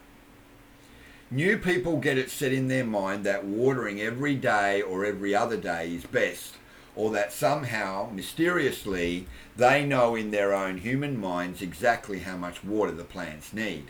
New 1.28 1.58
people 1.58 1.96
get 1.96 2.18
it 2.18 2.30
set 2.30 2.52
in 2.52 2.68
their 2.68 2.84
mind 2.84 3.24
that 3.24 3.44
watering 3.44 4.00
every 4.00 4.36
day 4.36 4.80
or 4.80 5.04
every 5.04 5.34
other 5.34 5.56
day 5.56 5.92
is 5.92 6.04
best, 6.04 6.54
or 6.94 7.10
that 7.10 7.32
somehow, 7.32 8.10
mysteriously, 8.12 9.26
they 9.56 9.84
know 9.84 10.14
in 10.14 10.30
their 10.30 10.52
own 10.52 10.78
human 10.78 11.18
minds 11.18 11.62
exactly 11.62 12.20
how 12.20 12.36
much 12.36 12.62
water 12.62 12.92
the 12.92 13.02
plants 13.02 13.52
need. 13.52 13.86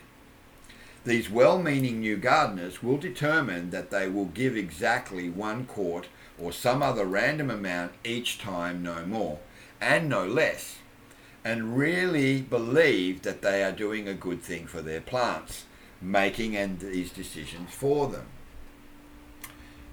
These 1.05 1.29
well 1.29 1.61
meaning 1.61 1.99
new 1.99 2.17
gardeners 2.17 2.81
will 2.81 2.97
determine 2.97 3.71
that 3.71 3.91
they 3.91 4.09
will 4.09 4.27
give 4.27 4.57
exactly 4.57 5.29
one 5.29 5.65
quart 5.65 6.07
or 6.39 6.53
some 6.53 6.81
other 6.81 7.05
random 7.05 7.51
amount 7.51 7.93
each 8.05 8.39
time, 8.39 8.85
no 8.85 9.05
more, 9.05 9.41
and 9.81 10.09
no 10.09 10.25
less, 10.25 10.79
and 11.45 11.77
really 11.77 12.41
believe 12.41 13.23
that 13.23 13.43
they 13.43 13.65
are 13.65 13.73
doing 13.73 14.07
a 14.07 14.15
good 14.15 14.43
thing 14.43 14.69
for 14.69 14.81
their 14.81 15.01
plants, 15.01 15.65
making 16.01 16.57
and 16.57 16.79
these 16.79 17.11
decisions 17.11 17.73
for 17.73 18.07
them. 18.07 18.27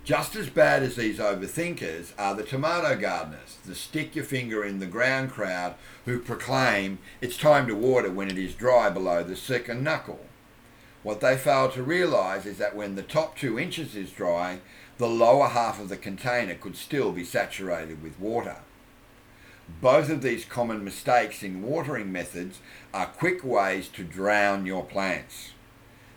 Just 0.04 0.36
as 0.36 0.50
bad 0.50 0.84
as 0.84 0.96
these 0.96 1.18
overthinkers 1.18 2.14
are 2.20 2.36
the 2.36 2.44
tomato 2.44 2.96
gardeners, 2.96 3.58
the 3.66 3.74
stick 3.74 4.16
your 4.16 4.26
finger 4.26 4.64
in 4.64 4.78
the 4.78 4.86
ground 4.86 5.32
crowd 5.32 5.74
who 6.06 6.20
proclaim 6.20 7.00
it's 7.20 7.38
time 7.38 7.68
to 7.68 7.74
water 7.74 8.12
when 8.12 8.30
it 8.30 8.38
is 8.38 8.54
dry 8.54 8.92
below 8.92 9.24
the 9.24 9.36
second 9.36 9.84
knuckle. 9.84 10.29
What 11.02 11.22
they 11.22 11.38
fail 11.38 11.70
to 11.72 11.84
realise 11.84 12.46
is 12.46 12.58
that 12.58 12.76
when 12.76 12.96
the 12.96 13.04
top 13.04 13.38
two 13.38 13.58
inches 13.58 13.96
is 13.96 14.12
dry, 14.12 14.60
the 14.98 15.08
lower 15.08 15.48
half 15.48 15.80
of 15.80 15.88
the 15.88 15.98
container 15.98 16.56
could 16.56 16.76
still 16.76 17.12
be 17.12 17.24
saturated 17.24 18.04
with 18.04 18.20
water. 18.20 18.58
Both 19.82 20.10
of 20.10 20.22
these 20.22 20.44
common 20.44 20.84
mistakes 20.84 21.42
in 21.42 21.62
watering 21.62 22.12
methods 22.12 22.60
are 22.94 23.06
quick 23.06 23.44
ways 23.44 23.88
to 23.90 24.04
drown 24.04 24.66
your 24.66 24.84
plants. 24.84 25.52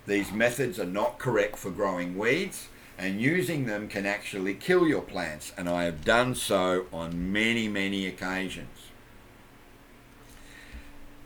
These 0.06 0.32
methods 0.32 0.80
are 0.80 0.86
not 0.86 1.18
correct 1.18 1.58
for 1.58 1.70
growing 1.70 2.18
weeds 2.18 2.68
and 2.98 3.20
using 3.20 3.66
them 3.66 3.86
can 3.86 4.04
actually 4.04 4.54
kill 4.54 4.88
your 4.88 5.02
plants 5.02 5.52
and 5.56 5.68
I 5.68 5.84
have 5.84 6.04
done 6.04 6.34
so 6.34 6.86
on 6.92 7.32
many, 7.32 7.68
many 7.68 8.06
occasions. 8.06 8.90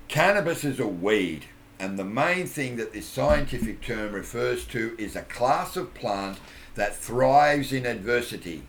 Cannabis 0.09 0.63
is 0.63 0.79
a 0.79 0.87
weed 0.87 1.47
and 1.79 1.99
the 1.99 2.05
main 2.05 2.47
thing 2.47 2.77
that 2.77 2.93
this 2.93 3.07
scientific 3.07 3.83
term 3.83 4.13
refers 4.13 4.65
to 4.67 4.95
is 4.99 5.15
a 5.15 5.23
class 5.23 5.77
of 5.77 5.93
plant 5.95 6.39
that 6.75 6.97
thrives 6.97 7.73
in 7.73 7.85
adversity. 7.85 8.63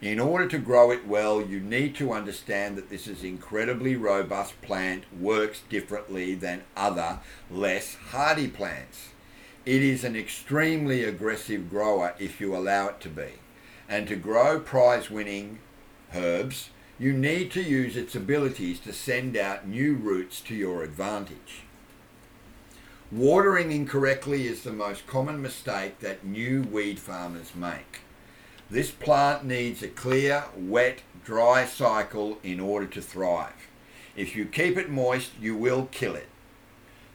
In 0.00 0.20
order 0.20 0.46
to 0.48 0.58
grow 0.58 0.90
it 0.90 1.06
well, 1.06 1.40
you 1.40 1.60
need 1.60 1.94
to 1.96 2.12
understand 2.12 2.76
that 2.76 2.90
this 2.90 3.06
is 3.06 3.24
incredibly 3.24 3.96
robust 3.96 4.60
plant 4.62 5.04
works 5.18 5.62
differently 5.68 6.34
than 6.34 6.64
other 6.76 7.20
less 7.50 7.94
hardy 8.10 8.48
plants. 8.48 9.08
It 9.64 9.82
is 9.82 10.04
an 10.04 10.14
extremely 10.14 11.02
aggressive 11.02 11.68
grower 11.68 12.14
if 12.18 12.40
you 12.40 12.54
allow 12.54 12.88
it 12.88 13.00
to 13.00 13.08
be. 13.08 13.32
And 13.88 14.06
to 14.08 14.16
grow 14.16 14.60
prize 14.60 15.10
winning 15.10 15.58
herbs, 16.14 16.70
you 16.98 17.12
need 17.12 17.50
to 17.52 17.62
use 17.62 17.96
its 17.96 18.14
abilities 18.14 18.80
to 18.80 18.92
send 18.92 19.36
out 19.36 19.68
new 19.68 19.94
roots 19.94 20.40
to 20.42 20.54
your 20.54 20.82
advantage. 20.82 21.65
Watering 23.12 23.70
incorrectly 23.70 24.48
is 24.48 24.62
the 24.62 24.72
most 24.72 25.06
common 25.06 25.40
mistake 25.40 26.00
that 26.00 26.26
new 26.26 26.62
weed 26.62 26.98
farmers 26.98 27.54
make. 27.54 28.00
This 28.68 28.90
plant 28.90 29.44
needs 29.44 29.80
a 29.80 29.86
clear, 29.86 30.46
wet, 30.56 31.02
dry 31.24 31.66
cycle 31.66 32.38
in 32.42 32.58
order 32.58 32.86
to 32.86 33.00
thrive. 33.00 33.68
If 34.16 34.34
you 34.34 34.44
keep 34.44 34.76
it 34.76 34.90
moist, 34.90 35.30
you 35.40 35.54
will 35.54 35.86
kill 35.92 36.16
it. 36.16 36.26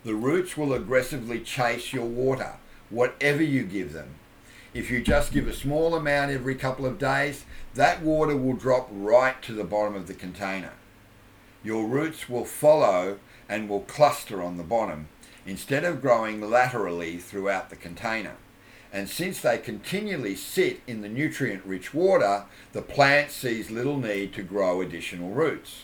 The 0.06 0.16
roots 0.16 0.56
will 0.56 0.72
aggressively 0.72 1.42
chase 1.42 1.92
your 1.92 2.06
water, 2.06 2.54
whatever 2.90 3.44
you 3.44 3.64
give 3.64 3.92
them. 3.92 4.16
If 4.74 4.90
you 4.90 5.02
just 5.02 5.34
give 5.34 5.50
a 5.50 5.54
small 5.54 5.94
amount 5.94 6.32
every 6.32 6.56
couple 6.56 6.86
of 6.86 7.00
days, 7.00 7.44
that 7.74 8.02
water 8.02 8.38
will 8.38 8.56
drop 8.56 8.88
right 8.90 9.42
to 9.42 9.52
the 9.52 9.66
bottom 9.66 9.96
of 9.96 10.08
the 10.08 10.14
container. 10.14 10.72
Your 11.66 11.86
roots 11.86 12.30
will 12.30 12.46
follow 12.46 13.20
and 13.50 13.68
will 13.68 13.82
cluster 13.82 14.42
on 14.42 14.56
the 14.56 14.64
bottom 14.64 15.10
instead 15.46 15.84
of 15.84 16.02
growing 16.02 16.42
laterally 16.42 17.18
throughout 17.18 17.70
the 17.70 17.76
container. 17.76 18.36
And 18.94 19.08
since 19.08 19.40
they 19.40 19.58
continually 19.58 20.36
sit 20.36 20.82
in 20.86 21.02
the 21.02 21.10
nutrient 21.10 21.66
rich 21.66 21.94
water, 21.94 22.46
the 22.74 22.82
plant 22.82 23.32
sees 23.32 23.72
little 23.72 23.98
need 23.98 24.34
to 24.34 24.44
grow 24.44 24.82
additional 24.82 25.30
roots. 25.30 25.84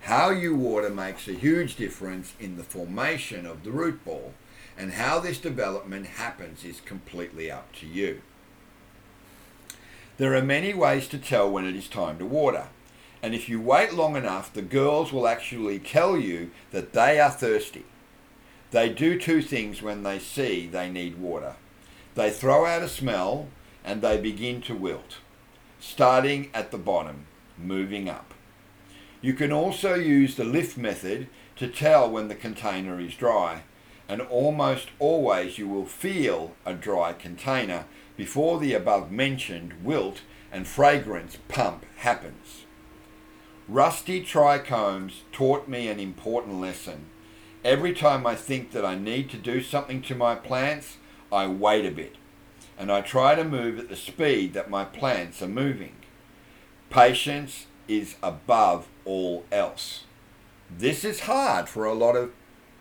How 0.00 0.30
you 0.30 0.54
water 0.54 0.90
makes 0.90 1.26
a 1.26 1.32
huge 1.32 1.76
difference 1.76 2.34
in 2.38 2.56
the 2.56 2.62
formation 2.62 3.46
of 3.46 3.64
the 3.64 3.70
root 3.70 4.04
ball, 4.04 4.34
and 4.78 4.92
how 4.92 5.18
this 5.18 5.38
development 5.38 6.06
happens 6.06 6.64
is 6.64 6.80
completely 6.80 7.50
up 7.50 7.72
to 7.76 7.86
you. 7.86 8.20
There 10.18 10.34
are 10.34 10.42
many 10.42 10.74
ways 10.74 11.08
to 11.08 11.18
tell 11.18 11.50
when 11.50 11.66
it 11.66 11.74
is 11.74 11.88
time 11.88 12.18
to 12.18 12.26
water, 12.26 12.68
and 13.22 13.34
if 13.34 13.48
you 13.48 13.60
wait 13.60 13.94
long 13.94 14.14
enough, 14.14 14.52
the 14.52 14.62
girls 14.62 15.12
will 15.12 15.26
actually 15.26 15.78
tell 15.78 16.16
you 16.16 16.50
that 16.70 16.92
they 16.92 17.18
are 17.18 17.30
thirsty. 17.30 17.84
They 18.70 18.88
do 18.88 19.18
two 19.18 19.42
things 19.42 19.80
when 19.80 20.02
they 20.02 20.18
see 20.18 20.66
they 20.66 20.90
need 20.90 21.18
water. 21.18 21.54
They 22.14 22.30
throw 22.30 22.66
out 22.66 22.82
a 22.82 22.88
smell 22.88 23.48
and 23.84 24.02
they 24.02 24.20
begin 24.20 24.60
to 24.62 24.74
wilt, 24.74 25.18
starting 25.78 26.50
at 26.52 26.70
the 26.70 26.78
bottom, 26.78 27.26
moving 27.56 28.08
up. 28.08 28.34
You 29.20 29.34
can 29.34 29.52
also 29.52 29.94
use 29.94 30.34
the 30.34 30.44
lift 30.44 30.76
method 30.76 31.28
to 31.56 31.68
tell 31.68 32.10
when 32.10 32.28
the 32.28 32.34
container 32.34 33.00
is 33.00 33.14
dry, 33.14 33.62
and 34.08 34.20
almost 34.20 34.88
always 34.98 35.58
you 35.58 35.68
will 35.68 35.86
feel 35.86 36.54
a 36.64 36.74
dry 36.74 37.12
container 37.12 37.86
before 38.16 38.58
the 38.58 38.72
above 38.72 39.10
mentioned 39.10 39.74
wilt 39.82 40.22
and 40.52 40.66
fragrance 40.66 41.38
pump 41.48 41.84
happens. 41.98 42.64
Rusty 43.68 44.22
trichomes 44.22 45.22
taught 45.32 45.66
me 45.66 45.88
an 45.88 45.98
important 45.98 46.60
lesson. 46.60 47.06
Every 47.66 47.94
time 47.94 48.28
I 48.28 48.36
think 48.36 48.70
that 48.70 48.84
I 48.84 48.94
need 48.94 49.28
to 49.30 49.36
do 49.36 49.60
something 49.60 50.00
to 50.02 50.14
my 50.14 50.36
plants, 50.36 50.98
I 51.32 51.48
wait 51.48 51.84
a 51.84 51.90
bit 51.90 52.14
and 52.78 52.92
I 52.92 53.00
try 53.00 53.34
to 53.34 53.42
move 53.42 53.80
at 53.80 53.88
the 53.88 53.96
speed 53.96 54.54
that 54.54 54.70
my 54.70 54.84
plants 54.84 55.42
are 55.42 55.48
moving. 55.48 55.96
Patience 56.90 57.66
is 57.88 58.14
above 58.22 58.86
all 59.04 59.44
else. 59.50 60.04
This 60.70 61.04
is 61.04 61.22
hard 61.22 61.68
for 61.68 61.84
a 61.84 61.92
lot 61.92 62.14
of 62.14 62.30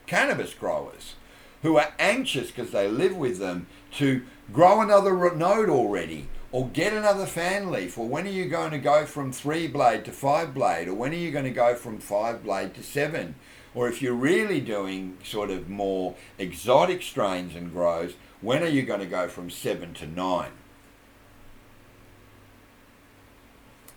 cannabis 0.05 0.53
growers 0.53 1.15
who 1.63 1.77
are 1.77 1.95
anxious 1.97 2.51
because 2.51 2.69
they 2.69 2.87
live 2.87 3.17
with 3.17 3.39
them 3.39 3.65
to 3.93 4.21
grow 4.53 4.81
another 4.81 5.33
node 5.33 5.67
already 5.67 6.27
or 6.51 6.67
get 6.67 6.93
another 6.93 7.25
fan 7.25 7.71
leaf 7.71 7.97
or 7.97 8.07
when 8.07 8.27
are 8.27 8.29
you 8.29 8.45
going 8.45 8.69
to 8.69 8.77
go 8.77 9.03
from 9.07 9.31
three 9.31 9.65
blade 9.65 10.05
to 10.05 10.11
five 10.11 10.53
blade 10.53 10.87
or 10.87 10.93
when 10.93 11.11
are 11.11 11.15
you 11.15 11.31
going 11.31 11.43
to 11.43 11.49
go 11.49 11.73
from 11.73 11.97
five 11.97 12.43
blade 12.43 12.75
to 12.75 12.83
seven 12.83 13.33
or 13.75 13.89
if 13.89 14.01
you're 14.01 14.13
really 14.13 14.61
doing 14.61 15.17
sort 15.23 15.51
of 15.51 15.69
more 15.69 16.15
exotic 16.39 17.03
strains 17.03 17.55
and 17.55 17.71
grows 17.71 18.13
when 18.41 18.63
are 18.63 18.67
you 18.67 18.83
going 18.83 19.01
to 19.01 19.05
go 19.05 19.27
from 19.27 19.49
7 19.49 19.93
to 19.95 20.07
9? 20.07 20.51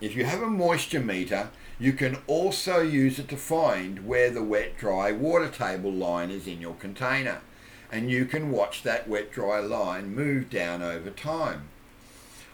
If 0.01 0.17
you 0.17 0.25
have 0.25 0.43
a 0.43 0.49
moisture 0.49 1.01
meter, 1.01 1.51
you 1.79 1.93
can 1.93 2.19
also 2.27 2.81
use 2.81 3.19
it 3.19 3.29
to 3.29 3.37
find 3.37 4.07
where 4.07 4.31
the 4.31 4.43
wet-dry 4.43 5.13
water 5.13 5.49
table 5.49 5.93
line 5.93 6.31
is 6.31 6.47
in 6.47 6.61
your 6.61 6.75
container. 6.75 7.41
And 7.91 8.11
you 8.11 8.27
can 8.27 8.51
watch 8.51 8.83
that 8.85 9.09
wet-dry 9.09 9.61
line 9.61 10.15
move 10.15 10.51
down 10.51 10.83
over 10.83 11.11
time. 11.11 11.69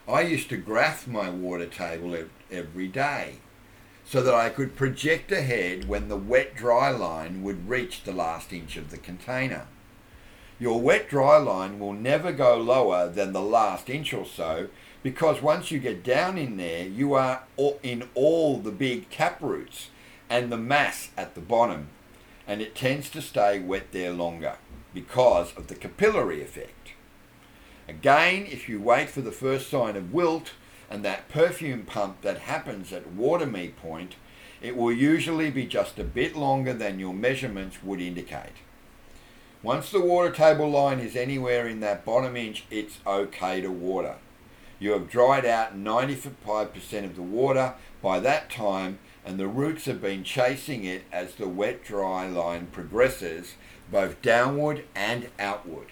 I 0.07 0.21
used 0.21 0.49
to 0.49 0.57
graph 0.57 1.07
my 1.07 1.29
water 1.29 1.65
table 1.65 2.17
every 2.51 2.87
day 2.87 3.35
so 4.05 4.21
that 4.21 4.33
I 4.33 4.49
could 4.49 4.75
project 4.75 5.31
ahead 5.31 5.87
when 5.87 6.07
the 6.07 6.17
wet-dry 6.17 6.91
line 6.91 7.41
would 7.43 7.67
reach 7.67 8.03
the 8.03 8.13
last 8.13 8.53
inch 8.53 8.77
of 8.77 8.91
the 8.91 8.97
container. 8.97 9.67
Your 10.59 10.79
wet 10.79 11.09
dry 11.09 11.37
line 11.37 11.79
will 11.79 11.93
never 11.93 12.31
go 12.31 12.55
lower 12.55 13.09
than 13.09 13.33
the 13.33 13.41
last 13.41 13.89
inch 13.89 14.13
or 14.13 14.25
so 14.25 14.69
because 15.03 15.41
once 15.41 15.69
you 15.69 15.79
get 15.79 16.03
down 16.03 16.37
in 16.37 16.57
there, 16.57 16.85
you 16.85 17.13
are 17.13 17.43
in 17.83 18.07
all 18.15 18.57
the 18.57 18.71
big 18.71 19.09
tap 19.09 19.41
roots 19.41 19.89
and 20.29 20.51
the 20.51 20.57
mass 20.57 21.09
at 21.17 21.35
the 21.35 21.41
bottom, 21.41 21.89
and 22.47 22.61
it 22.61 22.73
tends 22.73 23.09
to 23.09 23.21
stay 23.21 23.59
wet 23.59 23.91
there 23.91 24.11
longer 24.11 24.55
because 24.93 25.55
of 25.57 25.67
the 25.67 25.75
capillary 25.75 26.41
effect. 26.41 26.93
Again, 27.87 28.47
if 28.49 28.67
you 28.67 28.81
wait 28.81 29.09
for 29.09 29.21
the 29.21 29.31
first 29.31 29.69
sign 29.69 29.95
of 29.95 30.13
wilt 30.13 30.53
and 30.95 31.03
that 31.03 31.27
perfume 31.27 31.83
pump 31.83 32.21
that 32.21 32.37
happens 32.37 32.93
at 32.93 33.05
water 33.05 33.45
me 33.45 33.67
point, 33.67 34.15
it 34.61 34.77
will 34.77 34.93
usually 34.93 35.51
be 35.51 35.65
just 35.65 35.99
a 35.99 36.05
bit 36.05 36.37
longer 36.37 36.71
than 36.71 36.99
your 36.99 37.13
measurements 37.13 37.83
would 37.83 37.99
indicate. 37.99 38.53
Once 39.61 39.91
the 39.91 39.99
water 39.99 40.31
table 40.31 40.69
line 40.69 41.01
is 41.01 41.17
anywhere 41.17 41.67
in 41.67 41.81
that 41.81 42.05
bottom 42.05 42.37
inch, 42.37 42.63
it's 42.71 42.99
okay 43.05 43.59
to 43.59 43.69
water. 43.69 44.15
You 44.79 44.93
have 44.93 45.09
dried 45.09 45.43
out 45.45 45.77
95% 45.77 47.03
of 47.03 47.17
the 47.17 47.21
water 47.21 47.73
by 48.01 48.21
that 48.21 48.49
time 48.49 48.99
and 49.25 49.37
the 49.37 49.47
roots 49.49 49.83
have 49.83 50.01
been 50.01 50.23
chasing 50.23 50.85
it 50.85 51.03
as 51.11 51.35
the 51.35 51.49
wet 51.49 51.83
dry 51.83 52.25
line 52.25 52.67
progresses 52.67 53.55
both 53.91 54.21
downward 54.21 54.85
and 54.95 55.27
outward. 55.39 55.87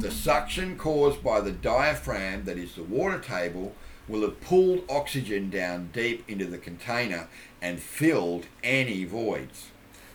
The 0.00 0.10
suction 0.10 0.76
caused 0.76 1.22
by 1.22 1.40
the 1.40 1.52
diaphragm 1.52 2.44
that 2.46 2.58
is 2.58 2.74
the 2.74 2.82
water 2.82 3.20
table 3.20 3.72
will 4.08 4.22
have 4.22 4.40
pulled 4.40 4.84
oxygen 4.88 5.50
down 5.50 5.90
deep 5.92 6.24
into 6.28 6.46
the 6.46 6.58
container 6.58 7.28
and 7.62 7.80
filled 7.80 8.46
any 8.62 9.04
voids 9.04 9.70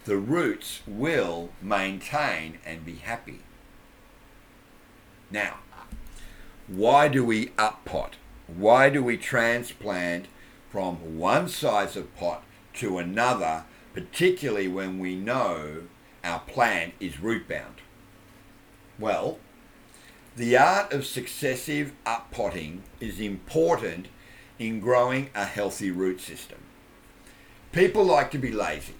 the 0.10 0.18
roots 0.18 0.82
will 0.88 1.50
maintain 1.62 2.58
and 2.66 2.84
be 2.84 2.96
happy. 2.96 3.42
Now, 5.30 5.58
why 6.68 7.08
do 7.08 7.24
we 7.24 7.52
up 7.60 7.86
pot? 7.86 8.16
Why 8.48 8.90
do 8.90 9.04
we 9.04 9.18
transplant 9.18 10.26
from 10.72 11.20
one 11.20 11.48
size 11.48 11.96
of 11.96 12.16
pot 12.16 12.44
to 12.76 12.98
another, 12.98 13.66
particularly 13.94 14.68
when 14.68 14.98
we 14.98 15.16
know 15.16 15.84
our 16.24 16.40
plant 16.40 16.96
is 17.00 17.20
root 17.20 17.48
bound? 17.48 17.76
Well, 18.98 19.38
the 20.40 20.56
art 20.56 20.94
of 20.94 21.06
successive 21.06 21.92
uppotting 22.06 22.82
is 23.02 23.20
important 23.20 24.08
in 24.58 24.80
growing 24.80 25.30
a 25.36 25.44
healthy 25.44 25.92
root 25.92 26.22
system. 26.22 26.60
People 27.74 28.06
like 28.06 28.32
to 28.32 28.38
be 28.38 28.50
lazy. 28.50 28.94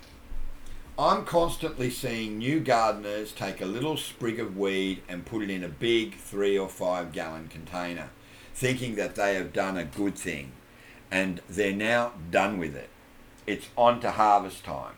I'm 0.98 1.24
constantly 1.24 1.92
seeing 1.92 2.40
new 2.40 2.60
gardeners 2.60 3.32
take 3.32 3.62
a 3.62 3.66
little 3.66 3.96
sprig 3.96 4.38
of 4.38 4.58
weed 4.58 5.02
and 5.08 5.26
put 5.26 5.42
it 5.42 5.50
in 5.50 5.64
a 5.64 5.70
big 5.70 6.16
three 6.16 6.60
or 6.60 6.68
five 6.68 7.14
gallon 7.14 7.48
container, 7.48 8.10
thinking 8.54 8.96
that 8.96 9.16
they 9.16 9.36
have 9.36 9.54
done 9.54 9.78
a 9.78 9.86
good 9.86 10.18
thing 10.18 10.52
and 11.10 11.40
they're 11.48 11.72
now 11.72 12.12
done 12.30 12.58
with 12.58 12.76
it. 12.76 12.90
It's 13.48 13.70
on 13.78 14.02
to 14.02 14.12
harvest 14.12 14.66
time. 14.66 14.96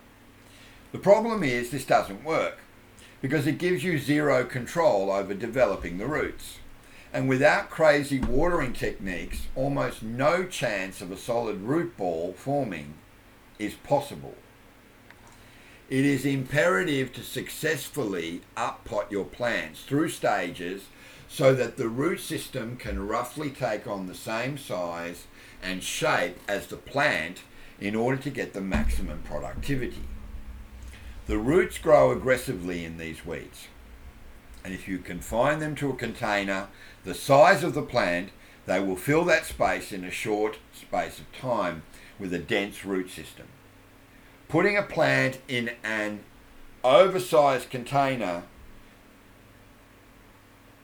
The 0.92 0.98
problem 0.98 1.44
is 1.44 1.70
this 1.70 1.86
doesn't 1.86 2.24
work 2.24 2.58
because 3.22 3.45
it 3.47 3.59
gives 3.59 3.84
you 3.84 3.97
zero 3.97 4.43
control 4.43 5.11
over 5.11 5.34
developing 5.34 5.97
the 5.97 6.07
roots. 6.07 6.57
And 7.13 7.30
without 7.30 7.69
crazy 7.69 8.19
watering 8.19 8.74
techniques, 8.74 9.47
almost 9.55 10.01
no 10.01 10.45
chance 10.45 11.01
of 11.01 11.11
a 11.11 11.17
solid 11.17 11.61
root 11.61 11.97
ball 11.97 12.34
forming 12.34 12.95
is 13.59 13.74
possible. 13.76 14.36
It 15.89 16.05
is 16.05 16.26
imperative 16.26 17.11
to 17.13 17.24
successfully 17.24 18.41
uppot 18.55 19.11
your 19.11 19.26
plants 19.26 19.84
through 19.84 20.09
stages 20.09 20.84
so 21.28 21.53
that 21.53 21.76
the 21.76 21.89
root 21.89 22.22
system 22.22 22.78
can 22.78 23.07
roughly 23.07 23.49
take 23.49 23.88
on 23.88 24.07
the 24.07 24.15
same 24.15 24.57
size 24.57 25.28
and 25.61 25.84
shape 25.84 26.38
as 26.47 26.67
the 26.67 26.78
plant 26.78 27.41
in 27.80 27.95
order 27.95 28.22
to 28.22 28.30
get 28.30 28.53
the 28.53 28.61
maximum 28.61 29.22
productivity. 29.24 30.03
The 31.28 31.38
roots 31.38 31.78
grow 31.78 32.11
aggressively 32.11 32.84
in 32.84 32.97
these 32.97 33.26
weeds, 33.26 33.67
and 34.63 34.74
if 34.74 34.88
you 34.88 34.97
confine 34.97 35.59
them 35.59 35.76
to 35.76 35.89
a 35.89 35.95
container 35.95 36.67
the 37.03 37.13
size 37.13 37.63
of 37.63 37.74
the 37.74 37.84
plant, 37.84 38.30
they 38.65 38.80
will 38.80 38.95
fill 38.95 39.24
that 39.26 39.45
space 39.45 39.91
in 39.91 40.03
a 40.03 40.11
short 40.11 40.59
space 40.74 41.19
of 41.19 41.32
time 41.32 41.84
with 42.19 42.34
a 42.34 42.39
dense 42.39 42.86
root 42.86 43.09
system. 43.09 43.47
Putting 44.47 44.78
a 44.78 44.84
plant 44.84 45.39
in 45.47 45.72
an 45.84 46.22
oversized 46.84 47.69
container 47.69 48.43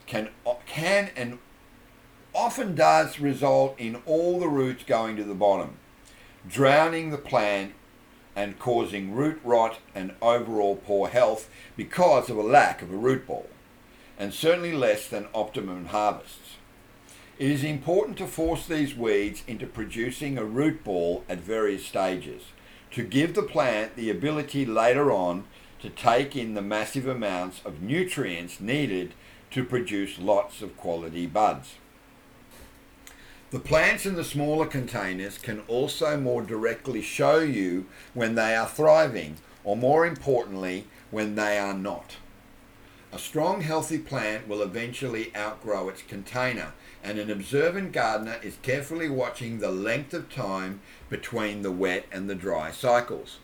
can 0.05 0.29
can 0.65 1.09
and 1.15 1.39
often 2.33 2.75
does 2.75 3.19
result 3.19 3.75
in 3.79 3.95
all 4.05 4.39
the 4.39 4.47
roots 4.47 4.83
going 4.83 5.15
to 5.17 5.23
the 5.23 5.33
bottom, 5.33 5.77
drowning 6.47 7.09
the 7.09 7.17
plant 7.17 7.73
and 8.37 8.59
causing 8.59 9.13
root 9.13 9.41
rot 9.43 9.79
and 9.95 10.13
overall 10.21 10.75
poor 10.75 11.09
health 11.09 11.49
because 11.75 12.29
of 12.29 12.37
a 12.37 12.43
lack 12.43 12.83
of 12.83 12.93
a 12.93 12.95
root 12.95 13.25
ball, 13.25 13.49
and 14.19 14.31
certainly 14.31 14.71
less 14.71 15.09
than 15.09 15.27
optimum 15.33 15.87
harvests. 15.87 16.57
It 17.39 17.49
is 17.49 17.63
important 17.63 18.15
to 18.19 18.27
force 18.27 18.67
these 18.67 18.95
weeds 18.95 19.43
into 19.47 19.65
producing 19.65 20.37
a 20.37 20.45
root 20.45 20.83
ball 20.83 21.23
at 21.27 21.39
various 21.39 21.85
stages 21.85 22.43
to 22.91 23.03
give 23.03 23.33
the 23.33 23.41
plant 23.41 23.95
the 23.95 24.11
ability 24.11 24.67
later 24.67 25.11
on 25.11 25.45
to 25.81 25.89
take 25.89 26.35
in 26.35 26.53
the 26.53 26.61
massive 26.61 27.07
amounts 27.07 27.61
of 27.65 27.81
nutrients 27.81 28.59
needed 28.59 29.13
to 29.49 29.63
produce 29.63 30.19
lots 30.19 30.61
of 30.61 30.77
quality 30.77 31.25
buds. 31.25 31.75
The 33.49 33.59
plants 33.59 34.05
in 34.05 34.15
the 34.15 34.25
smaller 34.25 34.65
containers 34.65 35.37
can 35.37 35.61
also 35.69 36.19
more 36.19 36.41
directly 36.41 37.01
show 37.01 37.39
you 37.39 37.85
when 38.13 38.35
they 38.35 38.53
are 38.53 38.67
thriving, 38.67 39.37
or 39.63 39.77
more 39.77 40.05
importantly, 40.05 40.85
when 41.11 41.35
they 41.35 41.57
are 41.57 41.73
not. 41.73 42.17
A 43.13 43.17
strong, 43.17 43.61
healthy 43.61 43.99
plant 43.99 44.49
will 44.49 44.61
eventually 44.61 45.31
outgrow 45.33 45.87
its 45.87 46.01
container, 46.01 46.73
and 47.01 47.17
an 47.17 47.31
observant 47.31 47.93
gardener 47.93 48.35
is 48.43 48.57
carefully 48.63 49.07
watching 49.07 49.59
the 49.59 49.71
length 49.71 50.13
of 50.13 50.29
time 50.29 50.81
between 51.09 51.61
the 51.61 51.71
wet 51.71 52.05
and 52.11 52.29
the 52.29 52.35
dry 52.35 52.69
cycles, 52.69 53.37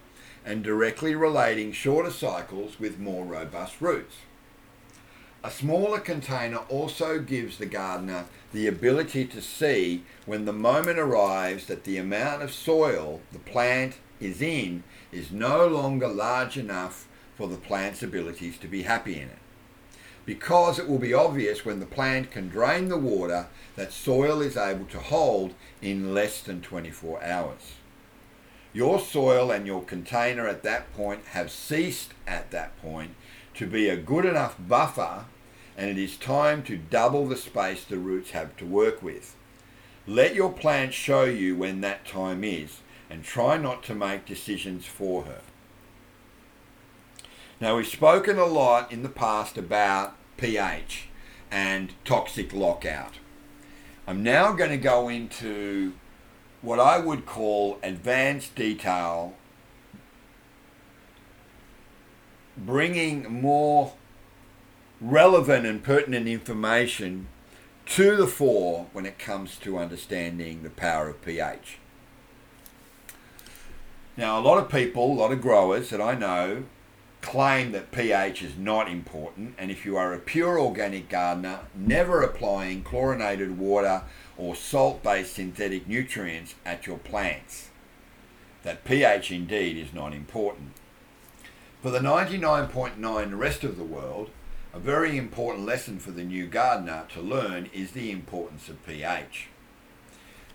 and 0.43 0.65
directly 0.65 1.15
relating 1.15 1.71
shorter 1.71 2.11
cycles 2.11 2.77
with 2.77 2.99
more 2.99 3.23
robust 3.23 3.79
roots. 3.79 4.15
A 5.45 5.51
smaller 5.51 5.99
container 5.99 6.59
also 6.69 7.19
gives 7.19 7.57
the 7.57 7.65
gardener 7.65 8.27
the 8.53 8.65
ability 8.65 9.25
to 9.25 9.41
see 9.41 10.05
when 10.25 10.45
the 10.45 10.53
moment 10.53 10.97
arrives 10.97 11.65
that 11.65 11.83
the 11.83 11.97
amount 11.97 12.43
of 12.43 12.53
soil 12.53 13.19
the 13.33 13.39
plant 13.39 13.97
is 14.21 14.41
in 14.41 14.85
is 15.11 15.33
no 15.33 15.67
longer 15.67 16.07
large 16.07 16.55
enough 16.55 17.09
for 17.35 17.49
the 17.49 17.57
plant's 17.57 18.01
abilities 18.01 18.57
to 18.59 18.69
be 18.69 18.83
happy 18.83 19.15
in 19.15 19.27
it. 19.27 19.37
Because 20.25 20.79
it 20.79 20.87
will 20.87 20.97
be 20.97 21.13
obvious 21.13 21.65
when 21.65 21.81
the 21.81 21.85
plant 21.85 22.31
can 22.31 22.47
drain 22.47 22.87
the 22.87 22.97
water 22.97 23.47
that 23.75 23.91
soil 23.91 24.41
is 24.41 24.55
able 24.55 24.85
to 24.85 24.99
hold 24.99 25.53
in 25.81 26.13
less 26.13 26.39
than 26.41 26.61
24 26.61 27.21
hours. 27.21 27.73
Your 28.71 28.97
soil 28.97 29.51
and 29.51 29.67
your 29.67 29.83
container 29.83 30.47
at 30.47 30.63
that 30.63 30.93
point 30.93 31.25
have 31.31 31.51
ceased 31.51 32.13
at 32.25 32.49
that 32.51 32.81
point 32.81 33.15
to 33.55 33.67
be 33.67 33.89
a 33.89 33.97
good 33.97 34.23
enough 34.23 34.55
buffer 34.57 35.25
and 35.77 35.89
it 35.89 35.97
is 35.97 36.17
time 36.17 36.63
to 36.63 36.77
double 36.77 37.27
the 37.27 37.35
space 37.35 37.83
the 37.83 37.97
roots 37.97 38.31
have 38.31 38.55
to 38.57 38.65
work 38.65 39.01
with. 39.01 39.35
Let 40.05 40.35
your 40.35 40.51
plant 40.51 40.93
show 40.93 41.23
you 41.23 41.55
when 41.55 41.81
that 41.81 42.05
time 42.05 42.43
is 42.43 42.81
and 43.09 43.23
try 43.23 43.57
not 43.57 43.83
to 43.83 43.95
make 43.95 44.25
decisions 44.25 44.85
for 44.85 45.23
her. 45.23 45.41
Now, 47.61 47.77
we've 47.77 47.87
spoken 47.87 48.37
a 48.37 48.45
lot 48.45 48.91
in 48.91 49.03
the 49.03 49.09
past 49.09 49.57
about 49.57 50.15
pH 50.37 51.07
and 51.49 51.93
toxic 52.03 52.51
lockout. 52.51 53.19
I'm 54.05 54.21
now 54.23 54.51
going 54.51 54.71
to 54.71 54.77
go 54.77 55.07
into 55.07 55.93
what 56.61 56.79
I 56.79 56.97
would 56.97 57.25
call 57.25 57.79
advanced 57.81 58.55
detail, 58.55 59.35
bringing 62.57 63.41
more 63.41 63.93
relevant 65.03 65.65
and 65.65 65.83
pertinent 65.83 66.27
information 66.27 67.27
to 67.85 68.15
the 68.15 68.27
fore 68.27 68.87
when 68.93 69.05
it 69.05 69.19
comes 69.19 69.57
to 69.57 69.77
understanding 69.77 70.63
the 70.63 70.69
power 70.69 71.09
of 71.09 71.21
pH. 71.21 71.77
Now, 74.15 74.39
a 74.39 74.41
lot 74.41 74.59
of 74.59 74.71
people, 74.71 75.11
a 75.11 75.19
lot 75.19 75.33
of 75.33 75.41
growers 75.41 75.89
that 75.89 75.99
I 75.99 76.15
know, 76.15 76.63
claim 77.21 77.73
that 77.73 77.91
pH 77.91 78.43
is 78.43 78.57
not 78.57 78.89
important, 78.89 79.55
and 79.57 79.71
if 79.71 79.85
you 79.85 79.97
are 79.97 80.13
a 80.13 80.19
pure 80.19 80.57
organic 80.57 81.09
gardener, 81.09 81.61
never 81.75 82.21
applying 82.21 82.83
chlorinated 82.83 83.57
water 83.57 84.03
or 84.37 84.55
salt 84.55 85.03
based 85.03 85.33
synthetic 85.33 85.87
nutrients 85.87 86.55
at 86.65 86.87
your 86.87 86.97
plants. 86.97 87.69
That 88.63 88.85
pH 88.85 89.31
indeed 89.31 89.75
is 89.75 89.93
not 89.93 90.13
important. 90.13 90.71
For 91.81 91.89
the 91.89 91.99
99.9 91.99 93.37
rest 93.37 93.65
of 93.65 93.77
the 93.77 93.83
world, 93.83 94.29
a 94.73 94.79
very 94.79 95.17
important 95.17 95.67
lesson 95.67 95.99
for 95.99 96.09
the 96.09 96.23
new 96.23 96.47
gardener 96.47 97.05
to 97.13 97.21
learn 97.21 97.69
is 97.73 97.91
the 97.91 98.09
importance 98.09 98.67
of 98.69 98.83
pH. 98.87 99.47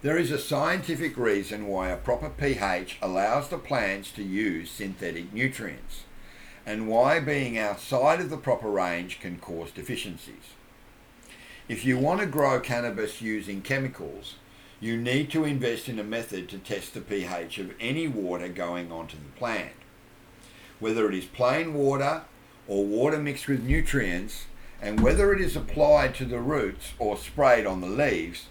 There 0.03 0.19
is 0.19 0.33
a 0.33 0.39
scientific 0.39 1.17
reason 1.17 1.69
why 1.69 1.91
a 1.91 1.97
proper 1.97 2.29
pH 2.29 2.99
allows 3.01 3.49
the 3.49 3.59
plants 3.59 4.11
to 4.13 4.25
use 4.25 4.73
synthetic 4.73 5.33
nutrients, 5.33 6.03
and 6.67 6.89
why 6.89 7.21
being 7.21 7.57
outside 7.57 8.21
of 8.21 8.29
the 8.29 8.37
proper 8.37 8.69
range 8.69 9.21
can 9.21 9.39
cause 9.39 9.71
deficiencies. 9.71 10.55
If 11.69 11.85
you 11.85 11.97
want 11.97 12.21
to 12.21 12.27
grow 12.27 12.59
cannabis 12.59 13.23
using 13.23 13.63
chemicals, 13.63 14.35
you 14.81 14.97
need 14.97 15.31
to 15.31 15.45
invest 15.45 15.89
in 15.89 15.99
a 16.01 16.05
method 16.05 16.49
to 16.49 16.59
test 16.59 16.95
the 16.95 17.01
pH 17.01 17.59
of 17.59 17.73
any 17.79 18.09
water 18.09 18.49
going 18.49 18.91
onto 18.91 19.17
the 19.17 19.39
plant. 19.39 19.73
Whether 20.81 21.09
it 21.09 21.15
is 21.15 21.25
plain 21.25 21.75
water 21.75 22.23
or 22.69 22.85
water 22.85 23.19
mixed 23.19 23.49
with 23.49 23.65
nutrients, 23.65 24.47
and 24.81 25.01
whether 25.01 25.33
it 25.33 25.41
is 25.41 25.57
applied 25.57 26.15
to 26.15 26.25
the 26.25 26.39
roots 26.39 26.93
or 26.99 27.17
sprayed 27.17 27.67
on 27.67 27.81
the 27.81 27.89
leaves, 27.89 28.47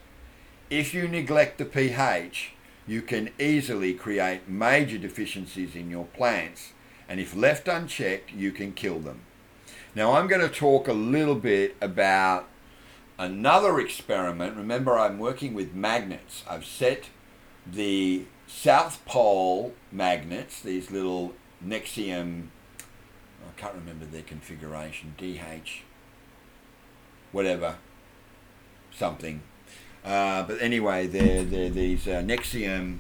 if 0.70 0.94
you 0.94 1.08
neglect 1.08 1.58
the 1.58 1.66
pH, 1.66 2.52
you 2.86 3.02
can 3.02 3.30
easily 3.40 3.94
create 3.94 4.50
major 4.50 4.98
deficiencies 4.98 5.76
in 5.76 5.90
your 5.90 6.06
plants, 6.06 6.74
and 7.08 7.20
if 7.20 7.36
left 7.36 7.68
unchecked, 7.68 8.34
you 8.34 8.52
can 8.52 8.74
kill 8.74 9.00
them. 9.00 9.22
Now, 9.96 10.14
I'm 10.14 10.28
going 10.28 10.42
to 10.42 10.54
talk 10.54 10.88
a 10.88 10.94
little 10.94 11.36
bit 11.36 11.76
about 11.82 12.48
another 13.18 13.80
experiment. 13.80 14.58
Remember, 14.58 14.98
I'm 14.98 15.20
working 15.20 15.54
with 15.54 15.74
magnets. 15.74 16.44
I've 16.50 16.66
set 16.66 17.10
the 17.66 18.26
South 18.48 19.04
Pole 19.06 19.74
magnets, 19.92 20.62
these 20.62 20.92
little 20.92 21.34
Nexium 21.66 22.48
can't 23.58 23.74
remember 23.74 24.06
their 24.06 24.22
configuration, 24.22 25.16
DH, 25.18 25.82
whatever, 27.32 27.78
something. 28.92 29.42
Uh, 30.06 30.44
but 30.44 30.62
anyway, 30.62 31.08
they're, 31.08 31.44
they're 31.44 31.70
these 31.70 32.08
uh, 32.08 32.22
Nexium 32.22 33.00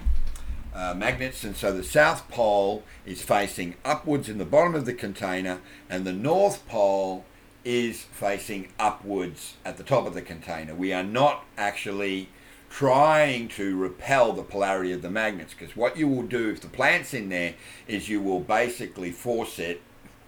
uh, 0.73 0.93
magnets, 0.93 1.43
and 1.43 1.55
so 1.55 1.71
the 1.71 1.83
south 1.83 2.27
pole 2.29 2.83
is 3.05 3.21
facing 3.21 3.75
upwards 3.85 4.27
in 4.27 4.37
the 4.37 4.45
bottom 4.45 4.75
of 4.75 4.85
the 4.85 4.93
container, 4.93 5.61
and 5.89 6.05
the 6.05 6.13
north 6.13 6.67
pole 6.67 7.23
is 7.63 8.01
facing 8.01 8.69
upwards 8.79 9.55
at 9.65 9.77
the 9.77 9.83
top 9.83 10.05
of 10.05 10.13
the 10.13 10.21
container. 10.21 10.73
We 10.73 10.93
are 10.93 11.03
not 11.03 11.45
actually 11.57 12.29
trying 12.69 13.47
to 13.47 13.75
repel 13.77 14.33
the 14.33 14.43
polarity 14.43 14.91
of 14.91 15.01
the 15.01 15.09
magnets 15.09 15.53
because 15.53 15.75
what 15.75 15.97
you 15.97 16.07
will 16.07 16.23
do 16.23 16.49
if 16.49 16.61
the 16.61 16.67
plant's 16.67 17.13
in 17.13 17.29
there 17.29 17.55
is 17.87 18.09
you 18.09 18.21
will 18.21 18.41
basically 18.41 19.11
force 19.11 19.57
it 19.57 19.81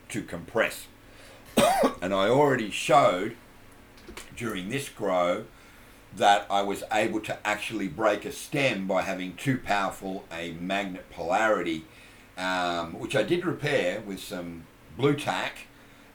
to 0.10 0.22
compress. 0.22 0.88
and 2.02 2.14
I 2.14 2.30
already 2.30 2.72
showed 2.72 3.36
during 4.36 4.70
this 4.70 4.90
grow 4.90 5.46
that 6.16 6.48
I 6.50 6.62
was 6.64 6.84
able 6.92 7.20
to 7.22 7.38
actually 7.48 7.88
break 7.88 8.26
a 8.26 8.32
stem 8.32 8.88
by 8.88 9.04
having 9.04 9.36
too 9.36 9.58
powerful 9.58 10.26
a 10.32 10.52
magnet 10.54 11.06
polarity, 11.12 11.86
um, 12.38 12.94
which 13.00 13.16
I 13.16 13.24
did 13.24 13.46
repair 13.46 14.02
with 14.02 14.20
some 14.20 14.66
Blu 14.98 15.16
Tack 15.16 15.68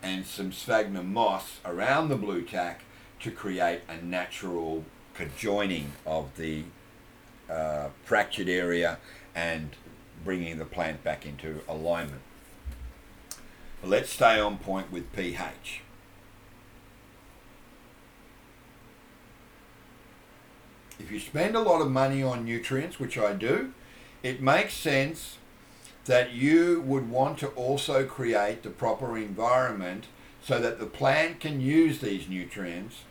and 0.02 0.26
some 0.26 0.52
sphagnum 0.52 1.12
moss 1.12 1.60
around 1.64 2.08
the 2.08 2.16
Blu 2.16 2.42
Tack 2.42 2.82
to 3.20 3.30
create 3.30 3.82
a 3.88 4.04
natural 4.04 4.84
conjoining 5.14 5.92
of 6.04 6.36
the 6.36 6.64
uh, 7.48 7.88
fractured 8.04 8.48
area 8.48 8.98
and 9.34 9.70
bringing 10.24 10.58
the 10.58 10.64
plant 10.64 11.04
back 11.04 11.24
into 11.24 11.60
alignment. 11.68 12.20
Let's 13.86 14.10
stay 14.10 14.40
on 14.40 14.56
point 14.56 14.90
with 14.90 15.12
pH. 15.14 15.82
If 20.98 21.12
you 21.12 21.20
spend 21.20 21.54
a 21.54 21.60
lot 21.60 21.82
of 21.82 21.90
money 21.90 22.22
on 22.22 22.46
nutrients, 22.46 22.98
which 22.98 23.18
I 23.18 23.34
do, 23.34 23.74
it 24.22 24.40
makes 24.40 24.72
sense 24.72 25.36
that 26.06 26.32
you 26.32 26.80
would 26.86 27.10
want 27.10 27.38
to 27.40 27.48
also 27.48 28.06
create 28.06 28.62
the 28.62 28.70
proper 28.70 29.18
environment 29.18 30.06
so 30.42 30.58
that 30.60 30.78
the 30.78 30.86
plant 30.86 31.40
can 31.40 31.60
use 31.60 31.98
these 31.98 32.26
nutrients, 32.26 33.02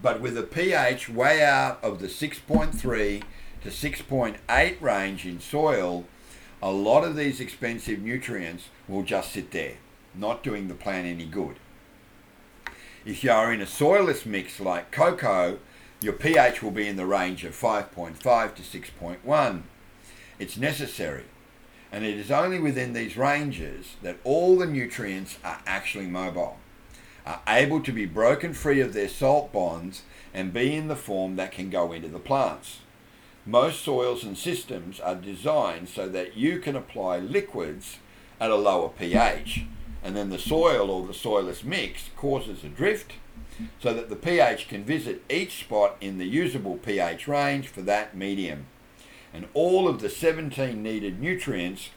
but 0.00 0.22
with 0.22 0.38
a 0.38 0.42
pH 0.42 1.10
way 1.10 1.42
out 1.42 1.84
of 1.84 2.00
the 2.00 2.06
6.3 2.06 3.22
to 3.62 3.68
6.8 3.68 4.80
range 4.80 5.26
in 5.26 5.38
soil, 5.38 6.06
a 6.62 6.70
lot 6.70 7.04
of 7.04 7.14
these 7.14 7.40
expensive 7.40 8.00
nutrients 8.00 8.68
will 8.88 9.02
just 9.02 9.32
sit 9.32 9.50
there 9.50 9.74
not 10.18 10.42
doing 10.42 10.68
the 10.68 10.74
plant 10.74 11.06
any 11.06 11.26
good. 11.26 11.56
If 13.04 13.22
you 13.24 13.30
are 13.30 13.52
in 13.52 13.60
a 13.60 13.66
soilless 13.66 14.26
mix 14.26 14.60
like 14.60 14.90
coco, 14.90 15.58
your 16.00 16.12
pH 16.12 16.62
will 16.62 16.70
be 16.70 16.86
in 16.86 16.96
the 16.96 17.06
range 17.06 17.44
of 17.44 17.58
5.5 17.58 18.54
to 18.54 18.62
6.1. 18.62 19.62
It's 20.38 20.56
necessary, 20.56 21.24
and 21.90 22.04
it 22.04 22.18
is 22.18 22.30
only 22.30 22.58
within 22.58 22.92
these 22.92 23.16
ranges 23.16 23.96
that 24.02 24.18
all 24.24 24.58
the 24.58 24.66
nutrients 24.66 25.38
are 25.44 25.60
actually 25.66 26.06
mobile, 26.06 26.58
are 27.24 27.40
able 27.48 27.80
to 27.82 27.92
be 27.92 28.06
broken 28.06 28.52
free 28.52 28.80
of 28.80 28.92
their 28.92 29.08
salt 29.08 29.52
bonds 29.52 30.02
and 30.34 30.52
be 30.52 30.74
in 30.74 30.88
the 30.88 30.96
form 30.96 31.36
that 31.36 31.52
can 31.52 31.70
go 31.70 31.92
into 31.92 32.08
the 32.08 32.18
plants. 32.18 32.80
Most 33.46 33.82
soils 33.82 34.24
and 34.24 34.36
systems 34.36 35.00
are 35.00 35.14
designed 35.14 35.88
so 35.88 36.08
that 36.08 36.36
you 36.36 36.58
can 36.58 36.76
apply 36.76 37.18
liquids 37.18 37.96
at 38.38 38.50
a 38.50 38.56
lower 38.56 38.90
pH 38.90 39.64
and 40.08 40.16
then 40.16 40.30
the 40.30 40.38
soil 40.38 40.90
or 40.90 41.06
the 41.06 41.12
soilless 41.12 41.62
mix 41.62 42.08
causes 42.16 42.64
a 42.64 42.68
drift 42.68 43.12
so 43.78 43.92
that 43.92 44.08
the 44.08 44.16
pH 44.16 44.66
can 44.66 44.82
visit 44.82 45.22
each 45.28 45.60
spot 45.60 45.98
in 46.00 46.16
the 46.16 46.24
usable 46.24 46.78
pH 46.78 47.28
range 47.28 47.68
for 47.68 47.82
that 47.82 48.16
medium. 48.16 48.64
And 49.34 49.48
all 49.52 49.86
of 49.86 50.00
the 50.00 50.08
17 50.08 50.82
needed 50.82 51.20
nutrients 51.20 51.90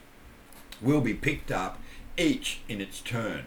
will 0.82 1.00
be 1.00 1.14
picked 1.14 1.54
up 1.54 1.80
each 2.18 2.60
in 2.68 2.82
its 2.82 3.00
turn. 3.00 3.46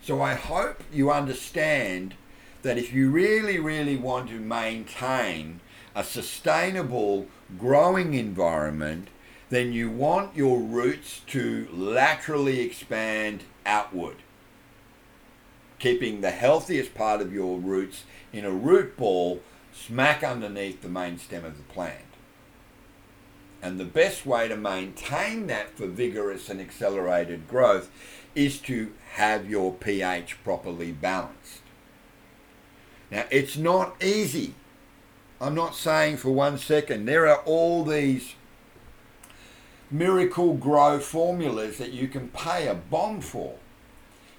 So 0.00 0.22
I 0.22 0.32
hope 0.32 0.82
you 0.90 1.10
understand 1.10 2.14
that 2.62 2.78
if 2.78 2.90
you 2.90 3.10
really, 3.10 3.58
really 3.58 3.98
want 3.98 4.30
to 4.30 4.40
maintain 4.40 5.60
a 5.94 6.02
sustainable 6.02 7.26
growing 7.58 8.14
environment, 8.14 9.08
then 9.48 9.72
you 9.72 9.90
want 9.90 10.36
your 10.36 10.58
roots 10.58 11.20
to 11.28 11.68
laterally 11.72 12.60
expand 12.60 13.44
outward, 13.64 14.16
keeping 15.78 16.20
the 16.20 16.30
healthiest 16.30 16.94
part 16.94 17.20
of 17.20 17.32
your 17.32 17.58
roots 17.58 18.04
in 18.32 18.44
a 18.44 18.50
root 18.50 18.96
ball 18.96 19.40
smack 19.72 20.24
underneath 20.24 20.82
the 20.82 20.88
main 20.88 21.18
stem 21.18 21.44
of 21.44 21.56
the 21.56 21.62
plant. 21.64 22.00
And 23.62 23.78
the 23.78 23.84
best 23.84 24.26
way 24.26 24.48
to 24.48 24.56
maintain 24.56 25.46
that 25.46 25.76
for 25.76 25.86
vigorous 25.86 26.48
and 26.48 26.60
accelerated 26.60 27.48
growth 27.48 27.90
is 28.34 28.58
to 28.60 28.92
have 29.14 29.48
your 29.48 29.72
pH 29.72 30.42
properly 30.44 30.92
balanced. 30.92 31.62
Now, 33.10 33.24
it's 33.30 33.56
not 33.56 34.02
easy. 34.02 34.54
I'm 35.40 35.54
not 35.54 35.74
saying 35.74 36.18
for 36.18 36.30
one 36.30 36.58
second. 36.58 37.06
There 37.06 37.26
are 37.26 37.42
all 37.44 37.84
these 37.84 38.34
Miracle-Gro 39.90 41.00
formulas 41.00 41.78
that 41.78 41.92
you 41.92 42.08
can 42.08 42.28
pay 42.28 42.66
a 42.66 42.74
bomb 42.74 43.20
for. 43.20 43.56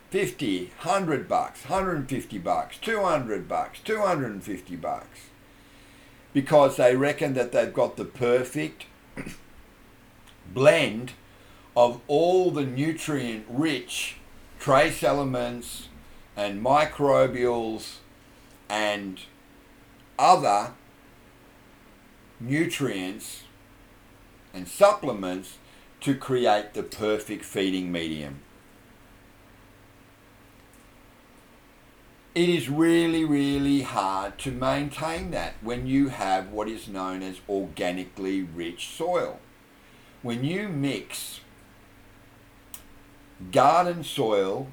50, 0.09 0.71
100 0.83 1.27
bucks, 1.27 1.63
150 1.65 2.37
bucks, 2.37 2.77
200 2.77 3.47
bucks, 3.47 3.79
250 3.83 4.75
bucks. 4.77 5.19
Because 6.33 6.77
they 6.77 6.95
reckon 6.95 7.33
that 7.33 7.51
they've 7.51 7.73
got 7.73 7.97
the 7.97 8.05
perfect 8.05 8.85
blend 10.53 11.13
of 11.75 12.01
all 12.07 12.51
the 12.51 12.65
nutrient 12.65 13.45
rich 13.49 14.17
trace 14.59 15.03
elements 15.03 15.89
and 16.35 16.63
microbials 16.63 17.97
and 18.69 19.21
other 20.17 20.71
nutrients 22.39 23.43
and 24.57 24.67
supplements 24.67 25.59
to 26.01 26.15
create 26.15 26.73
the 26.73 26.81
perfect 26.81 27.45
feeding 27.45 27.91
medium. 27.91 28.41
It 32.33 32.49
is 32.49 32.69
really, 32.69 33.23
really 33.23 33.81
hard 33.81 34.37
to 34.39 34.51
maintain 34.51 35.31
that 35.31 35.53
when 35.61 35.87
you 35.87 36.09
have 36.09 36.49
what 36.49 36.67
is 36.67 36.87
known 36.87 37.23
as 37.23 37.39
organically 37.47 38.41
rich 38.41 38.89
soil. 38.89 39.39
When 40.21 40.43
you 40.43 40.67
mix 40.69 41.39
garden 43.51 44.03
soil 44.03 44.67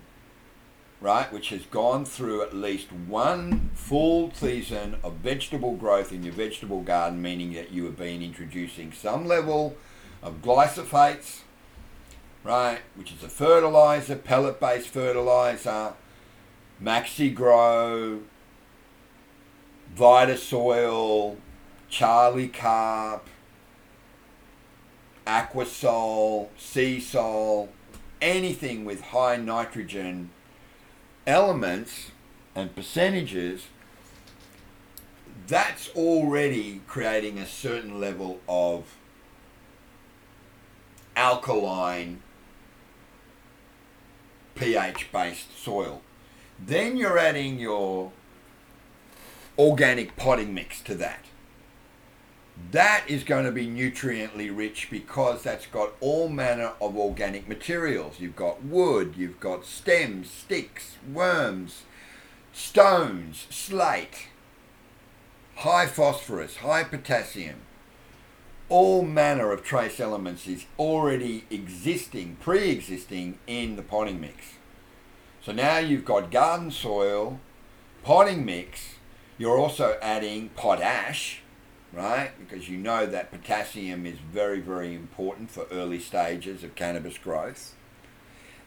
right, 1.04 1.30
which 1.30 1.50
has 1.50 1.66
gone 1.66 2.02
through 2.06 2.40
at 2.40 2.54
least 2.54 2.90
one 2.90 3.68
full 3.74 4.32
season 4.32 4.96
of 5.04 5.12
vegetable 5.16 5.76
growth 5.76 6.10
in 6.10 6.22
your 6.22 6.32
vegetable 6.32 6.80
garden, 6.80 7.20
meaning 7.20 7.52
that 7.52 7.70
you 7.70 7.84
have 7.84 7.98
been 7.98 8.22
introducing 8.22 8.90
some 8.90 9.26
level 9.26 9.76
of 10.22 10.40
glyphosates, 10.40 11.40
right, 12.42 12.78
which 12.94 13.12
is 13.12 13.22
a 13.22 13.28
fertilizer, 13.28 14.16
pellet 14.16 14.58
based 14.58 14.88
fertilizer, 14.88 15.92
Maxi-Gro, 16.82 18.20
Vita 19.94 20.38
Soil, 20.38 21.36
Charlie 21.90 22.48
Carp, 22.48 23.28
Aquasol, 25.26 26.48
Seasol, 26.58 27.68
anything 28.22 28.86
with 28.86 29.02
high 29.02 29.36
nitrogen 29.36 30.30
elements 31.26 32.10
and 32.54 32.74
percentages, 32.74 33.66
that's 35.46 35.90
already 35.90 36.80
creating 36.86 37.38
a 37.38 37.46
certain 37.46 38.00
level 38.00 38.40
of 38.48 38.96
alkaline 41.16 42.22
pH 44.54 45.10
based 45.12 45.56
soil. 45.58 46.00
Then 46.58 46.96
you're 46.96 47.18
adding 47.18 47.58
your 47.58 48.12
organic 49.58 50.16
potting 50.16 50.54
mix 50.54 50.80
to 50.82 50.94
that. 50.96 51.24
That 52.70 53.04
is 53.08 53.24
going 53.24 53.44
to 53.44 53.52
be 53.52 53.66
nutriently 53.66 54.56
rich 54.56 54.88
because 54.90 55.42
that's 55.42 55.66
got 55.66 55.92
all 56.00 56.28
manner 56.28 56.72
of 56.80 56.96
organic 56.96 57.48
materials. 57.48 58.20
You've 58.20 58.36
got 58.36 58.64
wood, 58.64 59.14
you've 59.16 59.40
got 59.40 59.64
stems, 59.64 60.30
sticks, 60.30 60.96
worms, 61.12 61.82
stones, 62.52 63.46
slate, 63.50 64.28
high 65.56 65.86
phosphorus, 65.86 66.58
high 66.58 66.84
potassium. 66.84 67.56
All 68.68 69.02
manner 69.02 69.50
of 69.52 69.62
trace 69.62 70.00
elements 70.00 70.46
is 70.46 70.66
already 70.78 71.44
existing, 71.50 72.36
pre 72.40 72.70
existing 72.70 73.38
in 73.46 73.76
the 73.76 73.82
potting 73.82 74.20
mix. 74.20 74.54
So 75.42 75.52
now 75.52 75.78
you've 75.78 76.04
got 76.04 76.30
garden 76.30 76.70
soil, 76.70 77.40
potting 78.02 78.44
mix, 78.44 78.94
you're 79.36 79.58
also 79.58 79.98
adding 80.00 80.48
potash 80.50 81.42
right? 81.94 82.30
Because 82.38 82.68
you 82.68 82.76
know 82.76 83.06
that 83.06 83.30
potassium 83.30 84.06
is 84.06 84.18
very, 84.18 84.60
very 84.60 84.94
important 84.94 85.50
for 85.50 85.66
early 85.70 86.00
stages 86.00 86.64
of 86.64 86.74
cannabis 86.74 87.18
growth. 87.18 87.74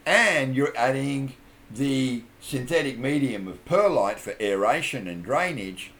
And 0.06 0.54
you're 0.54 0.76
adding 0.76 1.34
the 1.70 2.22
synthetic 2.40 2.98
medium 2.98 3.46
of 3.46 3.64
perlite 3.64 4.18
for 4.18 4.34
aeration 4.40 5.06
and 5.06 5.22
drainage, 5.22 5.90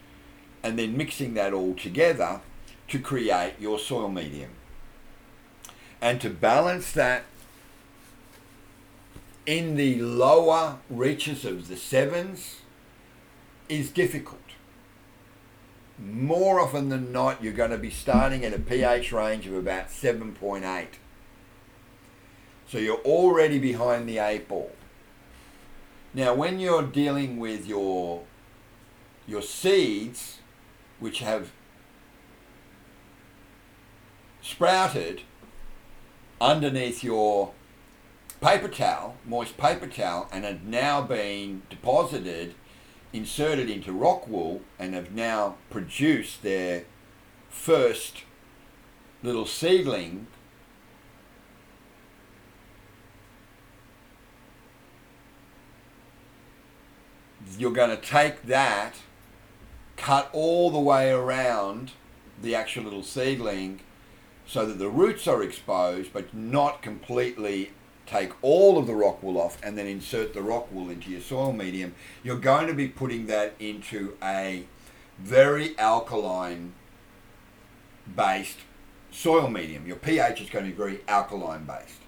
and 0.63 0.79
then 0.79 0.97
mixing 0.97 1.35
that 1.35 1.53
all 1.53 1.75
together 1.75 2.41
to 2.89 2.99
create 2.99 3.55
your 3.59 3.79
soil 3.79 4.09
medium. 4.09 4.51
And 6.01 6.21
to 6.21 6.31
balance 6.31 6.93
that 6.93 7.25
in 9.45 9.77
the 9.77 10.01
lower 10.01 10.79
reaches 10.89 11.45
of 11.45 11.69
the 11.69 11.77
sevens 11.77 12.57
is 13.69 13.91
difficult 13.91 14.48
more 15.99 16.61
often 16.61 16.89
than 16.89 17.13
not, 17.13 17.43
you're 17.43 17.53
going 17.53 17.71
to 17.71 17.79
be 17.79 17.91
starting 17.91 18.45
at 18.45 18.55
a 18.55 18.59
pH 18.59 19.13
range 19.13 19.47
of 19.47 19.55
about 19.55 19.89
7.8. 19.89 20.87
So 22.69 22.79
you're 22.79 23.01
already 23.01 23.59
behind 23.59 24.09
the 24.09 24.19
eight 24.19 24.47
ball. 24.49 24.73
Now, 26.15 26.35
when 26.35 26.61
you're 26.61 26.83
dealing 26.83 27.39
with 27.39 27.67
your 27.67 28.25
your 29.27 29.43
seeds, 29.43 30.39
which 30.99 31.21
have 31.21 31.53
sprouted 34.41 35.23
underneath 36.41 37.05
your 37.05 37.53
paper 38.41 38.69
towel, 38.69 39.17
moist 39.27 39.57
paper 39.59 39.87
towel, 39.87 40.29
and 40.33 40.45
have 40.45 40.63
now 40.63 41.03
been 41.03 41.63
deposited 41.69 42.55
inserted 43.13 43.71
into 43.71 43.93
rock 43.93 44.29
wool 44.29 44.61
and 44.79 44.95
have 44.95 45.13
now 45.13 45.57
produced 45.71 46.43
their 46.43 46.85
first 47.49 48.25
little 49.23 49.47
seedling. 49.47 50.27
You're 57.59 57.73
going 57.73 57.91
to 57.91 57.97
take 57.97 58.43
that 58.45 58.97
cut 59.97 60.31
all 60.33 60.71
the 60.71 60.79
way 60.79 61.11
around 61.11 61.93
the 62.41 62.55
actual 62.55 62.85
little 62.85 63.03
seedling 63.03 63.81
so 64.47 64.65
that 64.65 64.79
the 64.79 64.89
roots 64.89 65.27
are 65.27 65.43
exposed 65.43 66.13
but 66.13 66.33
not 66.33 66.83
completely 66.83 67.73
take 68.09 68.33
all 68.43 68.79
of 68.79 68.87
the 68.87 68.95
rock 68.95 69.23
wool 69.23 69.39
off 69.39 69.59
and 69.63 69.77
then 69.77 69.87
insert 69.87 70.33
the 70.35 70.43
rock 70.43 70.73
wool 70.73 70.91
into 70.91 71.11
your 71.11 71.21
soil 71.21 71.53
medium, 71.53 71.95
you're 72.23 72.39
going 72.39 72.67
to 72.67 72.75
be 72.75 72.89
putting 72.89 73.27
that 73.27 73.55
into 73.61 74.17
a 74.23 74.65
very 75.19 75.79
alkaline 75.79 76.73
based 78.17 78.59
soil 79.11 79.49
medium. 79.49 79.87
Your 79.87 79.97
pH 79.97 80.41
is 80.41 80.51
going 80.51 80.65
to 80.65 80.71
be 80.71 80.77
very 80.77 81.01
alkaline 81.07 81.65
based. 81.65 82.01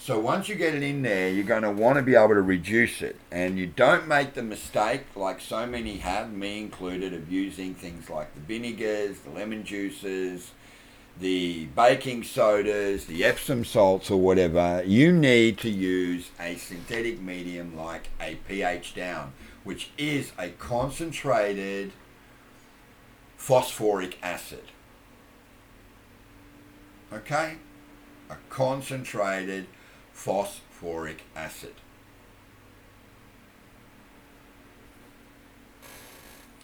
So 0.00 0.18
once 0.18 0.48
you 0.48 0.54
get 0.54 0.74
it 0.74 0.82
in 0.82 1.02
there, 1.02 1.28
you're 1.28 1.44
going 1.44 1.64
to 1.64 1.70
want 1.70 1.96
to 1.96 2.02
be 2.02 2.14
able 2.14 2.28
to 2.28 2.40
reduce 2.40 3.02
it. 3.02 3.16
And 3.32 3.58
you 3.58 3.66
don't 3.66 4.06
make 4.06 4.34
the 4.34 4.44
mistake, 4.44 5.02
like 5.16 5.40
so 5.40 5.66
many 5.66 5.98
have, 5.98 6.32
me 6.32 6.60
included, 6.60 7.12
of 7.12 7.30
using 7.30 7.74
things 7.74 8.08
like 8.08 8.32
the 8.34 8.40
vinegars, 8.40 9.18
the 9.20 9.30
lemon 9.30 9.64
juices, 9.64 10.52
the 11.20 11.66
baking 11.74 12.22
sodas, 12.22 13.06
the 13.06 13.24
Epsom 13.24 13.64
salts, 13.64 14.10
or 14.10 14.20
whatever, 14.20 14.82
you 14.86 15.12
need 15.12 15.58
to 15.58 15.70
use 15.70 16.30
a 16.38 16.56
synthetic 16.56 17.20
medium 17.20 17.76
like 17.76 18.08
a 18.20 18.36
pH 18.46 18.94
down, 18.94 19.32
which 19.64 19.90
is 19.98 20.32
a 20.38 20.50
concentrated 20.50 21.92
phosphoric 23.36 24.18
acid. 24.22 24.64
Okay? 27.12 27.56
A 28.30 28.36
concentrated 28.48 29.66
phosphoric 30.12 31.22
acid. 31.34 31.74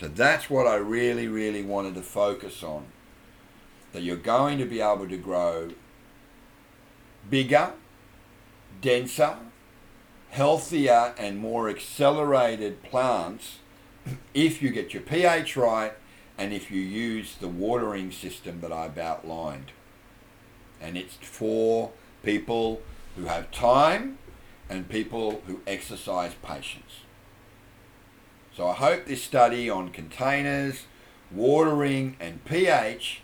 So 0.01 0.09
that's 0.09 0.51
what 0.51 0.67
I 0.67 0.75
really, 0.75 1.29
really 1.29 1.63
wanted 1.63 1.95
to 1.95 2.03
focus 2.03 2.63
on. 2.63 2.85
That 3.95 4.03
you're 4.03 4.17
going 4.17 4.59
to 4.59 4.65
be 4.65 4.81
able 4.81 5.09
to 5.09 5.17
grow 5.17 5.71
bigger, 7.31 7.73
denser, 8.81 9.37
healthier, 10.31 11.15
and 11.17 11.39
more 11.39 11.69
accelerated 11.69 12.83
plants 12.83 13.59
if 14.35 14.61
you 14.61 14.71
get 14.71 14.93
your 14.93 15.03
pH 15.03 15.57
right 15.57 15.93
and 16.37 16.53
if 16.53 16.73
you 16.73 16.81
use 16.81 17.37
the 17.37 17.47
watering 17.47 18.11
system 18.11 18.61
that 18.63 18.73
I've 18.73 18.99
outlined. 18.99 19.71
And 20.81 20.97
it's 20.97 21.15
for 21.15 21.93
people 22.25 22.83
who 23.15 23.27
have 23.27 23.53
time 23.53 24.19
and 24.69 24.89
people 24.89 25.41
who 25.47 25.61
exercise 25.69 26.33
patience. 26.43 27.03
So 28.57 28.67
I 28.67 28.75
hope 28.75 29.07
this 29.07 29.23
study 29.23 29.71
on 29.71 29.91
containers, 29.91 30.87
watering 31.31 32.17
and 32.19 32.45
pH 32.45 33.21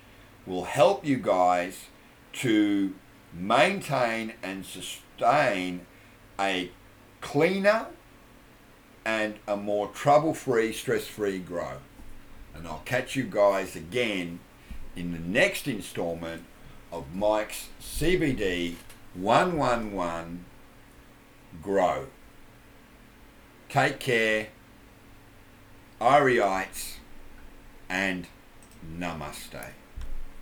will 0.50 0.64
help 0.64 1.06
you 1.06 1.16
guys 1.16 1.86
to 2.32 2.92
maintain 3.32 4.32
and 4.42 4.66
sustain 4.66 5.86
a 6.38 6.70
cleaner 7.20 7.86
and 9.04 9.36
a 9.46 9.56
more 9.56 9.86
trouble-free, 9.88 10.72
stress-free 10.72 11.38
grow. 11.38 11.78
And 12.52 12.66
I'll 12.66 12.82
catch 12.84 13.14
you 13.14 13.22
guys 13.22 13.76
again 13.76 14.40
in 14.96 15.12
the 15.12 15.20
next 15.20 15.68
installment 15.68 16.42
of 16.90 17.14
Mike's 17.14 17.68
CBD 17.80 18.74
111 19.14 20.44
Grow. 21.62 22.06
Take 23.68 24.00
care. 24.00 24.48
Ariites 26.00 26.96
and 27.88 28.26
Namaste. 28.98 29.79